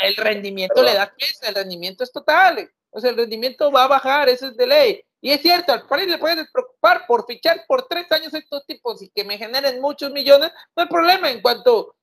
el 0.00 0.16
rendimiento 0.16 0.80
le 0.80 0.94
da 0.94 1.12
pesa, 1.12 1.48
el 1.48 1.56
rendimiento 1.56 2.04
es 2.04 2.12
total. 2.12 2.70
O 2.90 3.00
sea, 3.00 3.10
el 3.10 3.16
rendimiento 3.16 3.72
va 3.72 3.82
a 3.82 3.88
bajar, 3.88 4.28
eso 4.28 4.46
es 4.46 4.56
de 4.56 4.66
ley. 4.68 5.04
Y 5.20 5.32
es 5.32 5.42
cierto, 5.42 5.72
al 5.72 5.88
París 5.88 6.06
le 6.06 6.18
puedes 6.18 6.48
preocupar 6.52 7.04
por 7.08 7.26
fichar 7.26 7.64
por 7.66 7.88
tres 7.88 8.06
años 8.12 8.32
estos 8.32 8.64
tipos 8.64 9.02
y 9.02 9.08
que 9.08 9.24
me 9.24 9.38
generen 9.38 9.80
muchos 9.80 10.12
millones, 10.12 10.52
no 10.76 10.84
hay 10.84 10.88
problema. 10.88 11.32
En 11.32 11.42
cuanto 11.42 11.95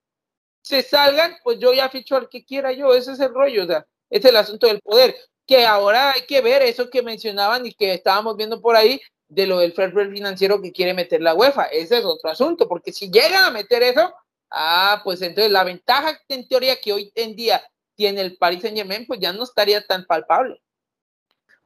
se 0.63 0.81
salgan, 0.81 1.35
pues 1.43 1.59
yo 1.59 1.73
ya 1.73 1.89
ficho 1.89 2.15
al 2.15 2.29
que 2.29 2.45
quiera 2.45 2.71
yo, 2.71 2.93
ese 2.95 3.11
es 3.11 3.19
el 3.19 3.33
rollo, 3.33 3.63
o 3.63 3.67
sea, 3.67 3.85
es 4.09 4.23
el 4.25 4.35
asunto 4.35 4.65
del 4.67 4.79
poder. 4.81 5.15
Que 5.45 5.65
ahora 5.65 6.13
hay 6.13 6.25
que 6.25 6.41
ver 6.41 6.61
eso 6.61 6.89
que 6.89 7.01
mencionaban 7.03 7.65
y 7.65 7.73
que 7.73 7.93
estábamos 7.93 8.37
viendo 8.37 8.61
por 8.61 8.77
ahí 8.77 9.01
de 9.27 9.45
lo 9.45 9.59
del 9.59 9.73
fair 9.73 9.91
financiero 9.91 10.61
que 10.61 10.71
quiere 10.71 10.93
meter 10.93 11.21
la 11.21 11.33
UEFA. 11.33 11.65
Ese 11.65 11.97
es 11.97 12.05
otro 12.05 12.29
asunto, 12.29 12.67
porque 12.69 12.93
si 12.93 13.11
llegan 13.11 13.43
a 13.43 13.51
meter 13.51 13.83
eso, 13.83 14.13
ah, 14.49 15.01
pues 15.03 15.21
entonces 15.21 15.51
la 15.51 15.65
ventaja 15.65 16.17
en 16.29 16.47
teoría 16.47 16.79
que 16.79 16.93
hoy 16.93 17.11
en 17.15 17.35
día 17.35 17.61
tiene 17.95 18.21
el 18.21 18.37
Paris 18.37 18.61
Saint 18.61 18.77
Germain, 18.77 19.05
pues 19.05 19.19
ya 19.19 19.33
no 19.33 19.43
estaría 19.43 19.85
tan 19.85 20.05
palpable. 20.05 20.61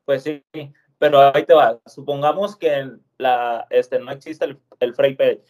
Pues 0.06 0.24
sí, 0.24 0.44
pero 0.98 1.20
ahí 1.36 1.46
te 1.46 1.54
va. 1.54 1.80
Supongamos 1.86 2.56
que 2.56 2.90
la, 3.20 3.68
este, 3.70 4.00
no 4.00 4.12
existe 4.12 4.46
el, 4.46 4.60
el 4.80 4.96
Frey 4.96 5.16
Pérez. 5.16 5.42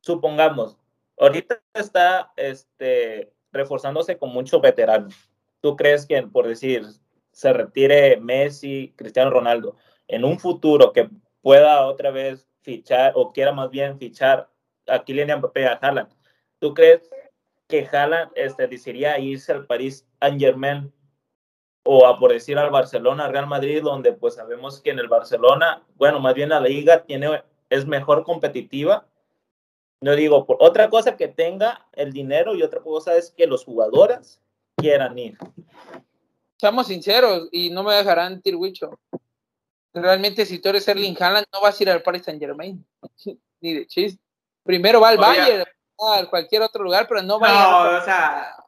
Supongamos, 0.00 0.76
ahorita 1.22 1.62
está 1.74 2.32
este, 2.36 3.32
reforzándose 3.52 4.18
con 4.18 4.30
muchos 4.30 4.60
veteranos. 4.60 5.14
¿Tú 5.60 5.76
crees 5.76 6.04
que, 6.04 6.20
por 6.22 6.46
decir, 6.46 6.84
se 7.30 7.52
retire 7.52 8.16
Messi, 8.20 8.92
Cristiano 8.96 9.30
Ronaldo, 9.30 9.76
en 10.08 10.24
un 10.24 10.38
futuro 10.38 10.92
que 10.92 11.08
pueda 11.40 11.86
otra 11.86 12.10
vez 12.10 12.48
fichar 12.60 13.12
o 13.14 13.32
quiera 13.32 13.52
más 13.52 13.70
bien 13.70 13.98
fichar 13.98 14.50
a 14.88 15.04
Kylian 15.04 15.38
Mbappé 15.38 15.66
a 15.66 15.74
Haaland, 15.74 16.12
¿tú 16.58 16.74
crees 16.74 17.08
que 17.68 17.86
Haaland 17.90 18.32
este, 18.34 18.66
decidiría 18.66 19.18
irse 19.18 19.52
al 19.52 19.66
París 19.66 20.06
Saint 20.20 20.40
Germain 20.40 20.92
o 21.84 22.06
a 22.06 22.18
por 22.18 22.32
decir 22.32 22.58
al 22.58 22.70
Barcelona, 22.70 23.28
Real 23.28 23.46
Madrid, 23.46 23.82
donde 23.82 24.12
pues 24.12 24.34
sabemos 24.34 24.80
que 24.80 24.90
en 24.90 24.98
el 24.98 25.08
Barcelona, 25.08 25.82
bueno, 25.94 26.20
más 26.20 26.34
bien 26.34 26.50
la 26.50 26.60
liga 26.60 27.04
tiene, 27.04 27.42
es 27.70 27.86
mejor 27.86 28.24
competitiva. 28.24 29.06
No 30.02 30.14
digo, 30.14 30.44
por 30.44 30.58
otra 30.60 30.90
cosa 30.90 31.16
que 31.16 31.28
tenga 31.28 31.86
el 31.92 32.12
dinero 32.12 32.54
y 32.54 32.62
otra 32.62 32.80
cosa 32.80 33.16
es 33.16 33.30
que 33.30 33.46
los 33.46 33.64
jugadores 33.64 34.40
quieran 34.76 35.16
ir. 35.18 35.38
Seamos 36.58 36.88
sinceros 36.88 37.48
y 37.52 37.70
no 37.70 37.82
me 37.82 37.94
dejarán 37.94 38.42
tirwicho. 38.42 38.98
Realmente 39.94 40.44
si 40.44 40.58
tú 40.58 40.68
eres 40.68 40.86
Erling 40.88 41.16
Haaland 41.18 41.46
no 41.52 41.60
vas 41.60 41.78
a 41.78 41.82
ir 41.82 41.90
al 41.90 42.02
Paris 42.02 42.24
Saint 42.24 42.40
Germain. 42.40 42.84
Ni 43.60 43.74
de 43.74 43.86
chiste. 43.86 44.20
Primero 44.64 45.00
va 45.00 45.10
al 45.10 45.18
Bayern, 45.18 45.64
a 45.98 46.26
cualquier 46.28 46.62
otro 46.62 46.82
lugar, 46.84 47.06
pero 47.08 47.22
no 47.22 47.38
va 47.38 47.48
no, 47.48 47.98
o 47.98 48.04
sea, 48.04 48.62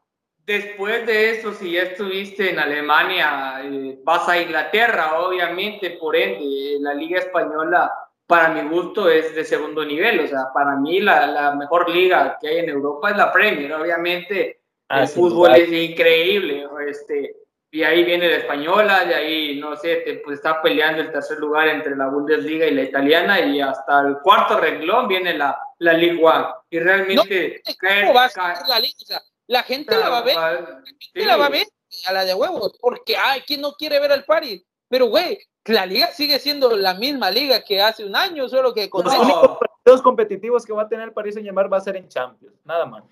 Después 0.46 1.06
de 1.06 1.30
eso, 1.30 1.54
si 1.54 1.72
ya 1.72 1.82
estuviste 1.84 2.50
en 2.50 2.58
Alemania, 2.58 3.62
eh, 3.64 3.98
vas 4.04 4.28
a 4.28 4.38
Inglaterra, 4.38 5.18
obviamente, 5.20 5.92
por 5.92 6.14
ende, 6.14 6.76
la 6.80 6.92
Liga 6.92 7.18
Española, 7.18 7.90
para 8.26 8.48
mi 8.50 8.68
gusto, 8.68 9.08
es 9.08 9.34
de 9.34 9.44
segundo 9.44 9.84
nivel. 9.84 10.20
O 10.20 10.26
sea, 10.26 10.52
para 10.52 10.76
mí 10.76 11.00
la, 11.00 11.26
la 11.26 11.54
mejor 11.54 11.90
liga 11.90 12.38
que 12.40 12.48
hay 12.48 12.58
en 12.58 12.70
Europa 12.70 13.10
es 13.10 13.16
la 13.16 13.32
Premier. 13.32 13.72
Obviamente, 13.74 14.60
ah, 14.88 15.02
el 15.02 15.08
fútbol 15.08 15.54
es 15.54 15.70
increíble. 15.70 16.66
Este, 16.88 17.36
y 17.70 17.82
ahí 17.82 18.04
viene 18.04 18.28
la 18.28 18.36
española, 18.36 19.04
de 19.04 19.14
ahí, 19.16 19.58
no 19.58 19.76
sé, 19.76 19.96
te, 19.96 20.14
pues 20.18 20.36
está 20.36 20.62
peleando 20.62 21.02
el 21.02 21.10
tercer 21.10 21.38
lugar 21.38 21.66
entre 21.66 21.96
la 21.96 22.06
Bundesliga 22.06 22.66
y 22.66 22.74
la 22.74 22.82
italiana, 22.82 23.40
y 23.40 23.60
hasta 23.60 24.00
el 24.02 24.18
cuarto 24.22 24.60
renglón 24.60 25.08
viene 25.08 25.36
la, 25.36 25.58
la 25.78 25.92
Ligue 25.92 26.22
1. 26.22 26.54
Y 26.70 26.78
realmente... 26.78 27.62
¿cómo 27.80 28.14
va 28.14 28.26
a 28.26 28.68
la 28.68 28.78
liga? 28.78 29.20
La 29.48 29.62
gente 29.64 29.96
la 29.96 30.08
va 30.08 30.18
a 30.18 30.22
ver, 30.22 30.36
la 30.36 30.82
gente 30.86 31.26
la 31.26 31.36
va 31.36 31.46
a 31.46 31.50
ver 31.50 31.66
a 32.06 32.12
la 32.12 32.24
de 32.24 32.34
huevos, 32.34 32.78
porque 32.80 33.16
hay 33.16 33.40
quien 33.40 33.60
no 33.60 33.72
quiere 33.72 33.98
ver 33.98 34.12
al 34.12 34.24
Paris. 34.24 34.64
Pero, 34.88 35.06
güey, 35.06 35.38
la 35.72 35.86
liga 35.86 36.08
sigue 36.08 36.38
siendo 36.38 36.76
la 36.76 36.94
misma 36.94 37.30
liga 37.30 37.64
que 37.64 37.80
hace 37.80 38.04
un 38.04 38.14
año, 38.14 38.48
solo 38.48 38.74
que 38.74 38.90
con 38.90 39.04
los 39.04 39.14
únicos 39.16 39.58
partidos 39.58 40.02
competitivos 40.02 40.66
que 40.66 40.72
va 40.72 40.82
a 40.82 40.88
tener 40.88 41.08
el 41.08 41.14
Paris 41.14 41.34
Saint 41.34 41.46
Germain 41.46 41.72
va 41.72 41.78
a 41.78 41.80
ser 41.80 41.96
en 41.96 42.08
Champions, 42.08 42.54
nada 42.64 42.84
más. 42.84 43.04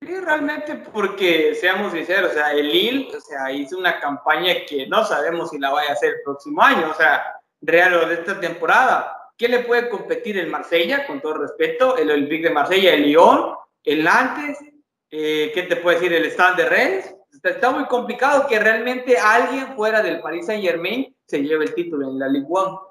Sí, 0.00 0.20
realmente 0.20 0.76
porque, 0.92 1.54
seamos 1.54 1.92
sinceros, 1.92 2.30
o 2.30 2.34
sea, 2.34 2.52
el 2.52 2.68
Lille, 2.68 3.08
o 3.16 3.20
sea, 3.20 3.50
hizo 3.50 3.76
una 3.76 3.98
campaña 3.98 4.54
que 4.68 4.86
no 4.86 5.04
sabemos 5.04 5.50
si 5.50 5.58
la 5.58 5.70
vaya 5.70 5.90
a 5.90 5.92
hacer 5.94 6.14
el 6.14 6.22
próximo 6.22 6.62
año, 6.62 6.90
o 6.90 6.94
sea, 6.94 7.40
real 7.60 7.94
o 7.94 8.06
de 8.06 8.14
esta 8.14 8.38
temporada. 8.38 9.32
¿Qué 9.36 9.48
le 9.48 9.60
puede 9.60 9.88
competir 9.88 10.38
el 10.38 10.48
Marsella, 10.48 11.06
con 11.06 11.20
todo 11.20 11.34
respeto? 11.34 11.96
El 11.96 12.10
Olympique 12.10 12.48
de 12.48 12.54
Marsella, 12.54 12.94
el 12.94 13.04
Lyon, 13.04 13.54
el 13.84 14.04
Nantes, 14.04 14.58
eh, 15.10 15.50
¿qué 15.54 15.62
te 15.62 15.76
puede 15.76 15.96
decir? 15.96 16.12
El 16.12 16.26
stand 16.26 16.56
de 16.56 16.68
Rennes. 16.68 17.14
Está, 17.42 17.70
muy 17.70 17.86
complicado 17.86 18.46
que 18.46 18.58
realmente 18.58 19.16
alguien 19.16 19.74
fuera 19.76 20.02
del 20.02 20.20
Paris 20.20 20.46
Saint 20.46 20.62
Germain 20.62 21.14
se 21.28 21.42
lleve 21.42 21.66
el 21.66 21.74
título 21.74 22.10
en 22.10 22.18
la 22.18 22.28
Ligue 22.28 22.46
1. 22.48 22.82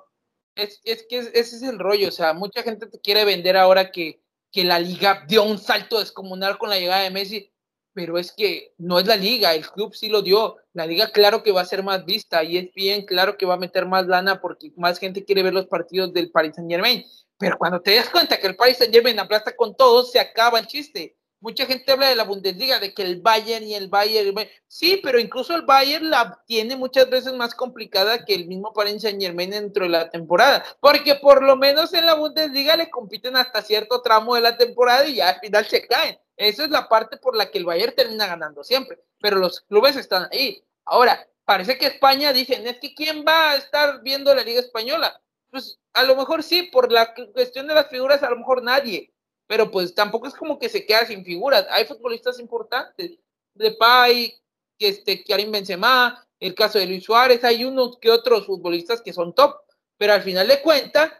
Es, 0.56 0.80
es 0.86 1.06
que 1.08 1.18
ese 1.20 1.40
es 1.40 1.64
el 1.64 1.80
rollo, 1.80 2.08
o 2.08 2.12
sea, 2.12 2.34
mucha 2.34 2.64
gente 2.64 2.88
te 2.88 3.00
quiere 3.00 3.26
vender 3.26 3.58
ahora 3.58 3.92
que, 3.92 4.22
que 4.52 4.64
la 4.64 4.80
liga 4.80 5.26
dio 5.28 5.44
un 5.44 5.58
salto 5.58 6.00
descomunal 6.00 6.58
con 6.58 6.70
la 6.70 6.80
llegada 6.80 7.04
de 7.04 7.12
Messi, 7.12 7.52
pero 7.94 8.18
es 8.18 8.32
que 8.32 8.74
no 8.78 9.00
es 9.00 9.06
la 9.06 9.16
liga, 9.16 9.54
el 9.54 9.70
club 9.70 9.94
sí 9.94 10.10
lo 10.10 10.22
dio, 10.22 10.58
la 10.74 10.86
liga 10.86 11.12
claro 11.12 11.44
que 11.44 11.52
va 11.52 11.62
a 11.62 11.66
ser 11.66 11.84
más 11.84 12.06
vista 12.06 12.44
y 12.44 12.58
es 12.58 12.74
bien 12.74 13.06
claro 13.06 13.38
que 13.38 13.46
va 13.46 13.56
a 13.56 13.60
meter 13.60 13.86
más 13.86 14.08
lana 14.08 14.40
porque 14.40 14.72
más 14.78 15.00
gente 15.00 15.26
quiere 15.26 15.44
ver 15.44 15.54
los 15.54 15.68
partidos 15.68 16.14
del 16.14 16.32
Paris 16.32 16.56
Saint 16.56 16.72
Germain, 16.72 17.06
pero 17.38 17.58
cuando 17.58 17.82
te 17.82 17.96
das 17.96 18.10
cuenta 18.10 18.40
que 18.40 18.48
el 18.48 18.56
Paris 18.56 18.78
Saint 18.78 18.94
Germain 18.94 19.20
aplasta 19.20 19.56
con 19.56 19.76
todos, 19.76 20.12
se 20.12 20.20
acaba 20.20 20.60
el 20.60 20.68
chiste 20.68 21.18
mucha 21.40 21.66
gente 21.66 21.92
habla 21.92 22.10
de 22.10 22.16
la 22.16 22.24
Bundesliga, 22.24 22.80
de 22.80 22.94
que 22.94 23.04
el 23.04 23.22
Bayern 23.22 23.64
y 23.66 23.76
el 23.76 23.88
Bayern, 23.88 24.36
sí, 24.68 25.00
pero 25.04 25.20
incluso 25.20 25.56
el 25.56 25.64
Bayern 25.64 26.10
la 26.10 26.42
tiene 26.46 26.76
muchas 26.76 27.10
veces 27.10 27.34
más 27.34 27.54
complicada 27.54 28.26
que 28.26 28.36
el 28.36 28.48
mismo 28.48 28.74
Paris 28.74 29.02
Saint 29.02 29.22
Germain 29.22 29.52
dentro 29.52 29.84
de 29.84 29.90
la 29.90 30.10
temporada, 30.10 30.64
porque 30.80 31.16
por 31.16 31.44
lo 31.44 31.56
menos 31.56 31.94
en 31.94 32.06
la 32.06 32.16
Bundesliga 32.16 32.76
le 32.76 32.90
compiten 32.90 33.36
hasta 33.36 33.62
cierto 33.62 34.02
tramo 34.02 34.36
de 34.36 34.42
la 34.42 34.58
temporada 34.58 35.06
y 35.08 35.16
ya 35.16 35.30
al 35.30 35.40
final 35.40 35.66
se 35.66 35.86
caen. 35.88 36.20
Esa 36.36 36.66
es 36.66 36.70
la 36.70 36.88
parte 36.88 37.18
por 37.18 37.36
la 37.36 37.50
que 37.50 37.58
el 37.58 37.66
Bayern 37.66 37.96
termina 37.96 38.28
ganando 38.28 38.64
siempre, 38.64 39.00
pero 39.20 39.38
los 39.38 39.62
clubes 39.62 39.96
están 39.96 40.28
ahí. 40.32 40.64
Ahora, 40.86 41.28
parece 41.46 41.78
que 41.78 41.88
España 41.88 42.34
dicen, 42.34 42.68
es 42.68 42.80
que 42.80 42.94
¿quién 42.94 43.24
va 43.28 43.52
a 43.52 43.56
estar 43.56 44.02
viendo 44.04 44.34
la 44.36 44.44
Liga 44.44 44.60
Española? 44.60 45.20
Pues 45.50 45.80
a 45.94 46.04
lo 46.04 46.16
mejor 46.16 46.44
sí, 46.44 46.64
por 46.64 46.92
la 46.92 47.14
cuestión 47.34 47.68
de 47.68 47.74
las 47.74 47.88
figuras, 47.88 48.22
a 48.22 48.30
lo 48.30 48.38
mejor 48.38 48.62
nadie, 48.62 49.12
pero 49.48 49.72
pues 49.72 49.96
tampoco 49.96 50.28
es 50.28 50.36
como 50.36 50.60
que 50.60 50.70
se 50.70 50.86
queda 50.86 51.06
sin 51.06 51.24
figuras. 51.24 51.66
Hay 51.70 51.86
futbolistas 51.86 52.40
importantes, 52.40 53.18
de 53.54 53.72
Pay, 53.72 54.34
que 54.78 54.90
este, 54.90 55.24
Karim 55.24 55.52
Benzema, 55.52 56.24
el 56.40 56.54
caso 56.54 56.78
de 56.78 56.86
Luis 56.86 57.04
Suárez, 57.04 57.44
hay 57.44 57.66
unos 57.66 57.98
que 57.98 58.12
otros 58.12 58.46
futbolistas 58.46 59.02
que 59.02 59.14
son 59.14 59.34
top, 59.34 59.56
pero 59.98 60.14
al 60.14 60.22
final 60.22 60.48
de 60.48 60.62
cuentas, 60.62 61.12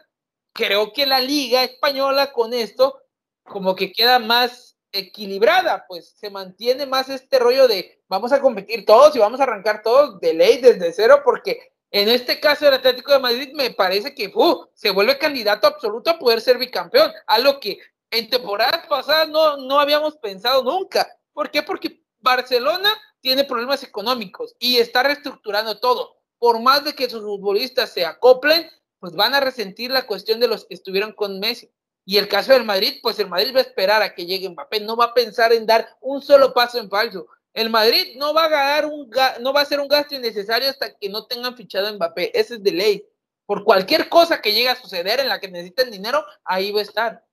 creo 0.52 0.92
que 0.92 1.06
la 1.06 1.20
liga 1.20 1.64
española 1.64 2.32
con 2.32 2.54
esto 2.54 3.02
como 3.42 3.74
que 3.74 3.92
queda 3.92 4.18
más 4.18 4.76
equilibrada, 4.92 5.84
pues 5.88 6.14
se 6.16 6.30
mantiene 6.30 6.86
más 6.86 7.08
este 7.08 7.38
rollo 7.38 7.68
de 7.68 8.02
vamos 8.08 8.32
a 8.32 8.40
competir 8.40 8.84
todos 8.84 9.14
y 9.14 9.18
vamos 9.18 9.40
a 9.40 9.42
arrancar 9.42 9.82
todos 9.82 10.20
de 10.20 10.34
ley 10.34 10.58
desde 10.60 10.92
cero, 10.92 11.20
porque 11.24 11.72
en 11.90 12.08
este 12.08 12.40
caso 12.40 12.68
el 12.68 12.74
Atlético 12.74 13.12
de 13.12 13.18
Madrid 13.18 13.52
me 13.54 13.70
parece 13.70 14.14
que 14.14 14.30
uh, 14.34 14.66
se 14.74 14.90
vuelve 14.90 15.18
candidato 15.18 15.66
absoluto 15.66 16.10
a 16.10 16.18
poder 16.18 16.40
ser 16.40 16.58
bicampeón, 16.58 17.12
algo 17.26 17.60
que 17.60 17.78
en 18.10 18.30
temporadas 18.30 18.86
pasadas 18.86 19.28
no, 19.28 19.56
no 19.56 19.80
habíamos 19.80 20.16
pensado 20.16 20.62
nunca. 20.62 21.08
¿Por 21.32 21.50
qué? 21.50 21.62
Porque 21.62 22.02
Barcelona 22.20 22.90
tiene 23.20 23.44
problemas 23.44 23.82
económicos 23.82 24.54
y 24.58 24.78
está 24.78 25.02
reestructurando 25.02 25.78
todo. 25.78 26.16
Por 26.38 26.60
más 26.60 26.84
de 26.84 26.94
que 26.94 27.10
sus 27.10 27.22
futbolistas 27.22 27.90
se 27.92 28.06
acoplen, 28.06 28.68
pues 29.00 29.12
van 29.14 29.34
a 29.34 29.40
resentir 29.40 29.90
la 29.90 30.06
cuestión 30.06 30.40
de 30.40 30.48
los 30.48 30.64
que 30.64 30.74
estuvieron 30.74 31.12
con 31.12 31.40
Messi. 31.40 31.70
Y 32.04 32.16
el 32.16 32.28
caso 32.28 32.52
del 32.52 32.64
Madrid, 32.64 33.00
pues 33.02 33.18
el 33.18 33.28
Madrid 33.28 33.54
va 33.54 33.58
a 33.58 33.64
esperar 33.64 34.02
a 34.02 34.14
que 34.14 34.24
llegue 34.24 34.48
Mbappé, 34.48 34.80
no 34.80 34.96
va 34.96 35.06
a 35.06 35.14
pensar 35.14 35.52
en 35.52 35.66
dar 35.66 35.96
un 36.00 36.22
solo 36.22 36.54
paso 36.54 36.78
en 36.78 36.88
falso. 36.88 37.26
El 37.52 37.70
Madrid 37.70 38.16
no 38.16 38.32
va 38.32 38.44
a 38.44 38.48
ganar 38.48 38.86
un 38.86 39.10
no 39.40 39.52
va 39.52 39.60
a 39.60 39.62
hacer 39.64 39.80
un 39.80 39.88
gasto 39.88 40.14
innecesario 40.14 40.70
hasta 40.70 40.96
que 40.96 41.08
no 41.08 41.26
tengan 41.26 41.56
fichado 41.56 41.88
a 41.88 41.92
Mbappé, 41.92 42.38
ese 42.38 42.54
es 42.54 42.62
de 42.62 42.72
ley. 42.72 43.06
Por 43.44 43.64
cualquier 43.64 44.08
cosa 44.08 44.40
que 44.40 44.52
llegue 44.52 44.68
a 44.68 44.80
suceder 44.80 45.20
en 45.20 45.28
la 45.28 45.40
que 45.40 45.48
necesiten 45.48 45.90
dinero, 45.90 46.24
ahí 46.44 46.70
va 46.70 46.80
a 46.80 46.82
estar. 46.82 47.27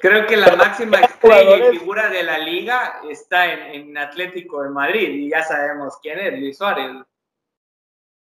Creo 0.00 0.26
que 0.26 0.36
la 0.36 0.56
máxima 0.56 0.98
estrella 1.00 1.68
y 1.68 1.78
figura 1.78 2.08
de 2.08 2.22
la 2.22 2.38
liga 2.38 3.00
está 3.08 3.72
en, 3.72 3.96
Atlético 3.98 4.62
de 4.62 4.70
Madrid 4.70 5.08
y 5.10 5.30
ya 5.30 5.42
sabemos 5.42 5.98
quién 6.02 6.18
es, 6.18 6.38
Luis 6.38 6.56
Suárez. 6.56 6.90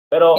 Pero 0.09 0.37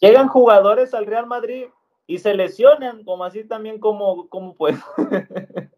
llegan 0.00 0.28
jugadores 0.28 0.94
al 0.94 1.06
Real 1.06 1.26
Madrid 1.26 1.66
y 2.06 2.18
se 2.18 2.34
lesionan, 2.34 3.04
como 3.04 3.24
así 3.24 3.44
también 3.44 3.78
como, 3.78 4.28
como 4.28 4.54
puede. 4.54 4.78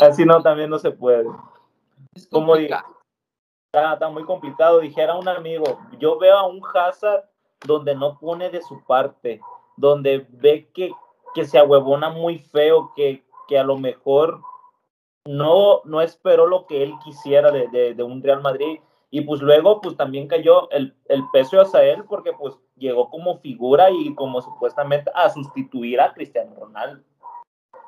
así 0.00 0.24
no, 0.24 0.42
también 0.42 0.70
no 0.70 0.78
se 0.78 0.90
puede. 0.90 1.26
como 2.30 2.56
diga, 2.56 2.84
está, 3.66 3.94
está 3.94 4.08
muy 4.08 4.24
complicado. 4.24 4.80
Dijera 4.80 5.14
un 5.16 5.28
amigo, 5.28 5.80
yo 5.98 6.18
veo 6.18 6.36
a 6.36 6.46
un 6.46 6.62
Hazard 6.74 7.24
donde 7.66 7.94
no 7.94 8.18
pone 8.18 8.48
de 8.48 8.62
su 8.62 8.82
parte, 8.84 9.40
donde 9.76 10.26
ve 10.30 10.70
que 10.72 10.92
que 11.38 11.46
se 11.46 11.56
ahuevona 11.56 12.10
muy 12.10 12.40
feo, 12.40 12.92
que, 12.96 13.24
que 13.46 13.56
a 13.56 13.62
lo 13.62 13.78
mejor 13.78 14.42
no, 15.24 15.82
no 15.84 16.00
esperó 16.00 16.48
lo 16.48 16.66
que 16.66 16.82
él 16.82 16.92
quisiera 17.04 17.52
de, 17.52 17.94
de, 17.94 18.02
un 18.02 18.20
Real 18.20 18.42
Madrid. 18.42 18.80
Y 19.10 19.20
pues 19.20 19.40
luego 19.40 19.80
pues 19.80 19.96
también 19.96 20.26
cayó 20.26 20.68
el, 20.72 20.96
el 21.06 21.22
peso 21.32 21.60
hacia 21.60 21.84
él 21.84 22.02
porque 22.08 22.32
pues 22.32 22.56
llegó 22.74 23.08
como 23.08 23.38
figura 23.38 23.88
y 23.88 24.12
como 24.16 24.42
supuestamente 24.42 25.12
a 25.14 25.30
sustituir 25.30 26.00
a 26.00 26.12
Cristiano 26.12 26.56
Ronaldo. 26.58 27.04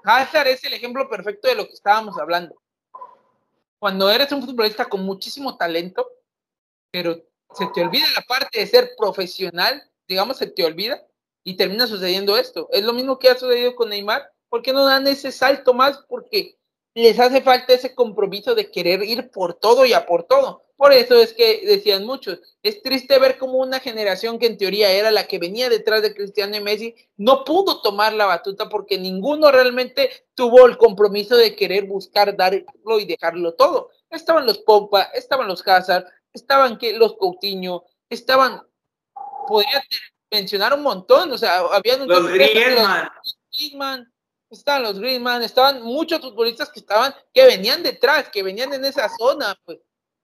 Hazard 0.04 0.46
es 0.46 0.62
el 0.62 0.72
ejemplo 0.72 1.08
perfecto 1.10 1.48
de 1.48 1.56
lo 1.56 1.64
que 1.66 1.72
estábamos 1.72 2.16
hablando. 2.18 2.54
Cuando 3.80 4.08
eres 4.10 4.30
un 4.30 4.42
futbolista 4.42 4.84
con 4.84 5.04
muchísimo 5.04 5.56
talento, 5.56 6.08
pero 6.92 7.16
se 7.52 7.66
te 7.74 7.82
olvida 7.82 8.06
la 8.14 8.22
parte 8.22 8.60
de 8.60 8.66
ser 8.66 8.90
profesional, 8.96 9.82
digamos, 10.06 10.36
se 10.36 10.46
te 10.46 10.64
olvida, 10.64 11.04
y 11.44 11.56
termina 11.56 11.86
sucediendo 11.86 12.36
esto. 12.36 12.68
Es 12.72 12.84
lo 12.84 12.92
mismo 12.92 13.18
que 13.18 13.28
ha 13.28 13.38
sucedido 13.38 13.74
con 13.74 13.90
Neymar. 13.90 14.30
¿Por 14.48 14.62
qué 14.62 14.72
no 14.72 14.84
dan 14.84 15.06
ese 15.06 15.32
salto 15.32 15.74
más? 15.74 15.98
Porque 16.08 16.58
les 16.94 17.18
hace 17.18 17.40
falta 17.40 17.72
ese 17.72 17.94
compromiso 17.94 18.54
de 18.54 18.70
querer 18.70 19.02
ir 19.02 19.30
por 19.30 19.54
todo 19.54 19.84
y 19.84 19.92
a 19.92 20.06
por 20.06 20.24
todo. 20.24 20.64
Por 20.76 20.92
eso 20.94 21.20
es 21.20 21.34
que 21.34 21.60
decían 21.66 22.06
muchos, 22.06 22.40
es 22.62 22.82
triste 22.82 23.18
ver 23.18 23.36
cómo 23.36 23.58
una 23.58 23.80
generación 23.80 24.38
que 24.38 24.46
en 24.46 24.56
teoría 24.56 24.90
era 24.90 25.10
la 25.10 25.26
que 25.26 25.38
venía 25.38 25.68
detrás 25.68 26.00
de 26.00 26.14
Cristiano 26.14 26.58
Messi 26.62 26.94
no 27.18 27.44
pudo 27.44 27.82
tomar 27.82 28.14
la 28.14 28.24
batuta 28.24 28.68
porque 28.70 28.98
ninguno 28.98 29.50
realmente 29.50 30.10
tuvo 30.34 30.64
el 30.66 30.78
compromiso 30.78 31.36
de 31.36 31.54
querer 31.54 31.84
buscar 31.84 32.34
darlo 32.34 32.98
y 32.98 33.04
dejarlo 33.04 33.54
todo. 33.54 33.90
Estaban 34.08 34.46
los 34.46 34.58
Pogba, 34.58 35.02
estaban 35.14 35.48
los 35.48 35.66
Hazard, 35.68 36.06
estaban 36.32 36.78
que 36.78 36.94
los 36.94 37.14
Coutinho, 37.16 37.84
estaban 38.08 38.62
podría 39.46 39.82
mencionar 40.30 40.74
un 40.74 40.82
montón, 40.82 41.32
o 41.32 41.38
sea, 41.38 41.58
habían 41.72 42.06
los 42.06 42.28
Griezmann. 42.28 43.08
Griezmann 43.52 44.12
estaban 44.50 44.82
los 44.82 44.98
Griezmann, 44.98 45.42
estaban 45.42 45.82
muchos 45.82 46.20
futbolistas 46.20 46.70
que 46.70 46.80
estaban, 46.80 47.14
que 47.32 47.44
venían 47.44 47.82
detrás, 47.82 48.28
que 48.28 48.42
venían 48.42 48.72
en 48.72 48.84
esa 48.84 49.08
zona, 49.16 49.56
pues. 49.64 49.78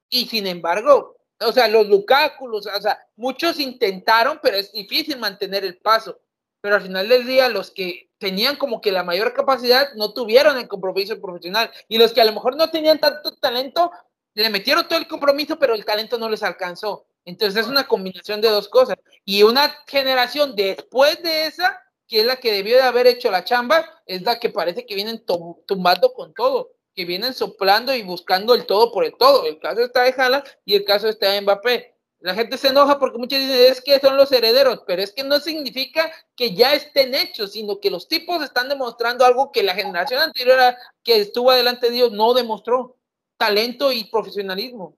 Y 0.09 0.27
sin 0.27 0.47
embargo, 0.47 1.17
o 1.41 1.53
sea, 1.53 1.69
los 1.69 1.87
Lukaku, 1.89 2.57
o 2.57 2.63
sea, 2.63 2.99
muchos 3.17 3.59
intentaron, 3.59 4.39
pero 4.43 4.57
es 4.57 4.73
difícil 4.73 5.19
mantener 5.19 5.65
el 5.65 5.79
paso. 5.79 6.21
Pero 6.61 6.77
al 6.77 6.83
final 6.83 7.09
del 7.09 7.27
día, 7.27 7.49
los 7.49 7.71
que 7.71 8.11
tenían 8.19 8.57
como 8.57 8.81
que 8.81 8.91
la 8.91 9.05
mayor 9.05 9.35
capacidad 9.35 9.93
no 9.95 10.13
tuvieron 10.13 10.57
el 10.57 10.69
compromiso 10.69 11.21
profesional. 11.21 11.71
Y 11.89 11.99
los 11.99 12.13
que 12.13 12.21
a 12.21 12.25
lo 12.25 12.33
mejor 12.33 12.57
no 12.57 12.71
tenían 12.71 12.99
tanto 12.99 13.37
talento, 13.37 13.91
le 14.35 14.51
metieron 14.51 14.89
todo 14.89 14.99
el 14.99 15.07
compromiso, 15.07 15.59
pero 15.59 15.75
el 15.75 15.85
talento 15.85 16.19
no 16.19 16.29
les 16.29 16.43
alcanzó. 16.43 17.07
Entonces 17.27 17.65
es 17.65 17.69
una 17.69 17.87
combinación 17.87 18.41
de 18.41 18.49
dos 18.49 18.69
cosas. 18.69 18.97
Y 19.27 19.43
una 19.43 19.75
generación 19.87 20.57
después 20.57 21.23
de 21.23 21.47
esa 21.47 21.83
que 22.09 22.21
es 22.21 22.27
la 22.27 22.37
que 22.37 22.53
debió 22.53 22.77
de 22.77 22.83
haber 22.83 23.07
hecho 23.07 23.31
la 23.31 23.45
chamba, 23.45 23.85
es 24.07 24.23
la 24.23 24.39
que 24.39 24.51
parece 24.51 24.87
que 24.87 24.95
vienen 24.95 25.25
tumbando 25.67 26.13
con 26.13 26.33
todo, 26.35 26.73
que 26.95 27.05
vienen 27.05 27.35
soplando 27.35 27.95
y 27.95 28.03
buscando 28.03 28.55
el 28.55 28.67
todo 28.67 28.93
por 28.93 29.05
el 29.05 29.17
todo. 29.17 29.45
El 29.47 29.59
caso 29.59 29.83
está 29.83 30.03
de 30.03 30.13
Jala 30.13 30.45
y 30.65 30.75
el 30.75 30.85
caso 30.85 31.09
está 31.09 31.31
de 31.33 31.41
Mbappé. 31.41 31.95
La 32.21 32.35
gente 32.35 32.57
se 32.57 32.69
enoja 32.69 32.99
porque 32.99 33.19
muchos 33.19 33.39
dicen 33.39 33.73
es 33.73 33.81
que 33.81 34.01
son 34.01 34.17
los 34.17 34.33
herederos, 34.33 34.83
pero 34.87 35.03
es 35.03 35.13
que 35.13 35.23
no 35.23 35.39
significa 35.39 36.11
que 36.35 36.55
ya 36.55 36.75
estén 36.75 37.15
hechos, 37.15 37.53
sino 37.53 37.79
que 37.79 37.91
los 37.91 38.09
tipos 38.09 38.43
están 38.43 38.69
demostrando 38.69 39.25
algo 39.25 39.53
que 39.53 39.63
la 39.63 39.75
generación 39.75 40.21
anterior 40.21 40.59
que 41.03 41.21
estuvo 41.21 41.51
adelante 41.51 41.91
de 41.91 41.97
ellos 41.97 42.13
no 42.13 42.33
demostró, 42.35 42.97
talento 43.37 43.93
y 43.93 44.05
profesionalismo. 44.05 44.97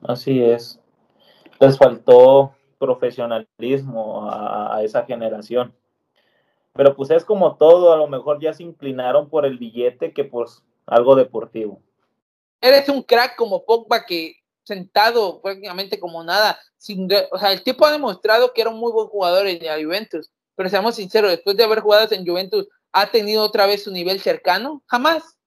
Así 0.00 0.40
es. 0.40 0.78
Les 1.60 1.76
faltó 1.76 2.54
profesionalismo 2.78 4.28
a, 4.30 4.82
esa 4.82 5.04
generación. 5.04 5.74
Pero 6.72 6.94
pues 6.94 7.10
es 7.10 7.24
como 7.24 7.56
todo, 7.56 7.92
a 7.92 7.96
lo 7.96 8.06
mejor 8.06 8.40
ya 8.40 8.54
se 8.54 8.62
inclinaron 8.62 9.28
por 9.28 9.44
el 9.44 9.58
billete 9.58 10.12
que 10.12 10.24
por 10.24 10.48
algo 10.86 11.16
deportivo. 11.16 11.82
Eres 12.60 12.88
un 12.88 13.02
crack 13.02 13.36
como 13.36 13.64
Pogba 13.64 14.04
que 14.06 14.36
sentado 14.64 15.40
prácticamente 15.40 15.98
como 15.98 16.22
nada, 16.22 16.58
sin, 16.76 17.08
o 17.32 17.38
sea, 17.38 17.52
el 17.52 17.62
tipo 17.62 17.86
ha 17.86 17.90
demostrado 17.90 18.52
que 18.52 18.60
era 18.60 18.70
un 18.70 18.78
muy 18.78 18.92
buen 18.92 19.08
jugador 19.08 19.46
en 19.46 19.64
la 19.64 19.82
Juventus, 19.82 20.30
pero 20.54 20.68
seamos 20.68 20.96
sinceros, 20.96 21.30
después 21.30 21.56
de 21.56 21.64
haber 21.64 21.80
jugado 21.80 22.06
en 22.12 22.26
Juventus, 22.26 22.68
¿ha 22.92 23.10
tenido 23.10 23.42
otra 23.42 23.66
vez 23.66 23.84
su 23.84 23.90
nivel 23.90 24.20
cercano? 24.20 24.82
Jamás, 24.86 25.38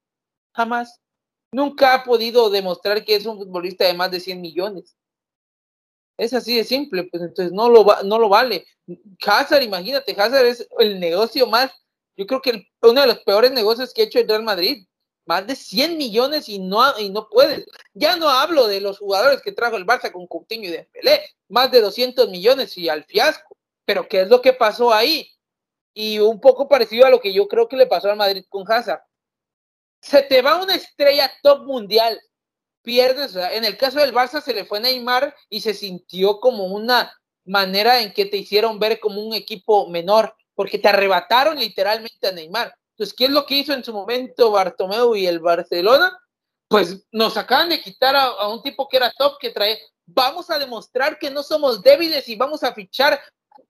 jamás. 0.53 0.99
Nunca 1.53 1.93
ha 1.93 2.03
podido 2.03 2.49
demostrar 2.49 3.03
que 3.05 3.15
es 3.15 3.25
un 3.25 3.37
futbolista 3.37 3.85
de 3.85 3.93
más 3.93 4.09
de 4.09 4.19
100 4.19 4.41
millones. 4.41 4.95
Es 6.21 6.33
así 6.35 6.55
de 6.55 6.63
simple, 6.63 7.05
pues 7.05 7.23
entonces 7.23 7.51
no 7.51 7.67
lo, 7.67 7.83
no 8.03 8.19
lo 8.19 8.29
vale. 8.29 8.67
Hazard, 9.25 9.63
imagínate, 9.63 10.11
Hazard 10.11 10.45
es 10.45 10.67
el 10.77 10.99
negocio 10.99 11.47
más, 11.47 11.71
yo 12.15 12.27
creo 12.27 12.43
que 12.43 12.67
uno 12.83 13.01
de 13.01 13.07
los 13.07 13.23
peores 13.23 13.51
negocios 13.51 13.91
que 13.91 14.03
ha 14.03 14.05
hecho 14.05 14.19
el 14.19 14.27
Real 14.27 14.43
Madrid. 14.43 14.85
Más 15.25 15.47
de 15.47 15.55
100 15.55 15.97
millones 15.97 16.47
y 16.47 16.59
no, 16.59 16.99
y 16.99 17.09
no 17.09 17.27
puedes. 17.27 17.65
Ya 17.95 18.17
no 18.17 18.29
hablo 18.29 18.67
de 18.67 18.81
los 18.81 18.99
jugadores 18.99 19.41
que 19.41 19.51
trajo 19.51 19.77
el 19.77 19.85
Barça 19.85 20.11
con 20.11 20.27
Coutinho 20.27 20.67
y 20.67 20.71
Dembélé, 20.71 21.23
más 21.47 21.71
de 21.71 21.81
200 21.81 22.29
millones 22.29 22.77
y 22.77 22.87
al 22.87 23.03
fiasco. 23.05 23.57
Pero 23.85 24.07
¿qué 24.07 24.21
es 24.21 24.29
lo 24.29 24.43
que 24.43 24.53
pasó 24.53 24.93
ahí? 24.93 25.27
Y 25.95 26.19
un 26.19 26.39
poco 26.39 26.69
parecido 26.69 27.07
a 27.07 27.09
lo 27.09 27.19
que 27.19 27.33
yo 27.33 27.47
creo 27.47 27.67
que 27.67 27.77
le 27.77 27.87
pasó 27.87 28.11
al 28.11 28.17
Madrid 28.17 28.45
con 28.47 28.71
Hazard. 28.71 29.01
Se 30.01 30.21
te 30.21 30.43
va 30.43 30.61
una 30.61 30.75
estrella 30.75 31.31
top 31.41 31.65
mundial 31.65 32.21
pierdes, 32.81 33.35
en 33.35 33.65
el 33.65 33.77
caso 33.77 33.99
del 33.99 34.13
Barça 34.13 34.41
se 34.41 34.53
le 34.53 34.65
fue 34.65 34.79
Neymar 34.79 35.35
y 35.49 35.61
se 35.61 35.73
sintió 35.73 36.39
como 36.39 36.65
una 36.65 37.13
manera 37.45 38.01
en 38.01 38.13
que 38.13 38.25
te 38.25 38.37
hicieron 38.37 38.79
ver 38.79 38.99
como 38.99 39.21
un 39.21 39.33
equipo 39.33 39.87
menor, 39.89 40.35
porque 40.55 40.79
te 40.79 40.87
arrebataron 40.87 41.57
literalmente 41.57 42.27
a 42.27 42.31
Neymar. 42.31 42.73
Entonces, 42.91 43.15
¿qué 43.15 43.25
es 43.25 43.31
lo 43.31 43.45
que 43.45 43.55
hizo 43.55 43.73
en 43.73 43.83
su 43.83 43.93
momento 43.93 44.51
Bartomeu 44.51 45.15
y 45.15 45.25
el 45.25 45.39
Barcelona? 45.39 46.17
Pues 46.67 47.05
nos 47.11 47.35
acaban 47.37 47.69
de 47.69 47.81
quitar 47.81 48.15
a, 48.15 48.47
un 48.47 48.61
tipo 48.61 48.87
que 48.87 48.97
era 48.97 49.11
top, 49.17 49.37
que 49.39 49.49
trae, 49.49 49.79
vamos 50.05 50.49
a 50.49 50.59
demostrar 50.59 51.17
que 51.17 51.29
no 51.29 51.43
somos 51.43 51.81
débiles 51.81 52.27
y 52.29 52.35
vamos 52.35 52.63
a 52.63 52.73
fichar 52.73 53.19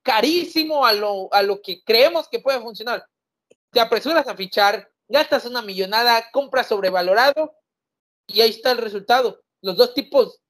carísimo 0.02 0.86
a 0.86 0.94
lo, 0.94 1.34
a 1.34 1.42
lo 1.42 1.62
que 1.62 1.84
creemos 1.84 2.28
que 2.28 2.40
puede 2.40 2.60
funcionar. 2.60 3.06
Te 3.72 3.80
apresuras 3.80 4.28
a 4.28 4.36
fichar, 4.36 4.90
gastas 5.08 5.46
una 5.46 5.62
millonada, 5.62 6.30
compras 6.32 6.68
sobrevalorado 6.68 7.56
y 8.34 8.42
ahí 8.42 8.50
está 8.50 8.72
el 8.72 8.78
resultado. 8.78 9.42
Los 9.62 9.78
dos 9.78 9.94
tipos 9.94 10.42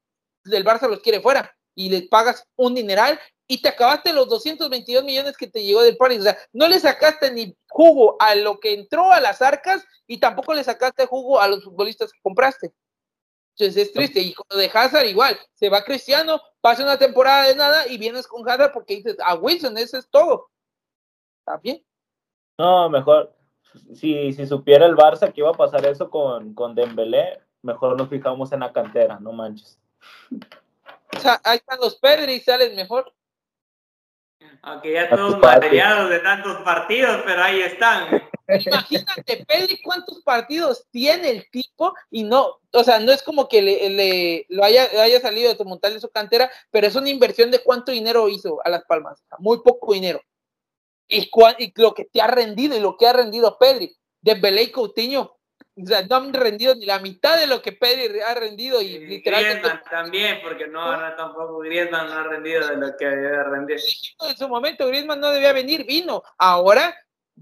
del 0.43 0.65
Barça 0.65 0.89
los 0.89 0.99
quiere 0.99 1.21
fuera 1.21 1.55
y 1.75 1.89
les 1.89 2.07
pagas 2.07 2.45
un 2.55 2.75
dineral 2.75 3.19
y 3.47 3.61
te 3.61 3.69
acabaste 3.69 4.13
los 4.13 4.29
222 4.29 5.03
millones 5.03 5.35
que 5.35 5.47
te 5.47 5.63
llegó 5.63 5.81
del 5.81 5.97
Paris. 5.97 6.19
O 6.19 6.23
sea, 6.23 6.37
no 6.53 6.67
le 6.67 6.79
sacaste 6.79 7.31
ni 7.31 7.55
jugo 7.69 8.15
a 8.19 8.35
lo 8.35 8.59
que 8.59 8.73
entró 8.73 9.11
a 9.11 9.19
las 9.19 9.41
arcas 9.41 9.83
y 10.07 10.19
tampoco 10.19 10.53
le 10.53 10.63
sacaste 10.63 11.05
jugo 11.05 11.39
a 11.39 11.47
los 11.47 11.63
futbolistas 11.63 12.11
que 12.11 12.19
compraste. 12.21 12.73
Entonces 13.57 13.87
es 13.87 13.93
triste. 13.93 14.21
Y 14.21 14.33
con 14.33 14.57
de 14.57 14.71
Hazard 14.73 15.05
igual, 15.05 15.37
se 15.53 15.69
va 15.69 15.83
Cristiano, 15.83 16.41
pasa 16.61 16.83
una 16.83 16.97
temporada 16.97 17.47
de 17.47 17.55
nada 17.55 17.87
y 17.87 17.97
vienes 17.97 18.25
con 18.25 18.47
Hazard 18.49 18.71
porque 18.71 18.95
dices, 18.95 19.17
a 19.19 19.35
Wilson, 19.35 19.77
eso 19.77 19.97
es 19.97 20.09
todo. 20.09 20.49
¿Está 21.39 21.57
bien? 21.57 21.83
No, 22.57 22.89
mejor. 22.89 23.35
Si, 23.93 24.33
si 24.33 24.47
supiera 24.47 24.85
el 24.85 24.95
Barça 24.95 25.31
que 25.31 25.41
iba 25.41 25.49
a 25.49 25.53
pasar 25.53 25.85
eso 25.85 26.09
con, 26.09 26.53
con 26.53 26.75
Dembélé, 26.75 27.41
mejor 27.61 27.97
nos 27.97 28.09
fijamos 28.09 28.51
en 28.51 28.61
la 28.61 28.73
cantera, 28.73 29.19
no 29.19 29.31
manches. 29.31 29.79
O 31.15 31.19
sea, 31.19 31.41
ahí 31.43 31.57
están 31.57 31.79
los 31.79 31.95
Pedri 31.95 32.33
y 32.33 32.39
salen 32.39 32.75
mejor. 32.75 33.13
Aunque 34.63 34.93
ya 34.93 35.09
todos 35.09 35.39
materiados 35.39 36.09
de 36.09 36.19
tantos 36.19 36.57
partidos, 36.61 37.21
pero 37.25 37.43
ahí 37.43 37.61
están. 37.61 38.21
Imagínate, 38.47 39.45
Pedri, 39.45 39.81
cuántos 39.81 40.21
partidos 40.21 40.85
tiene 40.91 41.29
el 41.29 41.49
tipo 41.49 41.93
y 42.09 42.23
no, 42.23 42.59
o 42.71 42.83
sea, 42.83 42.99
no 42.99 43.11
es 43.11 43.23
como 43.23 43.47
que 43.47 43.61
le, 43.61 44.45
lo 44.49 44.63
haya, 44.63 44.83
haya 45.01 45.19
salido 45.19 45.53
de 45.53 45.63
montar 45.63 45.93
de 45.93 45.99
su 45.99 46.09
cantera, 46.09 46.51
pero 46.69 46.87
es 46.87 46.95
una 46.95 47.09
inversión 47.09 47.49
de 47.49 47.63
cuánto 47.63 47.91
dinero 47.91 48.27
hizo 48.29 48.59
a 48.65 48.69
Las 48.69 48.83
Palmas, 48.85 49.23
muy 49.39 49.61
poco 49.61 49.93
dinero. 49.93 50.21
Y, 51.07 51.29
y 51.59 51.73
lo 51.75 51.93
que 51.93 52.05
te 52.05 52.21
ha 52.21 52.27
rendido 52.27 52.75
y 52.75 52.79
lo 52.79 52.97
que 52.97 53.07
ha 53.07 53.13
rendido 53.13 53.57
Pedri, 53.57 53.95
de 54.21 54.35
Belé 54.35 54.71
Coutinho, 54.71 55.37
o 55.83 55.87
sea, 55.87 56.01
no 56.03 56.15
han 56.15 56.33
rendido 56.33 56.75
ni 56.75 56.85
la 56.85 56.99
mitad 56.99 57.37
de 57.37 57.47
lo 57.47 57.61
que 57.61 57.71
Pedri 57.71 58.19
ha 58.19 58.33
rendido 58.33 58.81
y, 58.81 58.99
literalmente. 58.99 59.69
también, 59.89 60.39
porque 60.41 60.67
no, 60.67 60.95
no, 60.97 61.15
tampoco 61.15 61.59
Griezmann 61.59 62.07
no 62.07 62.13
ha 62.13 62.23
rendido 62.23 62.67
de 62.67 62.77
lo 62.77 62.97
que 62.97 63.05
debía 63.05 63.43
rendir. 63.43 63.79
En 64.27 64.37
su 64.37 64.47
momento 64.47 64.87
Griezmann 64.87 65.19
no 65.19 65.31
debía 65.31 65.53
venir, 65.53 65.85
vino. 65.85 66.23
Ahora 66.37 66.95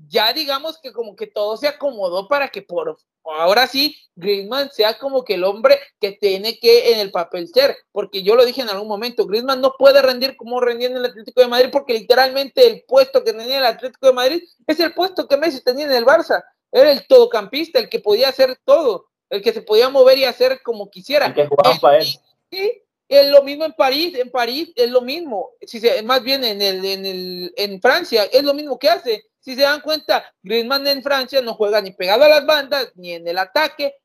ya 0.07 0.31
digamos 0.33 0.79
que 0.81 0.91
como 0.91 1.15
que 1.15 1.27
todo 1.27 1.57
se 1.57 1.67
acomodó 1.67 2.27
para 2.27 2.47
que 2.49 2.61
por 2.61 2.97
ahora 3.25 3.67
sí 3.67 3.95
Griezmann 4.15 4.69
sea 4.71 4.97
como 4.97 5.23
que 5.23 5.35
el 5.35 5.43
hombre 5.43 5.79
que 5.99 6.13
tiene 6.13 6.57
que 6.59 6.93
en 6.93 6.99
el 6.99 7.11
papel 7.11 7.47
ser, 7.47 7.77
porque 7.91 8.23
yo 8.23 8.35
lo 8.35 8.45
dije 8.45 8.61
en 8.61 8.69
algún 8.69 8.87
momento, 8.87 9.25
Griezmann 9.25 9.61
no 9.61 9.75
puede 9.77 10.01
rendir 10.01 10.35
como 10.35 10.59
rendía 10.59 10.89
en 10.89 10.97
el 10.97 11.05
Atlético 11.05 11.41
de 11.41 11.47
Madrid 11.47 11.69
porque 11.71 11.93
literalmente 11.93 12.65
el 12.65 12.83
puesto 12.87 13.23
que 13.23 13.33
tenía 13.33 13.59
el 13.59 13.65
Atlético 13.65 14.07
de 14.07 14.13
Madrid 14.13 14.43
es 14.67 14.79
el 14.79 14.93
puesto 14.93 15.27
que 15.27 15.37
Messi 15.37 15.63
tenía 15.63 15.85
en 15.85 15.91
el 15.91 16.05
Barça. 16.05 16.43
Era 16.71 16.91
el 16.91 17.05
todocampista, 17.07 17.79
el 17.79 17.89
que 17.89 17.99
podía 17.99 18.29
hacer 18.29 18.59
todo, 18.63 19.07
el 19.29 19.41
que 19.41 19.53
se 19.53 19.61
podía 19.61 19.89
mover 19.89 20.17
y 20.17 20.25
hacer 20.25 20.61
como 20.61 20.89
quisiera. 20.89 21.27
El 21.27 21.33
que 21.33 21.47
jugaba 21.47 21.75
para 21.79 21.97
él. 21.97 22.07
Sí, 22.51 22.83
es 23.09 23.31
lo 23.31 23.43
mismo 23.43 23.65
en 23.65 23.73
París, 23.73 24.15
en 24.15 24.29
París 24.29 24.71
es 24.75 24.89
lo 24.91 25.01
mismo, 25.01 25.51
si 25.61 25.79
se, 25.79 26.01
más 26.03 26.21
bien 26.21 26.43
en 26.43 26.61
el, 26.61 26.85
en 26.85 27.05
el, 27.05 27.53
en 27.57 27.81
Francia 27.81 28.23
es 28.31 28.43
lo 28.43 28.53
mismo 28.53 28.77
que 28.77 28.89
hace. 28.89 29.25
Si 29.39 29.55
se 29.55 29.61
dan 29.61 29.81
cuenta, 29.81 30.23
Griezmann 30.43 30.85
en 30.85 31.01
Francia 31.01 31.41
no 31.41 31.55
juega 31.55 31.81
ni 31.81 31.91
pegado 31.91 32.23
a 32.23 32.29
las 32.29 32.45
bandas, 32.45 32.91
ni 32.95 33.13
en 33.13 33.27
el 33.27 33.39
ataque, 33.39 33.95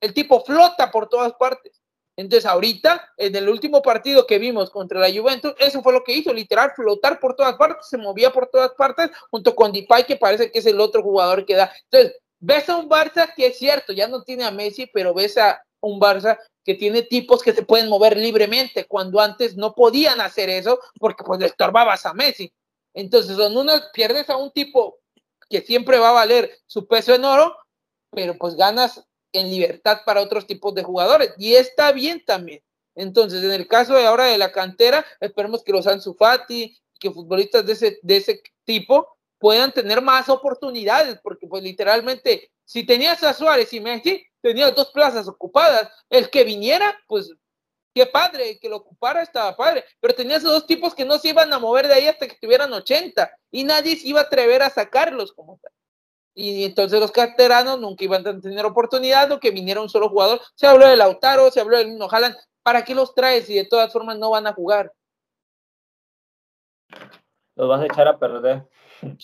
el 0.00 0.14
tipo 0.14 0.44
flota 0.44 0.90
por 0.90 1.08
todas 1.08 1.32
partes. 1.34 1.77
Entonces 2.18 2.46
ahorita, 2.46 3.12
en 3.16 3.36
el 3.36 3.48
último 3.48 3.80
partido 3.80 4.26
que 4.26 4.40
vimos 4.40 4.70
contra 4.70 4.98
la 4.98 5.08
Juventus, 5.08 5.54
eso 5.60 5.80
fue 5.82 5.92
lo 5.92 6.02
que 6.02 6.14
hizo, 6.14 6.32
literal, 6.32 6.72
flotar 6.74 7.20
por 7.20 7.36
todas 7.36 7.54
partes, 7.54 7.86
se 7.88 7.96
movía 7.96 8.32
por 8.32 8.48
todas 8.48 8.72
partes, 8.72 9.08
junto 9.30 9.54
con 9.54 9.70
Depay, 9.70 10.04
que 10.04 10.16
parece 10.16 10.50
que 10.50 10.58
es 10.58 10.66
el 10.66 10.80
otro 10.80 11.00
jugador 11.00 11.46
que 11.46 11.54
da. 11.54 11.72
Entonces, 11.84 12.18
ves 12.40 12.68
a 12.68 12.76
un 12.76 12.88
Barça 12.90 13.32
que 13.36 13.46
es 13.46 13.58
cierto, 13.58 13.92
ya 13.92 14.08
no 14.08 14.24
tiene 14.24 14.44
a 14.44 14.50
Messi, 14.50 14.90
pero 14.92 15.14
ves 15.14 15.38
a 15.38 15.62
un 15.80 16.00
Barça 16.00 16.36
que 16.64 16.74
tiene 16.74 17.02
tipos 17.02 17.40
que 17.40 17.52
se 17.52 17.62
pueden 17.62 17.88
mover 17.88 18.16
libremente, 18.16 18.84
cuando 18.86 19.20
antes 19.20 19.56
no 19.56 19.72
podían 19.76 20.20
hacer 20.20 20.50
eso 20.50 20.80
porque 20.98 21.22
pues 21.22 21.38
le 21.38 21.46
estorbabas 21.46 22.04
a 22.04 22.14
Messi. 22.14 22.52
Entonces, 22.94 23.36
cuando 23.36 23.60
uno 23.60 23.74
pierdes 23.92 24.28
a 24.28 24.36
un 24.36 24.50
tipo 24.50 24.98
que 25.48 25.60
siempre 25.60 26.00
va 26.00 26.08
a 26.08 26.14
valer 26.14 26.50
su 26.66 26.88
peso 26.88 27.14
en 27.14 27.24
oro, 27.24 27.56
pero 28.10 28.36
pues 28.36 28.56
ganas 28.56 29.07
en 29.32 29.50
libertad 29.50 30.00
para 30.04 30.20
otros 30.20 30.46
tipos 30.46 30.74
de 30.74 30.82
jugadores 30.82 31.34
y 31.38 31.54
está 31.54 31.92
bien 31.92 32.24
también. 32.24 32.62
Entonces, 32.94 33.44
en 33.44 33.52
el 33.52 33.68
caso 33.68 33.94
de 33.94 34.06
ahora 34.06 34.24
de 34.24 34.38
la 34.38 34.50
cantera, 34.50 35.06
esperemos 35.20 35.62
que 35.62 35.72
los 35.72 35.86
Ansu 35.86 36.14
Fati, 36.14 36.76
que 36.98 37.10
futbolistas 37.12 37.64
de 37.64 37.72
ese, 37.72 37.98
de 38.02 38.16
ese 38.16 38.42
tipo 38.64 39.06
puedan 39.38 39.72
tener 39.72 40.02
más 40.02 40.28
oportunidades, 40.28 41.18
porque 41.22 41.46
pues 41.46 41.62
literalmente, 41.62 42.50
si 42.64 42.84
tenías 42.84 43.22
a 43.22 43.34
Suárez 43.34 43.72
y 43.72 43.80
Messi, 43.80 44.26
tenías 44.40 44.74
dos 44.74 44.90
plazas 44.90 45.28
ocupadas. 45.28 45.90
El 46.10 46.28
que 46.28 46.42
viniera, 46.42 46.98
pues 47.06 47.32
qué 47.94 48.06
padre, 48.06 48.50
el 48.50 48.60
que 48.60 48.68
lo 48.68 48.76
ocupara 48.76 49.22
estaba 49.22 49.56
padre, 49.56 49.84
pero 50.00 50.14
tenías 50.14 50.44
a 50.44 50.48
dos 50.48 50.66
tipos 50.66 50.94
que 50.94 51.04
no 51.04 51.18
se 51.18 51.28
iban 51.28 51.52
a 51.52 51.58
mover 51.58 51.86
de 51.88 51.94
ahí 51.94 52.06
hasta 52.06 52.26
que 52.26 52.36
tuvieran 52.40 52.72
80 52.72 53.30
y 53.50 53.64
nadie 53.64 53.96
se 53.96 54.08
iba 54.08 54.20
a 54.20 54.24
atrever 54.24 54.62
a 54.62 54.70
sacarlos 54.70 55.32
como 55.32 55.58
tal. 55.62 55.72
Y 56.40 56.64
entonces 56.64 57.00
los 57.00 57.10
canteranos 57.10 57.80
nunca 57.80 58.04
iban 58.04 58.24
a 58.24 58.40
tener 58.40 58.64
oportunidad, 58.64 59.32
o 59.32 59.40
que 59.40 59.50
viniera 59.50 59.80
un 59.80 59.88
solo 59.88 60.08
jugador. 60.08 60.40
Se 60.54 60.68
habló 60.68 60.86
de 60.86 60.96
Lautaro, 60.96 61.50
se 61.50 61.60
habló 61.60 61.78
de 61.78 61.86
Nino 61.86 62.06
¿Para 62.62 62.84
qué 62.84 62.94
los 62.94 63.12
traes 63.12 63.46
si 63.46 63.56
de 63.56 63.64
todas 63.64 63.92
formas 63.92 64.18
no 64.18 64.30
van 64.30 64.46
a 64.46 64.52
jugar? 64.52 64.92
Los 67.56 67.68
vas 67.68 67.80
a 67.80 67.86
echar 67.86 68.06
a 68.06 68.16
perder, 68.16 68.68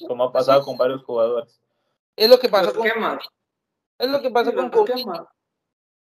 como 0.09 0.25
ha 0.25 0.33
pasado 0.33 0.65
con 0.65 0.77
varios 0.77 1.05
jugadores. 1.05 1.61
Es 2.17 2.29
lo 2.29 2.37
que 2.41 2.49
pasó 2.49 2.75
con 2.75 2.85
Es 3.97 4.11
lo 4.11 4.21
que 4.21 4.31
pasó 4.31 4.53
con 4.53 4.71
Coutinho. 4.71 5.29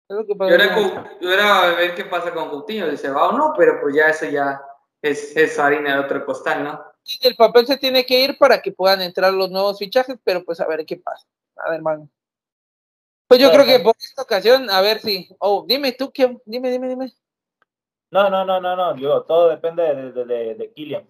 Es 0.09 0.17
lo 0.17 0.25
que 0.25 0.35
pasó 0.35 0.57
yo, 1.21 1.31
era, 1.31 1.65
a 1.65 1.75
ver 1.75 1.95
qué 1.95 2.07
pasa 2.07 2.33
con 2.33 2.49
Coutinho, 2.49 2.91
si 2.91 2.97
se 2.97 3.11
va 3.11 3.29
o 3.29 3.33
no, 3.33 3.53
pero 3.59 3.79
pues 3.83 3.95
ya 3.95 4.09
eso 4.09 4.25
ya 4.25 4.59
es, 5.03 5.37
es 5.37 5.59
harina 5.59 5.97
de 5.97 6.05
otro 6.07 6.25
costal, 6.25 6.65
¿no? 6.65 6.94
El 7.21 7.37
papel 7.37 7.67
se 7.67 7.77
tiene 7.77 8.07
que 8.07 8.23
ir 8.23 8.39
para 8.39 8.63
que 8.63 8.73
puedan 8.73 9.03
entrar 9.03 9.33
los 9.33 9.51
nuevos 9.51 9.79
fichajes, 9.79 10.17
pero 10.25 10.45
pues 10.45 10.61
a 10.61 10.67
ver 10.67 10.87
qué 10.87 10.97
pasa. 10.97 11.27
A 11.57 11.71
ver, 11.71 11.77
hermano. 11.77 12.09
Pues 13.27 13.41
yo 13.41 13.51
creo 13.51 13.65
que 13.65 13.81
por 13.81 13.95
esta 13.99 14.23
ocasión, 14.23 14.71
a 14.71 14.81
ver 14.81 15.01
si. 15.01 15.29
Oh, 15.39 15.65
dime 15.67 15.93
tú, 15.93 16.13
¿qué? 16.13 16.37
Dime, 16.45 16.71
dime, 16.71 16.89
dime. 16.89 17.13
No, 18.11 18.31
no, 18.31 18.45
no, 18.45 18.61
no, 18.61 18.77
no, 18.77 18.97
yo, 18.97 19.23
todo 19.23 19.49
depende 19.49 19.83
de, 19.83 20.13
de, 20.13 20.55
de, 20.55 20.73
Kylian. 20.73 21.05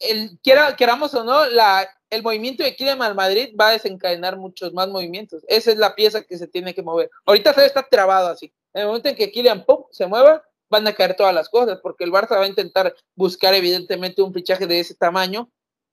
El, 0.00 0.36
quiera, 0.42 0.74
queramos 0.74 1.14
o 1.14 1.22
no, 1.22 1.46
la, 1.46 1.88
el 2.10 2.24
movimiento 2.24 2.64
de 2.64 2.74
Kylian 2.74 3.00
al 3.02 3.14
Madrid 3.14 3.54
va 3.58 3.68
a 3.68 3.72
desencadenar 3.72 4.36
muchos 4.36 4.72
más 4.72 4.88
movimientos. 4.88 5.44
Esa 5.46 5.70
es 5.70 5.78
la 5.78 5.94
pieza 5.94 6.24
que 6.24 6.36
se 6.36 6.48
tiene 6.48 6.74
que 6.74 6.82
mover. 6.82 7.08
Ahorita 7.24 7.54
se 7.54 7.64
está 7.64 7.86
trabado 7.88 8.28
así. 8.28 8.52
En 8.74 8.82
el 8.82 8.88
momento 8.88 9.10
en 9.10 9.14
que 9.14 9.30
Kylian 9.30 9.64
pum, 9.64 9.84
se 9.92 10.06
mueva, 10.06 10.42
van 10.72 10.88
a 10.88 10.94
caer 10.94 11.14
todas 11.14 11.32
las 11.32 11.48
cosas, 11.48 11.78
porque 11.80 12.02
el 12.02 12.10
Barça 12.10 12.36
va 12.36 12.44
a 12.44 12.48
intentar 12.48 12.94
buscar 13.14 13.54
evidentemente 13.54 14.22
un 14.22 14.34
fichaje 14.34 14.66
de 14.66 14.80
ese 14.80 14.96
tamaño, 14.96 15.48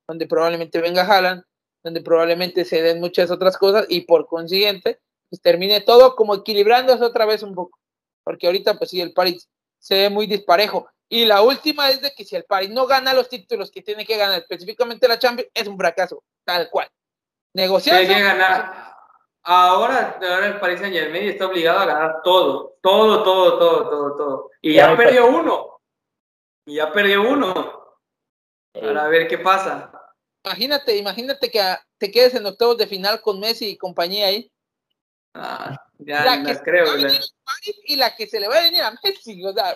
donde 0.07 0.25
probablemente 0.25 0.81
venga 0.81 1.03
Haaland, 1.03 1.43
donde 1.83 2.01
probablemente 2.01 2.65
se 2.65 2.81
den 2.81 2.99
muchas 2.99 3.29
otras 3.29 3.57
cosas 3.57 3.85
y 3.89 4.01
por 4.01 4.25
consiguiente, 4.25 4.99
pues 5.29 5.41
termine 5.41 5.81
todo 5.81 6.15
como 6.15 6.33
equilibrándose 6.33 7.03
otra 7.03 7.27
vez 7.27 7.43
un 7.43 7.53
poco 7.53 7.77
porque 8.29 8.45
ahorita 8.45 8.77
pues 8.77 8.91
sí, 8.91 9.01
el 9.01 9.11
París 9.11 9.49
se 9.79 9.95
ve 9.95 10.09
muy 10.11 10.27
disparejo. 10.27 10.87
Y 11.09 11.25
la 11.25 11.41
última 11.41 11.89
es 11.89 11.99
de 11.99 12.11
que 12.11 12.23
si 12.23 12.35
el 12.35 12.43
París 12.43 12.69
no 12.69 12.85
gana 12.85 13.11
los 13.11 13.27
títulos 13.27 13.71
que 13.71 13.81
tiene 13.81 14.05
que 14.05 14.17
ganar, 14.17 14.37
específicamente 14.37 15.07
la 15.07 15.17
Champions, 15.17 15.49
es 15.51 15.67
un 15.67 15.75
fracaso, 15.75 16.23
tal 16.45 16.69
cual. 16.69 16.87
Negociar. 17.55 18.01
Tiene 18.01 18.13
que 18.13 18.21
ganar. 18.21 18.88
Ahora, 19.51 20.19
ahora 20.21 20.45
el 20.45 20.59
París 20.59 20.79
Saint 20.79 20.95
Germain 20.95 21.27
está 21.27 21.47
obligado 21.47 21.79
a 21.79 21.85
ganar 21.85 22.21
todo, 22.23 22.77
todo, 22.83 23.23
todo, 23.23 23.57
todo, 23.57 23.89
todo, 23.89 24.15
todo. 24.15 24.51
Y 24.61 24.75
ya, 24.75 24.95
perdió 24.95 25.25
uno. 25.25 25.81
Y 26.67 26.75
ya 26.75 26.93
perdió 26.93 27.27
uno. 27.27 27.97
Para 28.71 29.07
ver 29.07 29.27
qué 29.27 29.39
pasa. 29.39 29.91
Imagínate, 30.45 30.95
imagínate 30.97 31.49
que 31.49 31.59
te 31.97 32.11
quedes 32.11 32.35
en 32.35 32.45
octavos 32.45 32.77
de 32.77 32.85
final 32.85 33.21
con 33.21 33.39
Messi 33.39 33.69
y 33.69 33.77
compañía 33.77 34.27
ahí. 34.27 34.51
Ah, 35.33 35.75
ya 35.97 36.25
la 36.25 36.43
que 36.43 36.59
creo. 36.59 36.85
Y 37.85 37.95
la 37.95 38.15
que 38.15 38.27
se 38.27 38.39
le 38.39 38.47
va 38.47 38.57
a 38.57 38.61
venir 38.61 38.83
a 38.83 38.93
Messi, 39.03 39.43
o 39.43 39.51
sea. 39.51 39.75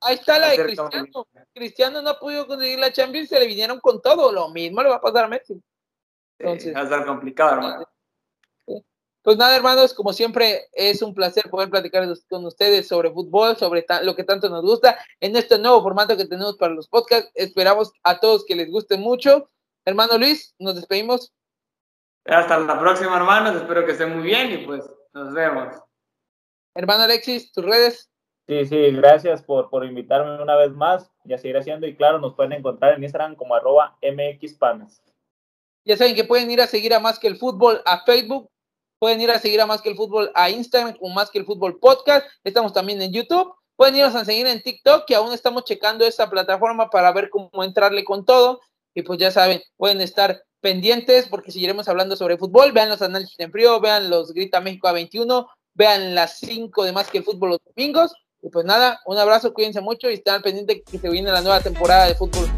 Ahí 0.00 0.14
está 0.14 0.38
la 0.38 0.50
de 0.50 0.62
Cristiano. 0.62 1.26
Cristiano 1.52 2.02
no 2.02 2.10
ha 2.10 2.20
podido 2.20 2.46
conseguir 2.46 2.78
la 2.78 2.92
Champions, 2.92 3.30
se 3.30 3.40
le 3.40 3.48
vinieron 3.48 3.80
con 3.80 4.00
todo. 4.00 4.30
Lo 4.30 4.48
mismo 4.50 4.80
le 4.80 4.90
va 4.90 4.96
a 4.96 5.00
pasar 5.00 5.24
a 5.24 5.28
Messi. 5.28 5.60
Entonces, 6.38 6.72
va 6.72 6.82
a 6.82 6.84
estar 6.84 7.04
complicado, 7.04 7.54
hermano. 7.54 7.88
Pues 9.28 9.36
nada, 9.36 9.54
hermanos, 9.54 9.92
como 9.92 10.14
siempre, 10.14 10.70
es 10.72 11.02
un 11.02 11.12
placer 11.12 11.50
poder 11.50 11.68
platicar 11.68 12.02
con 12.30 12.46
ustedes 12.46 12.88
sobre 12.88 13.10
fútbol, 13.10 13.58
sobre 13.58 13.84
lo 14.02 14.16
que 14.16 14.24
tanto 14.24 14.48
nos 14.48 14.62
gusta 14.62 14.96
en 15.20 15.36
este 15.36 15.58
nuevo 15.58 15.82
formato 15.82 16.16
que 16.16 16.24
tenemos 16.24 16.56
para 16.56 16.72
los 16.72 16.88
podcasts. 16.88 17.30
Esperamos 17.34 17.92
a 18.04 18.18
todos 18.20 18.46
que 18.46 18.56
les 18.56 18.70
guste 18.70 18.96
mucho. 18.96 19.50
Hermano 19.84 20.16
Luis, 20.16 20.54
nos 20.58 20.76
despedimos. 20.76 21.30
Hasta 22.24 22.58
la 22.58 22.80
próxima, 22.80 23.18
hermanos. 23.18 23.56
Espero 23.56 23.84
que 23.84 23.92
estén 23.92 24.16
muy 24.16 24.22
bien 24.22 24.50
y 24.50 24.64
pues 24.64 24.90
nos 25.12 25.34
vemos. 25.34 25.76
Hermano 26.74 27.02
Alexis, 27.02 27.52
tus 27.52 27.66
redes. 27.66 28.10
Sí, 28.46 28.64
sí, 28.64 28.92
gracias 28.92 29.42
por, 29.42 29.68
por 29.68 29.84
invitarme 29.84 30.42
una 30.42 30.56
vez 30.56 30.70
más 30.70 31.12
y 31.26 31.34
a 31.34 31.36
seguir 31.36 31.58
haciendo. 31.58 31.86
Y 31.86 31.94
claro, 31.94 32.18
nos 32.18 32.34
pueden 32.34 32.52
encontrar 32.54 32.94
en 32.94 33.02
Instagram 33.02 33.36
como 33.36 33.54
arroba 33.54 33.98
mxpanas. 34.00 35.02
Ya 35.84 35.98
saben 35.98 36.14
que 36.14 36.24
pueden 36.24 36.50
ir 36.50 36.62
a 36.62 36.66
seguir 36.66 36.94
a 36.94 37.00
Más 37.00 37.18
que 37.18 37.28
el 37.28 37.36
Fútbol 37.36 37.82
a 37.84 38.04
Facebook, 38.06 38.50
pueden 38.98 39.20
ir 39.20 39.30
a 39.30 39.38
seguir 39.38 39.60
a 39.60 39.66
Más 39.66 39.82
que 39.82 39.90
el 39.90 39.96
Fútbol 39.96 40.30
a 40.34 40.50
Instagram 40.50 40.96
como 40.96 41.14
Más 41.14 41.30
que 41.30 41.38
el 41.38 41.44
Fútbol 41.44 41.78
Podcast. 41.78 42.26
Estamos 42.44 42.72
también 42.72 43.00
en 43.02 43.12
YouTube. 43.12 43.52
Pueden 43.76 43.96
irnos 43.96 44.14
a 44.14 44.24
seguir 44.24 44.46
en 44.46 44.62
TikTok, 44.62 45.04
que 45.06 45.14
aún 45.14 45.32
estamos 45.32 45.64
checando 45.64 46.04
esa 46.04 46.28
plataforma 46.28 46.90
para 46.90 47.12
ver 47.12 47.30
cómo 47.30 47.62
entrarle 47.62 48.04
con 48.04 48.24
todo. 48.24 48.60
Y 48.94 49.02
pues 49.02 49.20
ya 49.20 49.30
saben, 49.30 49.62
pueden 49.76 50.00
estar 50.00 50.42
pendientes 50.60 51.28
porque 51.28 51.52
seguiremos 51.52 51.88
hablando 51.88 52.16
sobre 52.16 52.38
fútbol. 52.38 52.72
Vean 52.72 52.88
los 52.88 53.02
análisis 53.02 53.38
en 53.38 53.52
frío, 53.52 53.78
vean 53.80 54.10
los 54.10 54.32
Grita 54.32 54.60
México 54.60 54.88
a 54.88 54.92
21, 54.92 55.48
vean 55.74 56.14
las 56.14 56.38
5 56.40 56.84
de 56.84 56.92
más 56.92 57.08
que 57.08 57.18
el 57.18 57.24
fútbol 57.24 57.50
los 57.50 57.60
domingos. 57.64 58.12
Y 58.42 58.50
pues 58.50 58.64
nada, 58.64 59.00
un 59.06 59.18
abrazo, 59.18 59.54
cuídense 59.54 59.80
mucho 59.80 60.10
y 60.10 60.14
estén 60.14 60.42
pendientes 60.42 60.82
que 60.84 60.98
se 60.98 61.10
viene 61.10 61.30
la 61.30 61.42
nueva 61.42 61.60
temporada 61.60 62.06
de 62.06 62.14
fútbol. 62.14 62.57